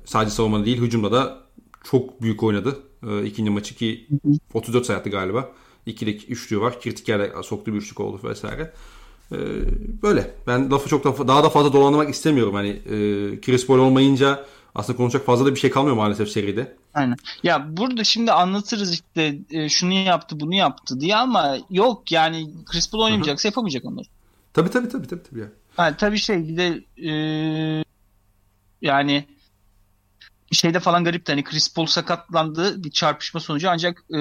sadece 0.05 0.30
savunmada 0.30 0.64
değil 0.64 0.78
hücumda 0.80 1.12
da 1.12 1.39
çok 1.84 2.22
büyük 2.22 2.43
oynadı. 2.43 2.78
E, 3.09 3.24
ikinci 3.24 3.51
maçı 3.51 3.74
ki 3.74 4.09
34 4.55 4.87
sayı 4.87 4.99
attı 4.99 5.11
galiba. 5.11 5.53
İkilik 5.87 6.30
üçlüğü 6.30 6.61
var. 6.61 6.80
Kritik 6.80 7.09
yerde 7.09 7.32
soktu 7.43 7.72
bir 7.72 7.78
üçlük 7.78 8.01
oldu 8.01 8.28
vesaire. 8.28 8.72
E, 9.32 9.39
böyle. 10.03 10.34
Ben 10.47 10.70
lafı 10.70 10.89
çok 10.89 11.05
da, 11.05 11.28
daha 11.28 11.45
da 11.45 11.49
fazla 11.49 11.72
dolandırmak 11.72 12.11
istemiyorum. 12.11 12.55
Hani 12.55 12.68
e, 12.68 12.91
Chris 13.41 13.66
Paul 13.66 13.78
olmayınca 13.78 14.47
aslında 14.74 14.97
konuşacak 14.97 15.26
fazla 15.26 15.47
da 15.47 15.55
bir 15.55 15.61
şey 15.61 15.70
kalmıyor 15.70 15.97
maalesef 15.97 16.28
seride. 16.28 16.76
Aynen. 16.95 17.16
Ya 17.43 17.66
burada 17.76 18.05
şimdi 18.05 18.32
anlatırız 18.32 18.93
işte 18.93 19.39
e, 19.51 19.68
şunu 19.68 19.93
yaptı 19.93 20.41
bunu 20.41 20.55
yaptı 20.55 21.01
diye 21.01 21.16
ama 21.16 21.57
yok 21.70 22.12
yani 22.12 22.51
Chris 22.66 22.91
Paul 22.91 23.03
oynamayacaksa 23.03 23.49
yapamayacak 23.49 23.84
onları. 23.84 24.07
Tabii 24.55 24.70
tabii 24.70 24.89
tabii 24.89 25.07
tabii. 25.07 25.22
tabii 25.22 25.41
ya. 25.41 25.47
Ha, 25.76 25.97
tabii 25.97 26.18
şey 26.18 26.49
bir 26.49 26.57
de 26.57 26.84
e, 27.09 27.84
yani 28.83 29.27
şeyde 30.53 30.81
falan 30.81 31.05
garipti 31.05 31.33
hani 31.33 31.45
Chris 31.45 31.74
Paul 31.74 31.87
sakatlandı 31.87 32.85
bir 32.85 32.91
çarpışma 32.91 33.41
sonucu 33.41 33.70
ancak 33.70 34.05
e, 34.14 34.18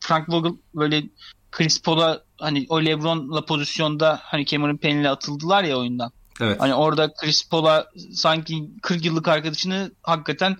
Frank 0.00 0.28
Vogel 0.28 0.52
böyle 0.74 1.02
Chris 1.50 1.82
Paul'a 1.82 2.24
hani 2.38 2.66
o 2.68 2.84
LeBron'la 2.84 3.44
pozisyonda 3.44 4.20
hani 4.22 4.46
Cameron 4.46 4.76
Payne'le 4.76 5.10
atıldılar 5.10 5.64
ya 5.64 5.78
oyundan. 5.78 6.12
Evet. 6.40 6.60
Hani 6.60 6.74
orada 6.74 7.14
Chris 7.14 7.48
Paul'a 7.48 7.86
sanki 8.12 8.70
40 8.82 9.04
yıllık 9.04 9.28
arkadaşını 9.28 9.90
hakikaten 10.02 10.56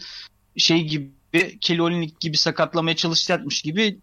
şey 0.57 0.85
gibi 0.85 1.59
Kelly 1.61 1.83
Olynyk 1.83 2.21
gibi 2.21 2.37
sakatlamaya 2.37 2.97
çalışacakmış 2.97 3.63
gibi 3.63 3.99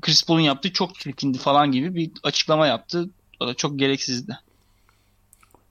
Chris 0.00 0.24
Paul'un 0.26 0.40
yaptığı 0.40 0.72
çok 0.72 1.00
çirkindi 1.00 1.38
falan 1.38 1.72
gibi 1.72 1.94
bir 1.94 2.10
açıklama 2.22 2.66
yaptı. 2.66 3.10
O 3.40 3.46
da 3.46 3.54
çok 3.54 3.78
gereksizdi. 3.78 4.38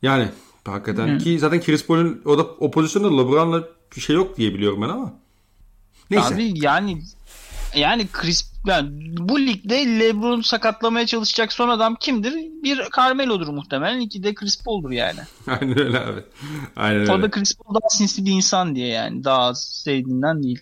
Yani 0.01 0.30
hakikaten 0.66 1.07
Hı. 1.07 1.18
ki 1.18 1.39
zaten 1.39 1.61
Chris 1.61 1.86
Paul'un 1.86 2.22
o 2.26 2.38
da 2.38 2.43
o 2.43 2.72
pozisyonda 2.72 3.22
LeBron'la 3.22 3.63
bir 3.95 4.01
şey 4.01 4.16
yok 4.16 4.38
diye 4.38 4.53
biliyorum 4.53 4.82
ben 4.82 4.89
ama. 4.89 5.13
Neyse. 6.11 6.36
Abi 6.36 6.53
yani 6.55 7.01
yani 7.76 8.07
Chris 8.07 8.51
yani 8.66 8.89
bu 9.18 9.39
ligde 9.39 9.99
LeBron 9.99 10.41
sakatlamaya 10.41 11.05
çalışacak 11.05 11.53
son 11.53 11.70
adam 11.70 11.95
kimdir? 11.95 12.34
Bir 12.63 12.82
Carmelo'dur 12.95 13.47
muhtemelen. 13.47 13.99
İki 13.99 14.24
de 14.24 14.34
Chris 14.34 14.63
Paul'dur 14.63 14.91
yani. 14.91 15.20
Aynen 15.47 15.80
öyle 15.80 15.99
abi. 15.99 16.24
Aynen 16.76 17.01
öyle. 17.01 17.11
O 17.11 17.22
da 17.22 17.32
Chris 17.32 17.57
Paul 17.57 17.76
daha 17.76 17.89
sinsi 17.89 18.26
bir 18.26 18.32
insan 18.32 18.76
diye 18.76 18.88
yani. 18.88 19.24
Daha 19.24 19.55
sevdiğinden 19.55 20.43
değil. 20.43 20.59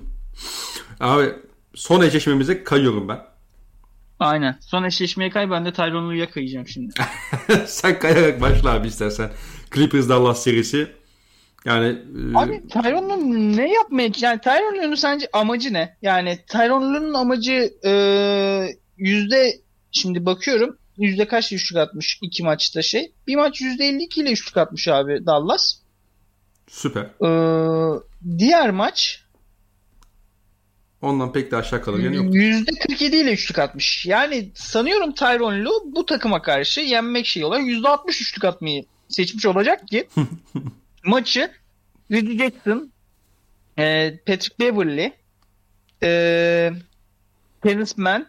Abi 1.00 1.34
son 1.74 2.00
eşleşmemize 2.00 2.64
kayıyorum 2.64 3.08
ben. 3.08 3.29
Aynen. 4.20 4.58
Son 4.60 4.84
eşleşmeye 4.84 5.30
kay 5.30 5.50
ben 5.50 5.64
de 5.64 5.72
Tyronn 5.72 6.08
Lue'ya 6.08 6.30
kayacağım 6.30 6.68
şimdi. 6.68 6.94
Sen 7.66 7.98
kayarak 7.98 8.40
başla 8.40 8.70
abi 8.70 8.88
istersen. 8.88 9.30
Clippers 9.74 10.08
Dallas 10.08 10.42
serisi. 10.42 10.92
Yani 11.64 11.86
e, 11.86 12.38
Abi 12.38 12.62
Lue 12.76 13.56
ne 13.56 13.72
yapmaya 13.72 14.10
yani 14.20 14.40
Tyronn 14.40 14.78
Lue'nun 14.78 14.94
sence 14.94 15.28
amacı 15.32 15.72
ne? 15.72 15.96
Yani 16.02 16.38
Tyronn 16.48 16.94
Lue'nun 16.94 17.14
amacı 17.14 17.72
e, 17.84 17.92
yüzde 18.96 19.52
şimdi 19.92 20.26
bakıyorum 20.26 20.76
yüzde 21.00 21.28
kaç 21.28 21.52
üçlük 21.52 21.78
atmış 21.78 22.18
iki 22.22 22.42
maçta 22.42 22.82
şey. 22.82 23.12
Bir 23.26 23.36
maç 23.36 23.60
yüzde 23.60 23.84
52 23.84 24.20
ile 24.20 24.32
üçlük 24.32 24.56
atmış 24.56 24.88
abi 24.88 25.26
Dallas. 25.26 25.74
süper. 26.68 27.02
Ee, 27.02 28.00
diğer 28.38 28.70
maç 28.70 29.24
Ondan 31.02 31.32
pek 31.32 31.50
de 31.50 31.56
aşağı 31.56 31.82
kalır 31.82 31.98
yani 31.98 32.16
yok. 32.16 32.34
%47 32.34 33.04
ile 33.16 33.32
üçlük 33.32 33.58
atmış. 33.58 34.06
Yani 34.06 34.50
sanıyorum 34.54 35.12
Tyronn 35.14 35.64
Lue 35.64 35.92
bu 35.94 36.06
takıma 36.06 36.42
karşı 36.42 36.80
yenmek 36.80 37.26
şey 37.26 37.44
olarak 37.44 37.62
%60 37.66 38.08
üçlük 38.22 38.44
atmayı 38.44 38.84
seçmiş 39.08 39.46
olacak 39.46 39.88
ki 39.88 40.08
maçı 41.04 41.50
Reggie 42.10 42.38
Jackson, 42.38 42.92
e, 43.78 44.16
Patrick 44.26 44.54
Beverly, 44.60 45.12
e, 46.02 46.72
Terrence 47.62 47.92
Mann, 47.96 48.26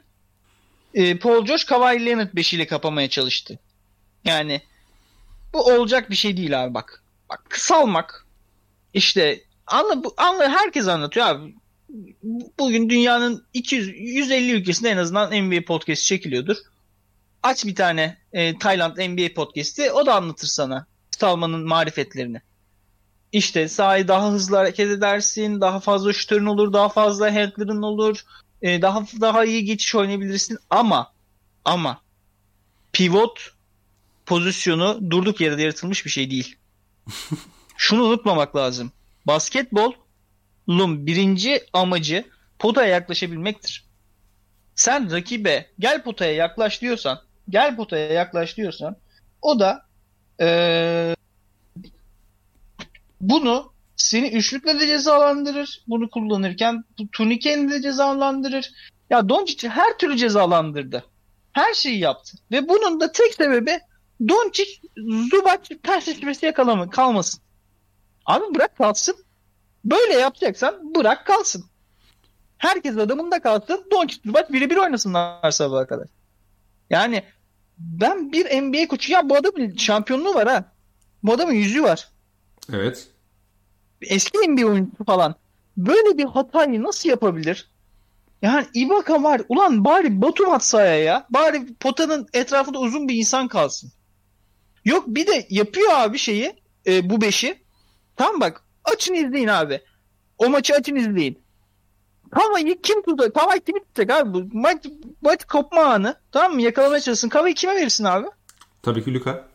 e, 0.94 1.18
Paul 1.18 1.46
George, 1.46 1.64
Kawhi 1.68 2.06
Leonard 2.06 2.36
beşiyle 2.36 2.68
kapamaya 2.68 3.10
çalıştı. 3.10 3.60
Yani 4.26 4.62
bu 5.54 5.66
olacak 5.66 6.10
bir 6.10 6.16
şey 6.16 6.38
değil 6.38 6.64
abi 6.64 6.74
bak. 6.74 7.04
Bak 7.30 7.46
kısalmak 7.50 8.26
işte 8.94 9.42
anla, 9.68 10.04
bu- 10.04 10.14
anla 10.18 10.50
herkes 10.50 10.88
anlatıyor 10.88 11.26
abi 11.26 11.56
bugün 12.60 12.90
dünyanın 12.90 13.46
200 13.54 13.88
150 13.88 14.52
ülkesinde 14.52 14.90
en 14.90 14.98
azından 14.98 15.44
NBA 15.44 15.66
podcast 15.66 16.04
çekiliyordur. 16.04 16.58
Aç 17.44 17.66
bir 17.66 17.76
tane 17.76 18.18
e, 18.34 18.58
Tayland 18.58 18.98
NBA 18.98 19.34
podcast'i 19.34 19.92
o 19.92 20.06
da 20.06 20.16
anlatır 20.16 20.48
sana 20.48 20.88
Stalman'ın 21.12 21.68
marifetlerini. 21.68 22.42
İşte 23.32 23.68
sahayı 23.68 24.08
daha 24.08 24.32
hızlı 24.32 24.58
hareket 24.58 24.92
edersin, 24.92 25.62
daha 25.62 25.80
fazla 25.80 26.14
şutörün 26.14 26.46
olur, 26.46 26.74
daha 26.74 26.90
fazla 26.90 27.36
handler'ın 27.36 27.82
olur, 27.82 28.24
e, 28.62 28.82
daha 28.82 29.06
daha 29.22 29.46
iyi 29.46 29.66
geçiş 29.66 29.96
oynayabilirsin 29.96 30.58
ama 30.70 31.14
ama 31.66 32.02
pivot 32.94 33.52
pozisyonu 34.26 35.00
durduk 35.10 35.42
yere 35.42 35.62
yaratılmış 35.62 36.06
bir 36.06 36.10
şey 36.10 36.32
değil. 36.32 36.56
Şunu 37.78 38.04
unutmamak 38.04 38.56
lazım. 38.56 38.92
Basketbol 39.28 39.94
Lum 40.70 41.06
birinci 41.08 41.64
amacı 41.74 42.26
potaya 42.60 42.88
yaklaşabilmektir. 42.88 43.86
Sen 44.76 45.12
rakibe 45.12 45.70
gel 45.80 46.04
potaya 46.04 46.34
yaklaş 46.34 46.82
diyorsan, 46.82 47.22
gel 47.50 47.76
potaya 47.76 48.14
yaklaş 48.14 48.58
diyorsan 48.58 48.96
o 49.42 49.60
da 49.60 49.86
eee, 50.40 51.16
bunu 53.22 53.74
seni 53.96 54.28
üçlükle 54.28 54.80
de 54.80 54.88
cezalandırır. 54.88 55.84
Bunu 55.88 56.10
kullanırken 56.10 56.84
bu 57.00 57.08
turnikenle 57.12 57.74
de 57.74 57.82
cezalandırır. 57.82 58.72
Ya 59.10 59.30
Doncic 59.30 59.70
her 59.70 59.98
türlü 59.98 60.18
cezalandırdı. 60.18 61.06
Her 61.54 61.74
şeyi 61.74 62.00
yaptı. 62.00 62.38
Ve 62.52 62.70
bunun 62.70 63.00
da 63.00 63.12
tek 63.12 63.34
sebebi 63.34 63.80
Doncic 64.28 64.82
Zubac 65.32 65.70
ters 65.84 66.08
düşmesi 66.08 66.46
yakalama 66.46 66.90
kalmasın. 66.90 67.42
Abi 68.26 68.56
bırak 68.56 68.78
kalsın. 68.78 69.16
Böyle 69.86 70.14
yapacaksan 70.14 70.96
bırak 70.96 71.26
kalsın. 71.26 71.66
Herkes 72.58 72.98
adamında 72.98 73.42
kalsın. 73.42 73.86
Doncic 73.92 74.22
Zubac 74.26 74.54
birebir 74.54 74.78
oynasınlar 74.78 75.52
sabaha 75.52 75.88
kadar. 75.88 76.08
Yani 76.90 77.24
ben 77.78 78.32
bir 78.32 78.62
NBA 78.62 78.88
koçu 78.88 79.12
ya 79.12 79.30
bu 79.30 79.36
adamın 79.36 79.76
şampiyonluğu 79.76 80.34
var 80.36 80.48
ha. 80.48 80.66
Bu 81.24 81.34
adamın 81.34 81.54
yüzüğü 81.54 81.84
var. 81.84 82.10
Evet. 82.74 83.08
Eski 84.02 84.38
NBA 84.38 84.66
oyuncusu 84.66 85.04
falan. 85.04 85.36
Böyle 85.78 86.18
bir 86.18 86.26
hatayı 86.26 86.84
nasıl 86.84 87.10
yapabilir? 87.10 87.72
Yani 88.42 88.66
Ibaka 88.74 89.24
var. 89.24 89.42
Ulan 89.50 89.86
bari 89.86 90.22
Batum 90.22 90.52
at 90.52 90.64
sahaya 90.64 91.04
ya. 91.04 91.28
Bari 91.30 91.74
potanın 91.74 92.28
etrafında 92.34 92.80
uzun 92.80 93.08
bir 93.08 93.16
insan 93.16 93.48
kalsın. 93.48 93.92
Yok 94.86 95.04
bir 95.08 95.28
de 95.28 95.48
yapıyor 95.50 95.90
abi 95.94 96.18
şeyi. 96.18 96.62
e, 96.88 97.10
bu 97.10 97.22
beşi. 97.22 97.64
Tamam 98.16 98.42
bak. 98.42 98.64
Açın 98.94 99.14
izleyin 99.14 99.48
abi. 99.48 99.82
O 100.38 100.50
maçı 100.50 100.74
açın 100.74 100.96
izleyin. 100.96 101.40
Kavayı 102.32 102.82
kim 102.82 103.02
tutacak? 103.02 103.36
Kavay 103.36 103.60
kimi 103.60 103.80
tutacak 103.80 104.22
abi? 104.22 104.34
Bu 104.34 104.58
maç, 104.58 104.86
maç 105.22 105.46
kopma 105.46 105.82
anı. 105.84 106.16
Tamam 106.32 106.54
mı? 106.54 106.62
Yakalamaya 106.62 107.02
çalışsın. 107.02 107.30
Kavayı 107.30 107.56
kime 107.56 107.76
verirsin 107.76 108.04
abi? 108.04 108.28
Tabii 108.84 109.04
ki 109.04 109.14
Luka. 109.14 109.48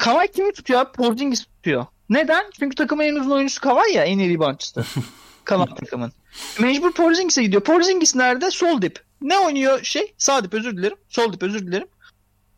Kavay 0.00 0.28
kimi 0.28 0.52
tutuyor 0.52 0.80
abi? 0.80 0.92
Porzingis 0.92 1.44
tutuyor. 1.44 1.86
Neden? 2.08 2.44
Çünkü 2.58 2.74
takımın 2.74 3.04
en 3.04 3.14
uzun 3.14 3.30
oyuncusu 3.30 3.60
Kavay 3.60 3.92
ya 3.92 4.04
en 4.04 4.18
iyi 4.18 4.34
reboundçısı. 4.34 4.84
Kalan 5.44 5.74
takımın. 5.74 6.12
Mecbur 6.60 6.92
Porzingis'e 6.92 7.42
gidiyor. 7.42 7.62
Porzingis 7.62 8.14
nerede? 8.16 8.50
Sol 8.50 8.82
dip. 8.82 9.00
Ne 9.20 9.38
oynuyor 9.38 9.82
şey? 9.82 10.14
Sağ 10.18 10.44
dip 10.44 10.54
özür 10.54 10.76
dilerim. 10.76 10.98
Sol 11.08 11.32
dip 11.32 11.42
özür 11.42 11.66
dilerim. 11.66 11.88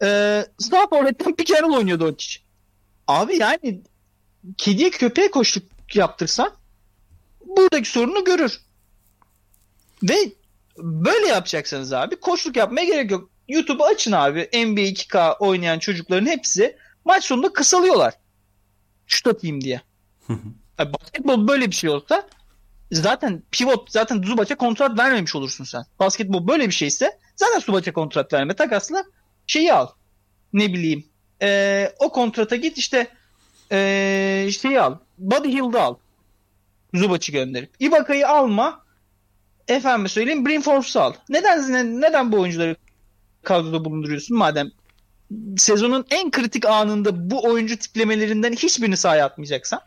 Ee, 0.02 0.46
sağ 0.58 0.86
forvetten 0.86 1.36
pick 1.36 1.50
and 1.56 1.62
roll 1.62 1.76
oynuyor 1.76 2.00
Doncic. 2.00 2.38
Abi 3.06 3.36
yani 3.36 3.82
kediye 4.58 4.90
köpeğe 4.90 5.30
koşluk 5.30 5.64
yaptırsan 5.94 6.52
buradaki 7.46 7.90
sorunu 7.90 8.24
görür. 8.24 8.60
Ve 10.02 10.32
böyle 10.78 11.26
yapacaksanız 11.26 11.92
abi 11.92 12.16
koşluk 12.16 12.56
yapmaya 12.56 12.84
gerek 12.84 13.10
yok. 13.10 13.30
YouTube'u 13.48 13.84
açın 13.84 14.12
abi. 14.12 14.48
NBA 14.52 14.80
2K 14.80 15.38
oynayan 15.38 15.78
çocukların 15.78 16.26
hepsi 16.26 16.76
maç 17.04 17.24
sonunda 17.24 17.52
kısalıyorlar. 17.52 18.14
Şut 19.06 19.26
atayım 19.26 19.60
diye. 19.60 19.80
Yani 20.78 20.92
basketbol 20.92 21.48
böyle 21.48 21.66
bir 21.66 21.74
şey 21.74 21.90
olsa 21.90 22.28
zaten 22.92 23.42
pivot 23.50 23.92
zaten 23.92 24.22
Zubac'a 24.22 24.56
kontrat 24.56 24.98
vermemiş 24.98 25.34
olursun 25.34 25.64
sen. 25.64 25.84
Basketbol 25.98 26.48
böyle 26.48 26.66
bir 26.66 26.72
şeyse 26.72 27.18
zaten 27.36 27.60
Zubac'a 27.60 27.92
kontrat 27.92 28.32
verme. 28.32 28.54
Takasla 28.54 29.04
şeyi 29.46 29.72
al. 29.72 29.88
Ne 30.52 30.72
bileyim. 30.72 31.04
Ee, 31.42 31.92
o 31.98 32.12
kontrata 32.12 32.56
git 32.56 32.78
işte 32.78 33.08
ee, 33.72 34.48
şeyi 34.60 34.80
al. 34.80 34.98
Buddy 35.18 35.48
Hield'ı 35.48 35.80
al. 35.80 35.96
Zubac'ı 36.94 37.32
gönderip. 37.32 37.70
Ibaka'yı 37.80 38.28
alma. 38.28 38.86
Efendim 39.68 40.08
söyleyeyim 40.08 40.46
Brim 40.46 40.62
Forbes'u 40.62 41.00
al. 41.00 41.12
Neden 41.28 42.00
neden 42.00 42.32
bu 42.32 42.40
oyuncuları 42.40 42.76
kadroda 43.42 43.84
bulunduruyorsun 43.84 44.36
madem 44.36 44.70
sezonun 45.56 46.04
en 46.10 46.30
kritik 46.30 46.66
anında 46.66 47.30
bu 47.30 47.44
oyuncu 47.44 47.76
tiplemelerinden 47.76 48.52
hiçbirini 48.52 48.96
sahaya 48.96 49.26
atmayacaksan? 49.26 49.80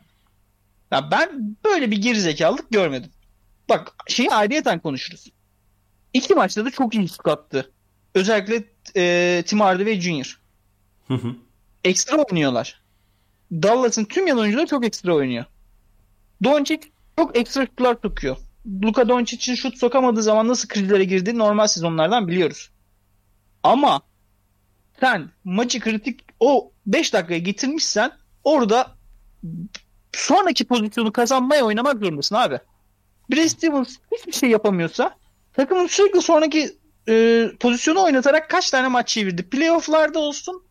Ya 0.92 1.12
ben 1.12 1.58
böyle 1.66 1.92
bir 1.92 2.02
gerizekalılık 2.02 2.72
görmedim. 2.72 3.12
Bak 3.70 3.94
şeyi 4.08 4.30
ayrıyeten 4.30 4.80
konuşuruz. 4.80 5.32
İki 6.14 6.36
maçta 6.36 6.66
da 6.66 6.72
çok 6.72 6.96
iyi 6.96 7.10
şut 7.10 7.28
attı. 7.28 7.72
Özellikle 8.16 8.64
e, 8.96 9.44
Tim 9.46 9.60
Hardaway 9.60 10.02
Jr. 10.02 10.40
Hı 11.08 11.14
hı. 11.14 11.36
Ekstra 11.84 12.18
oynuyorlar. 12.18 12.82
Dallas'ın 13.52 14.06
tüm 14.06 14.28
yan 14.28 14.40
oyuncuları 14.40 14.68
çok 14.68 14.86
ekstra 14.86 15.16
oynuyor. 15.16 15.46
Doncic 16.44 16.82
çok 17.18 17.38
ekstra 17.38 17.66
şutlar 17.66 17.98
sokuyor. 18.02 18.38
Luka 18.84 19.10
Doncic'in 19.10 19.56
şut 19.56 19.78
sokamadığı 19.78 20.24
zaman 20.24 20.48
nasıl 20.48 20.68
krizlere 20.68 21.04
girdiğini 21.04 21.40
normal 21.40 21.68
sezonlardan 21.68 22.28
biliyoruz. 22.28 22.70
Ama 23.64 24.02
sen 25.00 25.30
maçı 25.44 25.80
kritik 25.80 26.20
o 26.40 26.72
5 26.86 27.14
dakikaya 27.14 27.40
getirmişsen 27.40 28.12
orada 28.44 28.92
sonraki 30.14 30.66
pozisyonu 30.66 31.12
kazanmaya 31.12 31.66
oynamak 31.66 32.00
zorundasın 32.00 32.36
abi. 32.36 32.60
Brad 33.32 33.48
Stevens 33.48 33.98
hiçbir 34.12 34.32
şey 34.32 34.50
yapamıyorsa 34.50 35.16
takımın 35.54 35.88
sürekli 35.88 36.22
sonraki 36.22 36.78
e, 37.10 37.46
pozisyonu 37.60 38.04
oynatarak 38.04 38.50
kaç 38.50 38.70
tane 38.70 38.88
maç 38.88 39.08
çevirdi. 39.08 39.50
Playoff'larda 39.50 40.20
olsun 40.20 40.64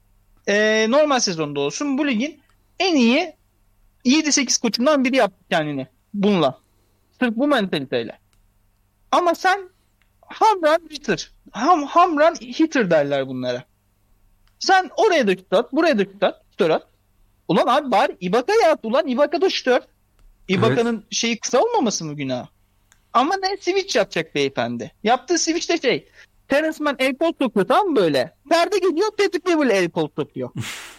e, 0.48 0.86
normal 0.90 1.20
sezonda 1.20 1.60
olsun 1.60 1.98
bu 1.98 2.06
ligin 2.06 2.40
en 2.80 2.96
iyi 2.96 3.36
7-8 4.04 4.60
koçundan 4.60 5.04
biri 5.04 5.16
yaptı 5.16 5.44
kendini 5.50 5.86
bununla. 6.14 6.58
Sırf 7.20 7.36
bu 7.36 7.46
mentaliteyle. 7.46 8.18
Ama 9.12 9.34
sen 9.34 9.70
hamran 10.20 10.80
hitter. 10.90 11.30
Ham, 11.50 11.82
hamran 11.82 12.34
hitter 12.34 12.90
derler 12.90 13.28
bunlara. 13.28 13.64
Sen 14.58 14.90
oraya 14.96 15.26
da 15.26 15.36
şut 15.36 15.52
at, 15.52 15.72
buraya 15.72 15.98
da 15.98 16.04
şut 16.04 16.22
at, 16.22 16.42
şutör 16.50 16.70
at. 16.70 16.86
Ulan 17.48 17.66
abi 17.66 17.90
bari 17.90 18.16
Ibaka'ya 18.20 18.72
at 18.72 18.80
ulan. 18.82 19.06
Ibaka 19.06 19.40
da 19.40 19.50
şutör. 19.50 19.80
Ibaka'nın 20.48 20.94
evet. 20.94 21.06
şeyi 21.10 21.38
kısa 21.40 21.60
olmaması 21.60 22.04
mı 22.04 22.14
günah? 22.16 22.46
Ama 23.12 23.36
ne 23.36 23.56
switch 23.56 23.96
yapacak 23.96 24.34
beyefendi. 24.34 24.92
Yaptığı 25.02 25.38
switch 25.38 25.68
de 25.68 25.78
şey. 25.78 26.08
Terence 26.48 26.84
Mann 26.84 26.96
el 26.98 27.16
kol 27.16 27.32
sokuyor 27.42 27.68
tamam 27.68 27.86
mı 27.86 27.96
böyle? 27.96 28.34
Perde 28.50 28.78
geliyor 28.78 29.10
Patrick 29.10 29.46
Beverly 29.46 29.72
el 29.72 29.90
kol 29.90 30.08
sokuyor. 30.16 30.50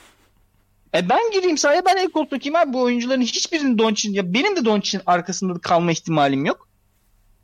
e 0.95 1.09
ben 1.09 1.31
gireyim 1.33 1.57
sahaya 1.57 1.85
ben 1.85 1.97
el 1.97 2.09
kol 2.09 2.23
sokayım 2.23 2.55
abi. 2.55 2.73
Bu 2.73 2.81
oyuncuların 2.81 3.21
hiçbirinin 3.21 3.77
Doncic'in 3.77 4.13
ya 4.13 4.33
benim 4.33 4.55
de 4.55 4.65
Doncic'in 4.65 5.01
arkasında 5.05 5.59
kalma 5.59 5.91
ihtimalim 5.91 6.45
yok. 6.45 6.69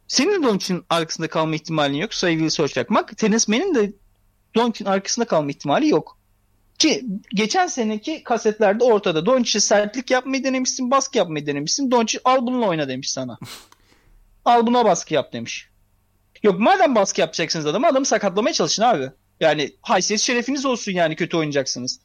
Senin 0.07 0.43
de 0.43 0.47
Doncic'in 0.47 0.83
arkasında 0.89 1.27
kalma 1.27 1.55
ihtimalin 1.55 1.95
yok. 1.95 2.11
Yapmak. 2.75 3.17
Terence 3.17 3.45
Mann'in 3.47 3.75
de 3.75 3.93
Doncic'in 4.55 4.89
arkasında 4.89 5.25
kalma 5.25 5.49
ihtimali 5.49 5.89
yok. 5.89 6.17
Ki 6.77 7.05
geçen 7.35 7.67
seneki 7.67 8.23
kasetlerde 8.23 8.83
ortada. 8.83 9.25
Doncic'e 9.25 9.59
sertlik 9.59 10.11
yapmayı 10.11 10.43
denemişsin, 10.43 10.91
baskı 10.91 11.17
yapmayı 11.17 11.45
denemişsin. 11.47 11.91
Doncic 11.91 12.21
al 12.25 12.37
bununla 12.41 12.67
oyna 12.67 12.87
demiş 12.87 13.11
sana. 13.11 13.37
al 14.45 14.67
buna 14.67 14.85
baskı 14.85 15.13
yap 15.13 15.33
demiş. 15.33 15.69
Yok 16.43 16.59
madem 16.59 16.95
baskı 16.95 17.21
yapacaksınız 17.21 17.65
adamı 17.65 17.87
adamı 17.87 18.05
sakatlamaya 18.05 18.53
çalışın 18.53 18.83
abi. 18.83 19.11
Yani 19.39 19.75
haysiyet 19.81 20.21
şerefiniz 20.21 20.65
olsun 20.65 20.91
yani 20.91 21.15
kötü 21.15 21.37
oynayacaksınız. 21.37 21.99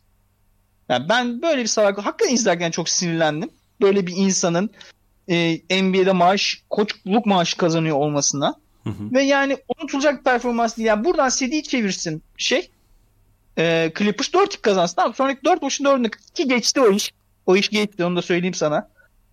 Yani 0.90 1.08
ben 1.08 1.42
böyle 1.42 1.62
bir 1.62 1.66
salak 1.66 1.98
hakikaten 1.98 2.34
izlerken 2.34 2.70
çok 2.70 2.88
sinirlendim. 2.88 3.50
Böyle 3.80 4.06
bir 4.06 4.12
insanın 4.16 4.70
e, 5.28 5.60
NBA'de 5.82 6.12
maaş, 6.12 6.62
koçluk 6.70 7.26
maaşı 7.26 7.56
kazanıyor 7.56 7.96
olmasına. 7.96 8.54
Hı 8.84 8.90
hı. 8.90 9.12
Ve 9.12 9.22
yani 9.22 9.56
unutulacak 9.78 10.24
performans 10.24 10.76
değil. 10.76 10.86
Yani 10.86 11.04
buradan 11.04 11.28
CD 11.28 11.62
çevirsin 11.62 12.22
şey 12.36 12.70
e, 13.58 13.92
Clippers 13.98 14.32
4 14.32 14.62
kazansın. 14.62 14.96
Tamam 14.96 15.14
sonraki 15.14 15.44
4 15.44 15.62
maçın 15.62 15.84
4'ünü 15.84 16.10
ki 16.34 16.48
geçti 16.48 16.80
o 16.80 16.90
iş. 16.90 17.12
O 17.46 17.56
iş 17.56 17.68
geçti 17.68 18.04
onu 18.04 18.16
da 18.16 18.22
söyleyeyim 18.22 18.54
sana. 18.54 18.88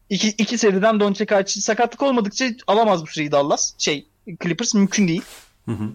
İki, 0.10 0.28
iki 0.30 0.58
seriden 0.58 1.00
Doncic 1.00 1.26
karşı 1.26 1.62
sakatlık 1.62 2.04
olmadıkça 2.04 2.46
alamaz 2.68 3.02
bu 3.02 3.08
seriyi 3.08 3.32
Dallas. 3.32 3.74
Şey 3.78 4.08
Clippers 4.44 4.74
mümkün 4.74 5.08
değil. 5.08 5.24
Hı 5.66 5.72
hı. 5.72 5.90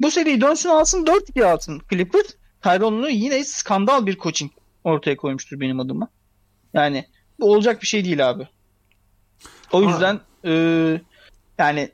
Bu 0.00 0.10
seriyi 0.10 0.40
dönsün 0.40 0.68
alsın 0.68 1.06
4-2 1.06 1.44
alsın 1.44 1.82
Clippers. 1.90 2.26
Tyrone'u 2.62 3.08
yine 3.08 3.44
skandal 3.44 4.06
bir 4.06 4.18
coaching 4.18 4.52
ortaya 4.84 5.16
koymuştur 5.16 5.60
benim 5.60 5.80
adıma. 5.80 6.08
Yani 6.74 7.04
bu 7.40 7.52
olacak 7.52 7.82
bir 7.82 7.86
şey 7.86 8.04
değil 8.04 8.30
abi. 8.30 8.48
O 9.72 9.82
yüzden 9.82 10.20
e, 10.44 10.52
yani 11.58 11.90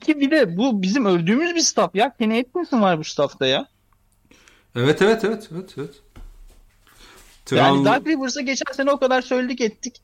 ki 0.00 0.20
bir 0.20 0.30
de 0.30 0.56
bu 0.56 0.82
bizim 0.82 1.06
öldüğümüz 1.06 1.54
bir 1.54 1.60
staff 1.60 1.94
ya. 1.94 2.16
Kenny 2.16 2.40
Atkinson 2.40 2.82
var 2.82 2.98
bu 2.98 3.04
staffta 3.04 3.46
ya. 3.46 3.68
Evet 4.76 5.02
evet 5.02 5.24
evet 5.24 5.48
evet 5.52 5.74
evet. 5.78 5.94
Tran... 7.44 7.58
Yani 7.58 7.84
Dark 7.84 8.06
Rivers'a 8.06 8.40
geçen 8.40 8.72
sene 8.72 8.90
o 8.90 8.98
kadar 8.98 9.22
söyledik 9.22 9.60
ettik. 9.60 10.02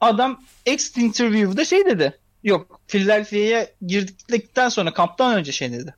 Adam 0.00 0.42
ex 0.66 0.96
interview'da 0.96 1.64
şey 1.64 1.84
dedi. 1.86 2.18
Yok 2.42 2.80
Philadelphia'ya 2.88 3.66
girdikten 3.86 4.68
sonra 4.68 4.92
kamptan 4.94 5.34
önce 5.34 5.52
şey 5.52 5.72
dedi. 5.72 5.94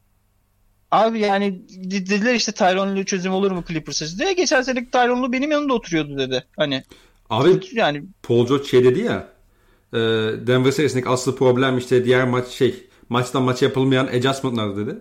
Abi 0.95 1.19
yani 1.21 1.63
dediler 1.71 2.35
işte 2.35 2.53
Tyronne'lu 2.53 3.05
çözüm 3.05 3.33
olur 3.33 3.51
mu 3.51 3.65
Clippers'a 3.69 4.19
diye. 4.19 4.33
Geçen 4.33 4.63
sene 4.63 4.91
Tyronne'lu 4.91 5.33
benim 5.33 5.51
yanımda 5.51 5.75
oturuyordu 5.75 6.19
dedi. 6.19 6.45
Hani 6.57 6.85
Abi 7.31 7.61
yani 7.73 8.03
Paul 8.23 8.47
George 8.47 8.65
şey 8.65 8.85
dedi 8.85 9.01
ya 9.01 9.29
e, 9.93 9.99
Denver 10.47 10.71
serisindeki 10.71 11.09
asıl 11.09 11.37
problem 11.37 11.79
işte 11.79 12.05
diğer 12.05 12.25
maç 12.25 12.49
şey 12.49 12.87
maçtan 13.09 13.43
maça 13.43 13.67
yapılmayan 13.67 14.07
adjustment'lar 14.07 14.77
dedi. 14.77 14.99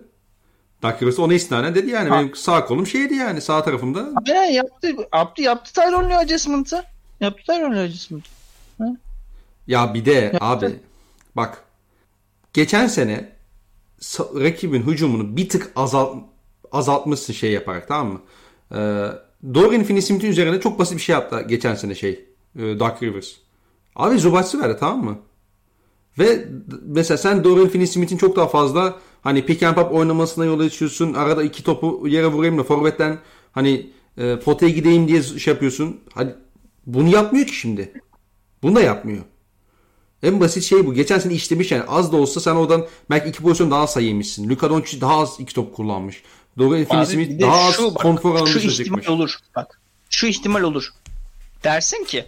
Doug 0.82 1.02
Rivers 1.02 1.18
ona 1.18 1.34
istinaden 1.34 1.74
dedi 1.74 1.90
yani 1.90 2.08
ha. 2.08 2.18
benim 2.18 2.34
sağ 2.34 2.64
kolum 2.64 2.86
şeydi 2.86 3.14
yani 3.14 3.40
sağ 3.40 3.64
tarafımda. 3.64 4.08
Aynen 4.26 4.44
yaptı. 4.44 4.94
Yaptı, 5.12 5.42
yaptı 5.42 5.72
Tyronne'lu 5.72 6.14
adjustment'ı. 6.14 6.84
Yaptı 7.20 7.42
Tyronne'lu 7.46 7.80
adjustment'ı. 7.80 8.28
Ya 9.66 9.94
bir 9.94 10.04
de 10.04 10.12
yaptı. 10.12 10.38
abi 10.40 10.76
bak 11.36 11.64
geçen 12.52 12.86
sene 12.86 13.33
rakibin 14.40 14.82
hücumunu 14.82 15.36
bir 15.36 15.48
tık 15.48 15.72
azalt 15.76 16.16
azaltmışsın 16.72 17.32
şey 17.32 17.52
yaparak 17.52 17.88
tamam 17.88 18.12
mı? 18.12 18.20
Ee, 18.72 19.08
Dorian 19.54 19.84
Finney-Smith'in 19.84 20.30
üzerine 20.30 20.60
çok 20.60 20.78
basit 20.78 20.96
bir 20.96 21.02
şey 21.02 21.12
yaptı 21.12 21.44
geçen 21.48 21.74
sene 21.74 21.94
şey 21.94 22.24
e, 22.56 22.60
Doug 22.60 23.02
Rivers. 23.02 23.32
Abi 23.96 24.18
Zubac'sı 24.18 24.62
verdi 24.62 24.76
tamam 24.80 25.04
mı? 25.04 25.18
Ve 26.18 26.48
mesela 26.86 27.18
sen 27.18 27.44
Dorian 27.44 27.68
Finney-Smith'in 27.68 28.16
çok 28.16 28.36
daha 28.36 28.48
fazla 28.48 28.96
hani 29.22 29.46
pick 29.46 29.62
and 29.62 29.74
pop 29.74 29.92
oynamasına 29.92 30.44
yol 30.44 30.60
açıyorsun. 30.60 31.14
Arada 31.14 31.42
iki 31.42 31.64
topu 31.64 32.08
yere 32.08 32.26
vurayım 32.26 32.58
da 32.58 32.62
forvetten 32.62 33.18
hani 33.52 33.90
e, 34.18 34.38
potaya 34.38 34.72
gideyim 34.72 35.08
diye 35.08 35.22
şey 35.22 35.52
yapıyorsun. 35.54 36.00
Hani 36.14 36.30
bunu 36.86 37.08
yapmıyor 37.08 37.46
ki 37.46 37.54
şimdi. 37.54 37.92
Bunu 38.62 38.76
da 38.76 38.80
yapmıyor. 38.80 39.24
En 40.24 40.40
basit 40.40 40.62
şey 40.62 40.86
bu. 40.86 40.94
Geçen 40.94 41.18
sene 41.18 41.34
işlemiş 41.34 41.70
yani. 41.70 41.84
Az 41.88 42.12
da 42.12 42.16
olsa 42.16 42.40
sen 42.40 42.54
oradan 42.54 42.86
belki 43.10 43.28
iki 43.28 43.42
pozisyon 43.42 43.70
daha 43.70 43.86
sayıymışsın. 43.86 44.50
Luka 44.50 44.70
Doncic 44.70 45.00
daha 45.00 45.20
az 45.20 45.40
iki 45.40 45.54
top 45.54 45.76
kullanmış. 45.76 46.22
Dorian 46.58 46.84
Finney-Smith 46.84 47.40
daha 47.40 47.56
az 47.56 47.74
şu, 47.74 47.94
konfor 47.94 48.34
alanı 48.34 48.48
Şu 48.48 48.58
ihtimal 48.58 49.06
olur. 49.06 49.38
Bak. 49.56 49.80
Şu 50.10 50.26
ihtimal 50.26 50.62
olur. 50.62 50.92
Dersin 51.64 52.04
ki 52.04 52.24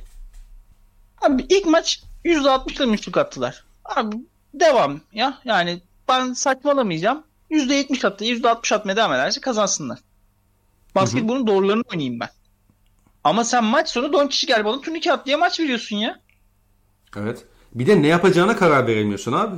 abi 1.23 1.47
ilk 1.49 1.67
maç 1.67 2.03
%60'la 2.25 2.87
üçlük 2.87 3.17
attılar. 3.17 3.65
Abi 3.85 4.17
devam 4.55 5.01
ya. 5.13 5.39
Yani 5.45 5.81
ben 6.09 6.33
saçmalamayacağım. 6.33 7.23
%70 7.51 8.07
attı, 8.07 8.25
%60 8.25 8.75
atmaya 8.75 8.97
devam 8.97 9.13
ederse 9.13 9.41
kazansınlar. 9.41 9.99
Basketbolun 10.95 11.47
doğrularını 11.47 11.83
oynayayım 11.93 12.21
ben. 12.21 12.29
Ama 13.25 13.45
sen 13.45 13.65
maç 13.65 13.89
sonu 13.89 14.13
Doncic 14.13 14.47
gel 14.47 14.65
bana 14.65 14.81
turnike 14.81 15.13
at 15.13 15.27
diye 15.27 15.37
maç 15.37 15.61
veriyorsun 15.61 15.97
ya. 15.97 16.21
Evet. 17.17 17.45
Bir 17.77 17.87
de 17.87 18.03
ne 18.03 18.07
yapacağına 18.07 18.57
karar 18.57 18.87
veremiyorsun 18.87 19.33
abi. 19.33 19.57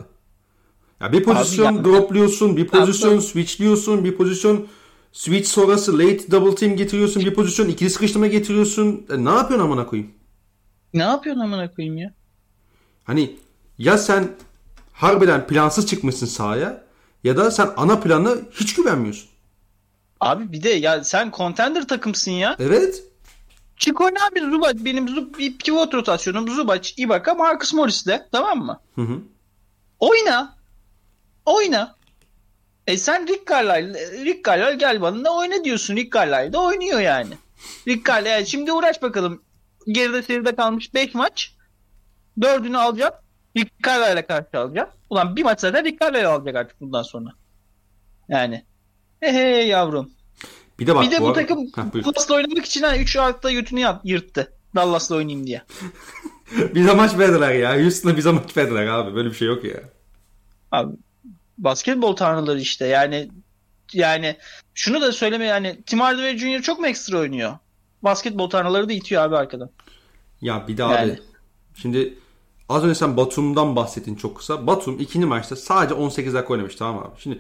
Ya 1.01 1.13
bir 1.13 1.23
pozisyon 1.25 1.77
abi, 1.77 1.85
dropluyorsun, 1.85 2.57
bir 2.57 2.67
pozisyon 2.67 3.15
abi, 3.15 3.23
switchliyorsun, 3.23 4.05
bir 4.05 4.17
pozisyon 4.17 4.67
switch 5.13 5.49
sonrası 5.49 5.99
late 5.99 6.31
double 6.31 6.55
team 6.55 6.77
getiriyorsun, 6.77 7.25
bir 7.25 7.35
pozisyon 7.35 7.69
ikili 7.69 7.91
sıkıştırma 7.91 8.27
getiriyorsun. 8.27 9.07
E, 9.11 9.25
ne 9.25 9.31
yapıyorsun 9.31 9.67
amına 9.67 9.87
koyayım? 9.87 10.11
Ne 10.95 11.03
yapıyorsun 11.03 11.43
amına 11.43 11.71
koyayım 11.71 11.99
ya? 11.99 12.15
Hani 13.05 13.37
ya 13.79 13.99
sen 13.99 14.29
harbiden 14.93 15.47
plansız 15.47 15.87
çıkmışsın 15.87 16.27
sahaya 16.27 16.85
ya 17.25 17.37
da 17.37 17.51
sen 17.51 17.71
ana 17.77 18.01
planı 18.01 18.39
hiç 18.53 18.75
güvenmiyorsun. 18.75 19.29
Abi 20.21 20.53
bir 20.53 20.63
de 20.63 20.71
ya 20.71 21.05
sen 21.05 21.33
contender 21.37 21.89
takımsın 21.89 22.31
ya. 22.33 22.57
Evet. 22.59 23.05
Çık 23.79 24.01
oyna 24.01 24.27
abi 24.27 24.41
Zubac. 24.41 24.85
Benim 24.85 25.09
Zub 25.09 25.39
bir 25.39 25.59
pivot 25.59 25.95
rotasyonum 25.95 26.49
Zubac, 26.49 26.93
Ibaka, 26.97 27.35
Marcus 27.35 27.73
Morris'le. 27.75 28.21
Tamam 28.33 28.59
mı? 28.59 28.81
Hı 28.95 29.03
hı. 29.03 29.21
Oyna. 29.99 30.57
Oyna. 31.45 31.99
E 32.87 32.97
sen 32.97 33.29
Rick 33.29 33.49
Carlisle, 33.49 34.25
Rick 34.25 34.47
Carlisle 34.47 34.75
gel 34.75 35.01
bana 35.01 35.25
da 35.25 35.37
oyna 35.37 35.65
diyorsun. 35.65 35.97
Rick 35.97 36.15
Carlisle 36.15 36.53
de 36.53 36.59
oynuyor 36.59 37.01
yani. 37.01 37.35
Rick 37.89 38.07
Carlisle 38.07 38.47
şimdi 38.47 38.73
uğraş 38.73 39.03
bakalım. 39.03 39.43
Geride 39.87 40.23
seride 40.23 40.55
kalmış 40.57 40.95
5 40.95 41.15
maç. 41.15 41.55
Dördünü 42.41 42.79
alacağım. 42.79 43.15
Rick 43.57 43.85
Carlisle'le 43.87 44.27
karşı 44.27 44.59
alacağım. 44.59 44.89
Ulan 45.11 45.37
bir 45.37 45.43
maç 45.45 45.61
zaten 45.61 45.85
Rick 45.85 46.01
Carlisle 46.01 46.27
alacak 46.27 46.57
artık 46.57 46.81
bundan 46.81 47.03
sonra. 47.03 47.31
Yani. 48.29 48.65
He 49.21 49.33
he 49.33 49.41
yavrum. 49.65 50.11
Bir 50.79 50.87
de 50.87 50.95
bak 50.95 51.05
bir 51.05 51.11
de 51.11 51.21
bu, 51.21 51.27
arada- 51.27 51.35
takım 51.35 51.93
buyur. 51.93 52.05
Dallas'la 52.05 52.35
oynamak 52.35 52.65
için 52.65 52.83
ha 52.83 52.97
3 52.97 53.17
hafta 53.17 53.53
götünü 53.53 53.85
yırttı. 54.05 54.53
Dallas'la 54.75 55.17
oynayayım 55.17 55.47
diye. 55.47 55.63
bize 56.75 56.95
maç 56.95 57.19
verdiler 57.19 57.55
ya. 57.55 57.83
Houston'a 57.83 58.17
bize 58.17 58.33
maç 58.33 58.57
verdiler 58.57 58.87
abi. 58.87 59.15
Böyle 59.15 59.31
bir 59.31 59.35
şey 59.35 59.49
yok 59.49 59.65
ya. 59.65 59.81
Abi 60.73 60.97
basketbol 61.59 62.17
tanrıları 62.17 62.61
işte. 62.61 62.87
Yani 62.87 63.29
yani 63.93 64.37
şunu 64.75 65.01
da 65.01 65.13
söyleme 65.13 65.45
yani 65.45 65.83
Tim 65.87 66.01
Hardaway 66.01 66.39
Jr. 66.39 66.63
çok 66.63 66.81
mu 66.81 66.87
ekstra 66.87 67.19
oynuyor? 67.19 67.59
Basketbol 68.03 68.51
tanrıları 68.51 68.89
da 68.89 68.93
itiyor 68.93 69.23
abi 69.23 69.37
arkadan. 69.37 69.71
Ya 70.41 70.69
bir 70.69 70.77
de 70.77 70.85
abi. 70.85 70.95
Yani. 70.95 71.19
Şimdi 71.75 72.15
az 72.69 72.85
önce 72.85 72.95
sen 72.95 73.17
Batum'dan 73.17 73.77
bahsettin 73.77 74.15
çok 74.15 74.37
kısa. 74.37 74.67
Batum 74.67 75.01
ikinci 75.01 75.27
maçta 75.27 75.57
sadece 75.57 75.95
18 75.95 76.35
dakika 76.35 76.53
oynamış 76.53 76.75
tamam 76.75 76.99
abi. 76.99 77.21
Şimdi 77.21 77.39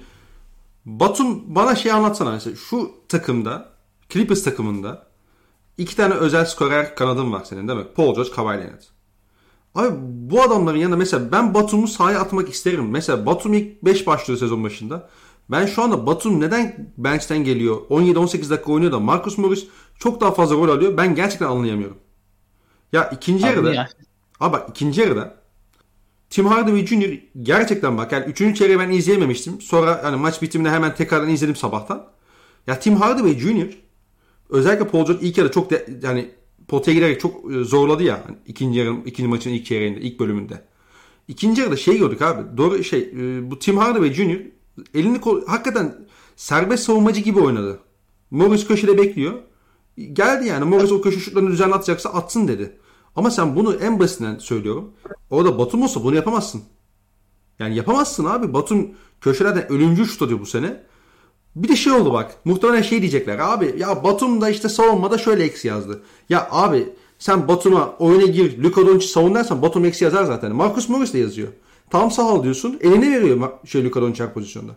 Batum 0.84 1.54
bana 1.54 1.74
şey 1.74 1.92
anlatsana 1.92 2.30
mesela 2.30 2.56
şu 2.56 2.90
takımda 3.08 3.68
Clippers 4.08 4.44
takımında 4.44 5.06
iki 5.78 5.96
tane 5.96 6.14
özel 6.14 6.44
skorer 6.44 6.96
kanadın 6.96 7.32
var 7.32 7.44
senin 7.44 7.68
değil 7.68 7.78
mi? 7.78 7.86
Paul 7.96 8.14
George, 8.14 8.30
Kawhi 8.30 8.58
Leonard. 8.58 8.82
Abi 9.74 9.96
bu 10.00 10.42
adamların 10.42 10.78
yanında 10.78 10.96
mesela 10.96 11.32
ben 11.32 11.54
Batum'u 11.54 11.88
sahaya 11.88 12.20
atmak 12.20 12.48
isterim. 12.48 12.90
Mesela 12.90 13.26
Batum 13.26 13.54
ilk 13.54 13.84
5 13.84 14.06
başlıyor 14.06 14.40
sezon 14.40 14.64
başında. 14.64 15.08
Ben 15.50 15.66
şu 15.66 15.82
anda 15.82 16.06
Batum 16.06 16.40
neden 16.40 16.92
bench'ten 16.98 17.44
geliyor? 17.44 17.76
17-18 17.90 18.50
dakika 18.50 18.72
oynuyor 18.72 18.92
da 18.92 19.00
Marcus 19.00 19.38
Morris 19.38 19.66
çok 19.98 20.20
daha 20.20 20.30
fazla 20.30 20.56
rol 20.56 20.68
alıyor. 20.68 20.96
Ben 20.96 21.14
gerçekten 21.14 21.46
anlayamıyorum. 21.46 21.98
Ya 22.92 23.10
ikinci 23.10 23.46
Abi 23.46 23.50
yarıda 23.50 23.74
ya. 23.74 23.88
Abi 24.40 24.52
bak 24.52 24.68
ikinci 24.70 25.00
yarıda 25.00 25.34
Tim 26.30 26.46
Hardaway 26.46 26.86
Jr. 26.86 27.20
gerçekten 27.42 27.98
bak 27.98 28.12
yani 28.12 28.24
üçüncü 28.24 28.54
çeyreği 28.54 28.78
ben 28.78 28.90
izleyememiştim. 28.90 29.60
Sonra 29.60 30.00
hani 30.04 30.16
maç 30.16 30.42
bitiminde 30.42 30.70
hemen 30.70 30.94
tekrardan 30.94 31.28
izledim 31.28 31.56
sabahtan. 31.56 32.06
Ya 32.66 32.80
Tim 32.80 32.96
Hardaway 32.96 33.38
Jr. 33.38 33.78
özellikle 34.50 34.88
Paul 34.88 35.06
George 35.06 35.26
ilk 35.26 35.38
yarı 35.38 35.52
çok 35.52 35.70
de, 35.70 35.86
yani 36.02 36.30
potaya 36.68 36.94
girerek 36.94 37.20
çok 37.20 37.52
e, 37.52 37.64
zorladı 37.64 38.02
ya. 38.02 38.22
Hani 38.26 38.36
ikinci 38.46 38.78
yarı, 38.78 38.96
ikinci 39.06 39.28
maçın 39.28 39.50
ilk 39.50 39.66
çeyreğinde, 39.66 40.00
ilk 40.00 40.20
bölümünde. 40.20 40.62
İkinci 41.28 41.60
yarıda 41.60 41.76
şey 41.76 41.98
gördük 41.98 42.22
abi. 42.22 42.56
Doğru 42.56 42.84
şey 42.84 43.00
e, 43.00 43.50
bu 43.50 43.58
Tim 43.58 43.76
Hardaway 43.76 44.12
Jr. 44.14 44.40
elini 44.94 45.20
kol, 45.20 45.46
hakikaten 45.46 46.06
serbest 46.36 46.84
savunmacı 46.84 47.20
gibi 47.20 47.40
oynadı. 47.40 47.80
Morris 48.30 48.66
köşede 48.66 48.98
bekliyor. 48.98 49.34
Geldi 50.12 50.46
yani 50.46 50.64
Morris 50.64 50.92
o 50.92 51.00
köşe 51.02 51.20
şutlarını 51.20 51.50
düzenli 51.50 51.74
atacaksa 51.74 52.10
atsın 52.10 52.48
dedi. 52.48 52.78
Ama 53.18 53.30
sen 53.30 53.56
bunu 53.56 53.74
en 53.74 54.00
basitinden 54.00 54.38
söylüyorum. 54.38 54.92
Orada 55.30 55.58
Batum 55.58 55.82
olsa 55.82 56.04
bunu 56.04 56.14
yapamazsın. 56.14 56.62
Yani 57.58 57.76
yapamazsın 57.76 58.24
abi. 58.24 58.52
Batum 58.52 58.90
köşelerden 59.20 59.72
ölümcül 59.72 60.04
şut 60.04 60.22
atıyor 60.22 60.40
bu 60.40 60.46
sene. 60.46 60.82
Bir 61.56 61.68
de 61.68 61.76
şey 61.76 61.92
oldu 61.92 62.12
bak. 62.12 62.36
Muhtemelen 62.44 62.82
şey 62.82 63.00
diyecekler. 63.00 63.38
Abi 63.38 63.74
ya 63.78 64.04
Batum 64.04 64.40
da 64.40 64.50
işte 64.50 64.68
savunmada 64.68 65.18
şöyle 65.18 65.44
eksi 65.44 65.68
yazdı. 65.68 66.02
Ya 66.28 66.48
abi 66.50 66.88
sen 67.18 67.48
Batum'a 67.48 67.96
oyuna 67.98 68.26
gir. 68.26 68.62
Luka 68.62 68.86
Doncic 68.86 69.08
savun 69.08 69.34
dersen 69.34 69.62
Batum 69.62 69.84
eksi 69.84 70.04
yazar 70.04 70.24
zaten. 70.24 70.54
Marcus 70.54 70.88
Morris 70.88 71.14
de 71.14 71.18
yazıyor. 71.18 71.48
Tam 71.90 72.10
sağ 72.10 72.34
ol 72.34 72.42
diyorsun. 72.42 72.78
Eline 72.80 73.10
veriyor 73.10 73.50
şey 73.66 73.84
Luka 73.84 74.02
Doncic 74.02 74.32
pozisyonda. 74.34 74.72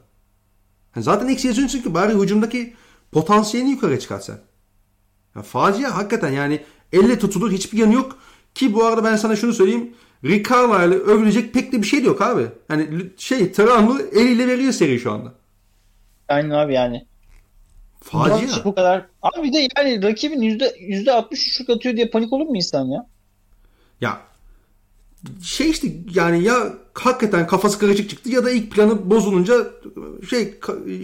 Yani 0.96 1.04
zaten 1.04 1.28
eksi 1.28 1.48
yazıyorsun 1.48 1.82
ki 1.82 1.94
bari 1.94 2.14
hücumdaki 2.14 2.74
potansiyelini 3.12 3.72
yukarı 3.72 4.00
çıkart 4.00 4.24
sen. 4.24 4.38
Ya 5.36 5.42
facia 5.42 5.98
hakikaten 5.98 6.32
yani 6.32 6.62
elle 6.94 7.20
tutulur 7.20 7.52
hiçbir 7.52 7.78
yanı 7.78 7.94
yok. 7.94 8.18
Ki 8.56 8.74
bu 8.74 8.86
arada 8.86 9.04
ben 9.04 9.16
sana 9.16 9.36
şunu 9.36 9.54
söyleyeyim. 9.54 9.94
Rick 10.24 10.50
Carlisle'ı 10.50 11.00
övülecek 11.00 11.54
pek 11.54 11.72
de 11.72 11.82
bir 11.82 11.88
şey 11.88 12.04
de 12.04 12.08
yok 12.08 12.22
abi. 12.22 12.48
Hani 12.68 12.88
şey 13.18 13.52
Tranlı 13.52 14.10
eliyle 14.12 14.48
veriyor 14.48 14.72
seri 14.72 15.00
şu 15.00 15.12
anda. 15.12 15.34
Aynen 16.28 16.50
abi 16.50 16.74
yani. 16.74 17.06
Facia. 18.02 18.66
Bu 18.66 18.76
kadar. 18.76 19.06
Abi 19.22 19.44
bir 19.44 19.54
de 19.54 19.68
yani 19.78 20.04
rakibin 20.04 20.42
yüzde 20.42 20.76
yüzde 20.80 21.12
60 21.12 21.58
şut 21.58 21.70
atıyor 21.70 21.96
diye 21.96 22.10
panik 22.10 22.34
olur 22.34 22.46
mu 22.46 22.56
insan 22.58 22.86
ya? 22.86 23.06
Ya 24.02 24.22
şey 25.44 25.70
işte 25.70 25.88
yani 26.14 26.44
ya 26.44 26.74
hakikaten 26.94 27.48
kafası 27.48 27.80
karışık 27.80 28.10
çıktı 28.10 28.30
ya 28.30 28.46
da 28.46 28.52
ilk 28.52 28.72
planı 28.72 29.10
bozulunca 29.10 29.68
şey 30.30 30.54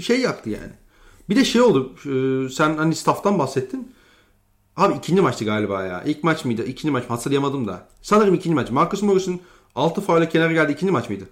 şey 0.01 0.19
yaktı 0.21 0.49
yani. 0.49 0.71
Bir 1.29 1.35
de 1.35 1.45
şey 1.45 1.61
oldu. 1.61 1.93
e, 2.05 2.49
Sen 2.49 2.77
hani 2.77 2.95
staff'tan 2.95 3.39
bahsettin. 3.39 3.91
Abi 4.78 4.93
ikinci 4.97 5.21
maçtı 5.21 5.45
galiba 5.45 5.84
ya. 5.84 6.03
İlk 6.03 6.23
maç 6.23 6.45
mıydı? 6.45 6.63
İkinci 6.65 6.91
maç? 6.91 7.03
Hatırlayamadım 7.09 7.67
da. 7.67 7.88
Sanırım 8.01 8.34
ikinci 8.34 8.55
maç. 8.55 8.71
Marcus 8.71 9.01
Morris'in 9.01 9.41
6 9.75 10.01
faule 10.01 10.30
kenara 10.30 10.53
geldi. 10.53 10.71
ikinci 10.71 10.91
maç 10.91 11.09
mıydı? 11.09 11.30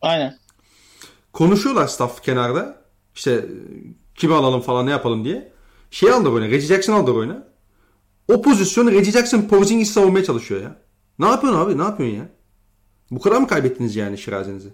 Aynen. 0.00 0.38
Konuşuyorlar 1.32 1.86
staff 1.86 2.22
kenarda. 2.22 2.84
İşte 3.14 3.32
e, 3.32 3.46
kimi 4.14 4.34
alalım 4.34 4.60
falan 4.60 4.86
ne 4.86 4.90
yapalım 4.90 5.24
diye. 5.24 5.52
Şey 5.90 6.10
aldı 6.10 6.28
oyuna. 6.28 6.46
Reggie 6.46 6.66
Jackson 6.68 6.92
aldı 6.92 7.10
oyuna. 7.10 7.48
O 8.28 8.42
pozisyonu 8.42 8.92
Reggie 8.92 9.12
Jackson 9.12 9.42
Porzingis'i 9.42 9.92
savunmaya 9.92 10.24
çalışıyor 10.24 10.62
ya. 10.62 10.76
Ne 11.18 11.26
yapıyorsun 11.26 11.60
abi? 11.60 11.78
Ne 11.78 11.82
yapıyorsun 11.82 12.16
ya? 12.16 12.28
Bu 13.10 13.20
kadar 13.20 13.36
mı 13.36 13.46
kaybettiniz 13.46 13.96
yani 13.96 14.18
şirazenizi? 14.18 14.72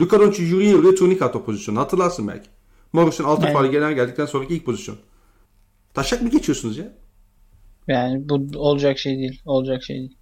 Luka 0.00 0.20
Doncic 0.20 0.42
yürüye 0.42 0.70
yürüye 0.70 0.94
turnike 0.94 1.24
attı 1.24 1.38
o 1.38 1.44
pozisyonu. 1.44 1.80
Hatırlarsın 1.80 2.28
belki. 2.28 2.48
Morris'in 2.92 3.24
altı 3.24 3.52
faal 3.52 3.66
genel 3.66 3.92
geldikten 3.92 4.26
sonraki 4.26 4.54
ilk 4.54 4.64
pozisyon. 4.64 4.96
Taşak 5.98 6.22
mı 6.22 6.30
geçiyorsunuz 6.30 6.78
ya? 6.78 6.92
Yani 7.88 8.28
bu 8.28 8.58
olacak 8.58 8.98
şey 8.98 9.18
değil. 9.18 9.42
Olacak 9.44 9.82
şey 9.82 9.96
değil. 9.96 10.16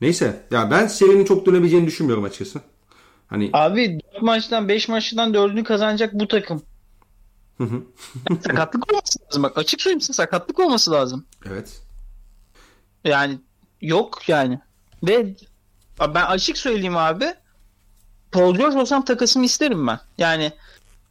Neyse. 0.00 0.46
Ya 0.50 0.70
ben 0.70 0.86
serinin 0.86 1.24
çok 1.24 1.46
dönebileceğini 1.46 1.86
düşünmüyorum 1.86 2.24
açıkçası. 2.24 2.60
Hani 3.26 3.50
Abi 3.52 4.00
4 4.14 4.22
maçtan 4.22 4.68
5 4.68 4.88
maçtan 4.88 5.34
4'ünü 5.34 5.64
kazanacak 5.64 6.14
bu 6.14 6.28
takım. 6.28 6.62
sakatlık 8.44 8.92
olması 8.92 9.18
lazım. 9.26 9.42
Bak 9.42 9.58
açık 9.58 9.80
söyleyeyim 9.80 10.00
size 10.00 10.12
sakatlık 10.12 10.58
olması 10.58 10.90
lazım. 10.90 11.26
evet. 11.46 11.82
Yani 13.04 13.38
yok 13.80 14.28
yani. 14.28 14.60
Ve 15.02 15.36
ben 16.00 16.24
açık 16.24 16.58
söyleyeyim 16.58 16.96
abi. 16.96 17.34
Paul 18.32 18.54
George 18.54 18.78
olsam 18.78 19.04
takasımı 19.04 19.44
isterim 19.44 19.86
ben. 19.86 20.00
Yani 20.18 20.52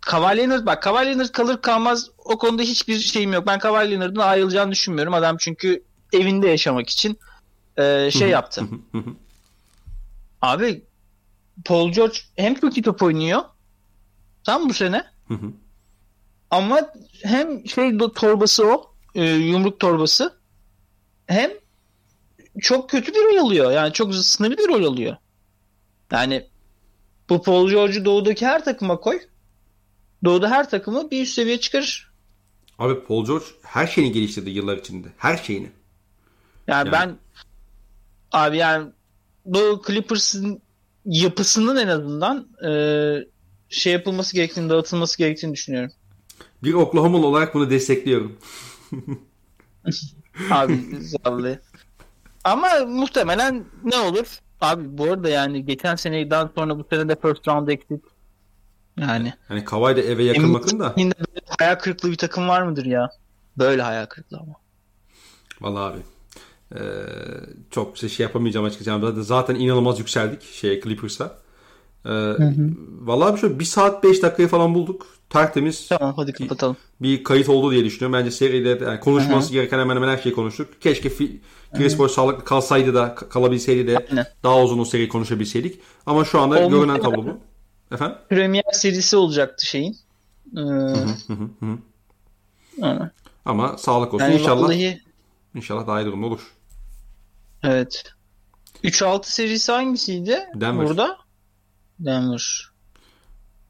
Kawhi 0.05 0.37
Leonard 0.37 0.65
bak 0.65 0.83
Kawhi 0.83 1.05
Leonard 1.05 1.29
kalır 1.29 1.61
kalmaz 1.61 2.09
o 2.17 2.37
konuda 2.37 2.61
hiçbir 2.61 2.99
şeyim 2.99 3.33
yok. 3.33 3.47
Ben 3.47 3.59
Kawhi 3.59 3.91
Leonard'ın 3.91 4.19
ayrılacağını 4.19 4.71
düşünmüyorum. 4.71 5.13
Adam 5.13 5.37
çünkü 5.37 5.83
evinde 6.13 6.47
yaşamak 6.47 6.89
için 6.89 7.19
e, 7.77 8.11
şey 8.11 8.29
yaptı. 8.29 8.63
Abi 10.41 10.83
Paul 11.65 11.91
George 11.91 12.17
hem 12.35 12.55
çok 12.55 12.77
iyi 12.77 12.81
top 12.81 13.03
oynuyor 13.03 13.41
tam 14.43 14.69
bu 14.69 14.73
sene 14.73 15.05
ama 16.51 16.81
hem 17.23 17.67
şey 17.67 17.97
torbası 17.97 18.67
o 18.67 18.91
e, 19.15 19.23
yumruk 19.23 19.79
torbası 19.79 20.37
hem 21.27 21.51
çok 22.61 22.89
kötü 22.89 23.13
bir 23.13 23.19
rol 23.19 23.45
alıyor. 23.45 23.71
Yani 23.71 23.93
çok 23.93 24.15
sınırlı 24.15 24.57
bir 24.57 24.67
rol 24.67 24.83
alıyor. 24.83 25.15
Yani 26.11 26.47
bu 27.29 27.43
Paul 27.43 27.69
George'u 27.69 28.05
doğudaki 28.05 28.45
her 28.45 28.65
takıma 28.65 28.99
koy. 28.99 29.19
Doğuda 30.23 30.51
her 30.51 30.69
takımı 30.69 31.11
bir 31.11 31.21
üst 31.23 31.33
seviye 31.33 31.59
çıkarır. 31.59 32.13
Abi 32.79 33.03
Paul 33.03 33.25
George 33.25 33.45
her 33.63 33.87
şeyini 33.87 34.11
geliştirdi 34.11 34.49
yıllar 34.49 34.77
içinde. 34.77 35.07
Her 35.17 35.37
şeyini. 35.37 35.71
Yani, 36.67 36.89
Yani- 36.89 36.91
ben 36.91 37.17
abi 38.31 38.57
yani 38.57 38.91
bu 39.45 39.81
Clippers'ın 39.87 40.61
yapısının 41.05 41.77
en 41.77 41.87
azından 41.87 42.47
e, 42.67 42.71
şey 43.69 43.93
yapılması 43.93 44.35
gerektiğini, 44.35 44.69
dağıtılması 44.69 45.17
gerektiğini 45.17 45.53
düşünüyorum. 45.53 45.91
Bir 46.63 46.73
Oklahoma'lı 46.73 47.25
olarak 47.25 47.55
bunu 47.55 47.69
destekliyorum. 47.69 48.37
Abi 50.51 50.79
zavallı. 51.01 51.61
Ama 52.43 52.69
muhtemelen 52.87 53.65
ne 53.83 53.97
olur? 53.97 54.39
Abi 54.61 54.97
bu 54.97 55.03
arada 55.03 55.29
yani 55.29 55.65
geçen 55.65 55.95
seneden 55.95 56.49
sonra 56.55 56.79
bu 56.79 56.85
sene 56.89 57.09
de 57.09 57.15
first 57.21 57.47
round 57.47 57.67
exit. 57.67 58.03
Yani. 58.97 59.33
Hani 59.47 59.65
Kawhi 59.65 59.95
de 59.95 60.01
eve 60.11 60.23
yakın 60.23 60.43
Emin- 60.43 60.53
bakın 60.53 60.79
da. 60.79 60.93
Yine 60.97 61.13
böyle 61.19 61.45
hayal 61.59 61.75
kırıklığı 61.75 62.11
bir 62.11 62.17
takım 62.17 62.47
var 62.47 62.61
mıdır 62.61 62.85
ya? 62.85 63.09
Böyle 63.57 63.81
hayal 63.81 64.05
kırıklığı 64.05 64.37
ama. 64.37 64.53
Vallahi 65.61 65.93
abi. 65.93 65.99
Ee, 66.75 66.79
çok 67.71 67.97
şey 67.97 68.09
yapamayacağım 68.19 68.65
açıkçası. 68.65 69.23
Zaten 69.23 69.55
inanılmaz 69.55 69.99
yükseldik 69.99 70.41
şeye 70.43 70.81
Clippers'a. 70.81 71.37
Ee, 72.05 72.09
vallahi 73.01 73.33
bir 73.35 73.39
şey 73.39 73.59
bir 73.59 73.65
saat 73.65 74.03
5 74.03 74.21
dakikayı 74.23 74.47
falan 74.47 74.75
bulduk. 74.75 75.07
Tertemiz 75.29 75.87
Tamam 75.87 76.13
hadi 76.15 76.33
kapatalım. 76.33 76.77
bir 77.01 77.23
kayıt 77.23 77.49
oldu 77.49 77.71
diye 77.71 77.85
düşünüyorum. 77.85 78.13
Bence 78.19 78.31
seride 78.31 78.85
yani 78.85 78.99
konuşması 78.99 79.53
gereken 79.53 79.79
hemen 79.79 79.95
hemen 79.95 80.07
her 80.07 80.17
şeyi 80.17 80.35
konuştuk. 80.35 80.81
Keşke 80.81 81.09
fi, 81.09 81.41
Chris 81.77 81.99
Bosh 81.99 82.11
sağlıklı 82.11 82.45
kalsaydı 82.45 82.93
da 82.93 83.15
kalabilseydi 83.15 83.87
de 83.87 84.05
Aynen. 84.09 84.25
daha 84.43 84.61
uzun 84.63 84.79
o 84.79 84.85
seriyi 84.85 85.09
konuşabilseydik. 85.09 85.79
Ama 86.05 86.25
şu 86.25 86.39
anda 86.39 86.59
Olmuş 86.59 86.79
görünen 86.79 87.01
tablo 87.01 87.25
bu. 87.25 87.39
Efendim? 87.93 88.17
Premier 88.29 88.63
serisi 88.73 89.17
olacaktı 89.17 89.65
şeyin. 89.65 89.97
Ee. 90.57 90.61
Ama 93.45 93.77
sağlık 93.77 94.13
olsun. 94.13 94.25
yani 94.25 94.35
inşallah 94.35 94.63
vallahi 94.63 95.01
inşallah 95.55 95.87
daha 95.87 96.01
iyi 96.01 96.05
durumda 96.05 96.25
olur. 96.25 96.53
evet. 97.63 98.03
3-6 98.83 99.23
serisi 99.23 99.71
hangisiydi? 99.71 100.39
Denver. 100.55 100.87
Burada? 100.87 101.17
Denver. 101.99 102.71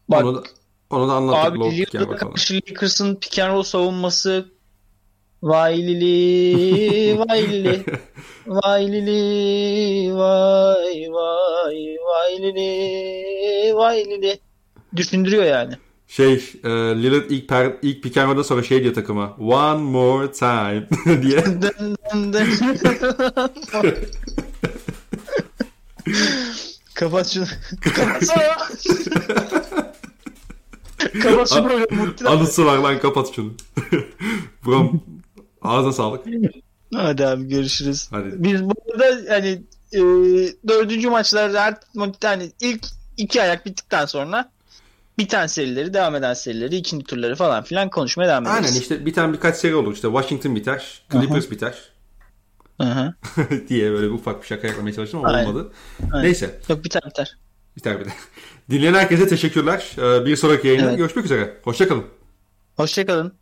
Bak 0.09 0.25
Onu 0.25 0.35
da, 0.35 0.43
onu 0.89 1.09
da 1.09 1.13
anlattık. 1.13 1.51
abi 1.51 1.59
Lillard'a 1.59 2.15
karşı 2.15 2.55
Lakers'ın 2.55 3.15
pick 3.15 3.39
and 3.39 3.53
roll 3.53 3.63
savunması 3.63 4.53
Vay 5.43 5.77
lili, 5.87 7.19
vay 7.19 7.51
lili, 7.51 7.85
vay 8.47 8.91
lili, 8.91 10.13
vay 10.15 11.09
vay, 11.11 11.97
vay 12.07 12.43
lili, 12.43 13.75
vay 13.75 14.05
lili. 14.05 14.39
Düşündürüyor 14.95 15.43
yani. 15.43 15.73
Şey, 16.07 16.33
e, 16.63 16.69
Lillard 16.69 17.29
ilk, 17.29 17.49
per, 17.49 17.73
ilk 17.81 18.03
pick 18.03 18.17
and 18.17 18.43
sonra 18.43 18.63
şey 18.63 18.83
diyor 18.83 18.93
takıma. 18.93 19.35
One 19.39 19.81
more 19.81 20.31
time 20.31 20.87
diye. 21.21 21.43
Kapat 26.93 27.27
şunu. 27.27 27.45
Kapatsana. 27.95 28.57
Kapat 31.23 31.49
şu 31.49 31.63
programı. 31.63 31.85
Muhtemelen. 31.91 32.37
Anısı 32.37 32.65
var 32.65 32.77
lan 32.77 32.99
kapat 32.99 33.35
şunu. 33.35 33.51
Brom 34.65 35.01
ağzına 35.61 35.93
sağlık. 35.93 36.25
Hadi 36.95 37.25
abi 37.25 37.47
görüşürüz. 37.47 38.07
Hadi. 38.11 38.29
Biz 38.33 38.63
burada 38.63 39.33
hani 39.33 39.63
e, 39.93 39.99
dördüncü 40.67 41.09
maçlarda 41.09 41.63
her 41.63 41.77
hani 42.23 42.51
ilk 42.61 42.85
iki 43.17 43.41
ayak 43.41 43.65
bittikten 43.65 44.05
sonra 44.05 44.51
biten 45.17 45.47
serileri, 45.47 45.93
devam 45.93 46.15
eden 46.15 46.33
serileri, 46.33 46.75
ikinci 46.75 47.05
turları 47.05 47.35
falan 47.35 47.63
filan 47.63 47.89
konuşmaya 47.89 48.27
devam 48.29 48.43
ederiz. 48.43 48.57
Aynen 48.65 48.79
işte 48.79 49.05
biten 49.05 49.33
birkaç 49.33 49.55
seri 49.55 49.75
olur. 49.75 49.93
İşte 49.93 50.07
Washington 50.07 50.55
biter, 50.55 51.01
Clippers 51.11 51.51
biter 51.51 51.93
Hı 52.81 52.87
hı. 52.87 53.13
diye 53.69 53.91
böyle 53.91 54.07
bir 54.07 54.11
ufak 54.11 54.41
bir 54.41 54.47
şaka 54.47 54.67
yapmaya 54.67 54.93
çalıştım 54.93 55.19
ama 55.19 55.33
Aynen. 55.33 55.47
olmadı. 55.47 55.71
Aynen. 56.11 56.25
Neyse. 56.25 56.59
Yok 56.69 56.83
biter 56.83 57.01
biter. 57.05 57.37
Biter 57.75 57.99
biter. 57.99 58.13
Dinleyen 58.69 58.93
herkese 58.93 59.27
teşekkürler. 59.27 59.91
Ee, 59.97 60.25
Bir 60.25 60.35
sonraki 60.35 60.67
yayında 60.67 60.87
Evet. 60.87 60.97
görüşmek 60.97 61.25
üzere. 61.25 61.57
Hoşçakalın. 61.63 62.05
Hoşçakalın. 62.75 63.33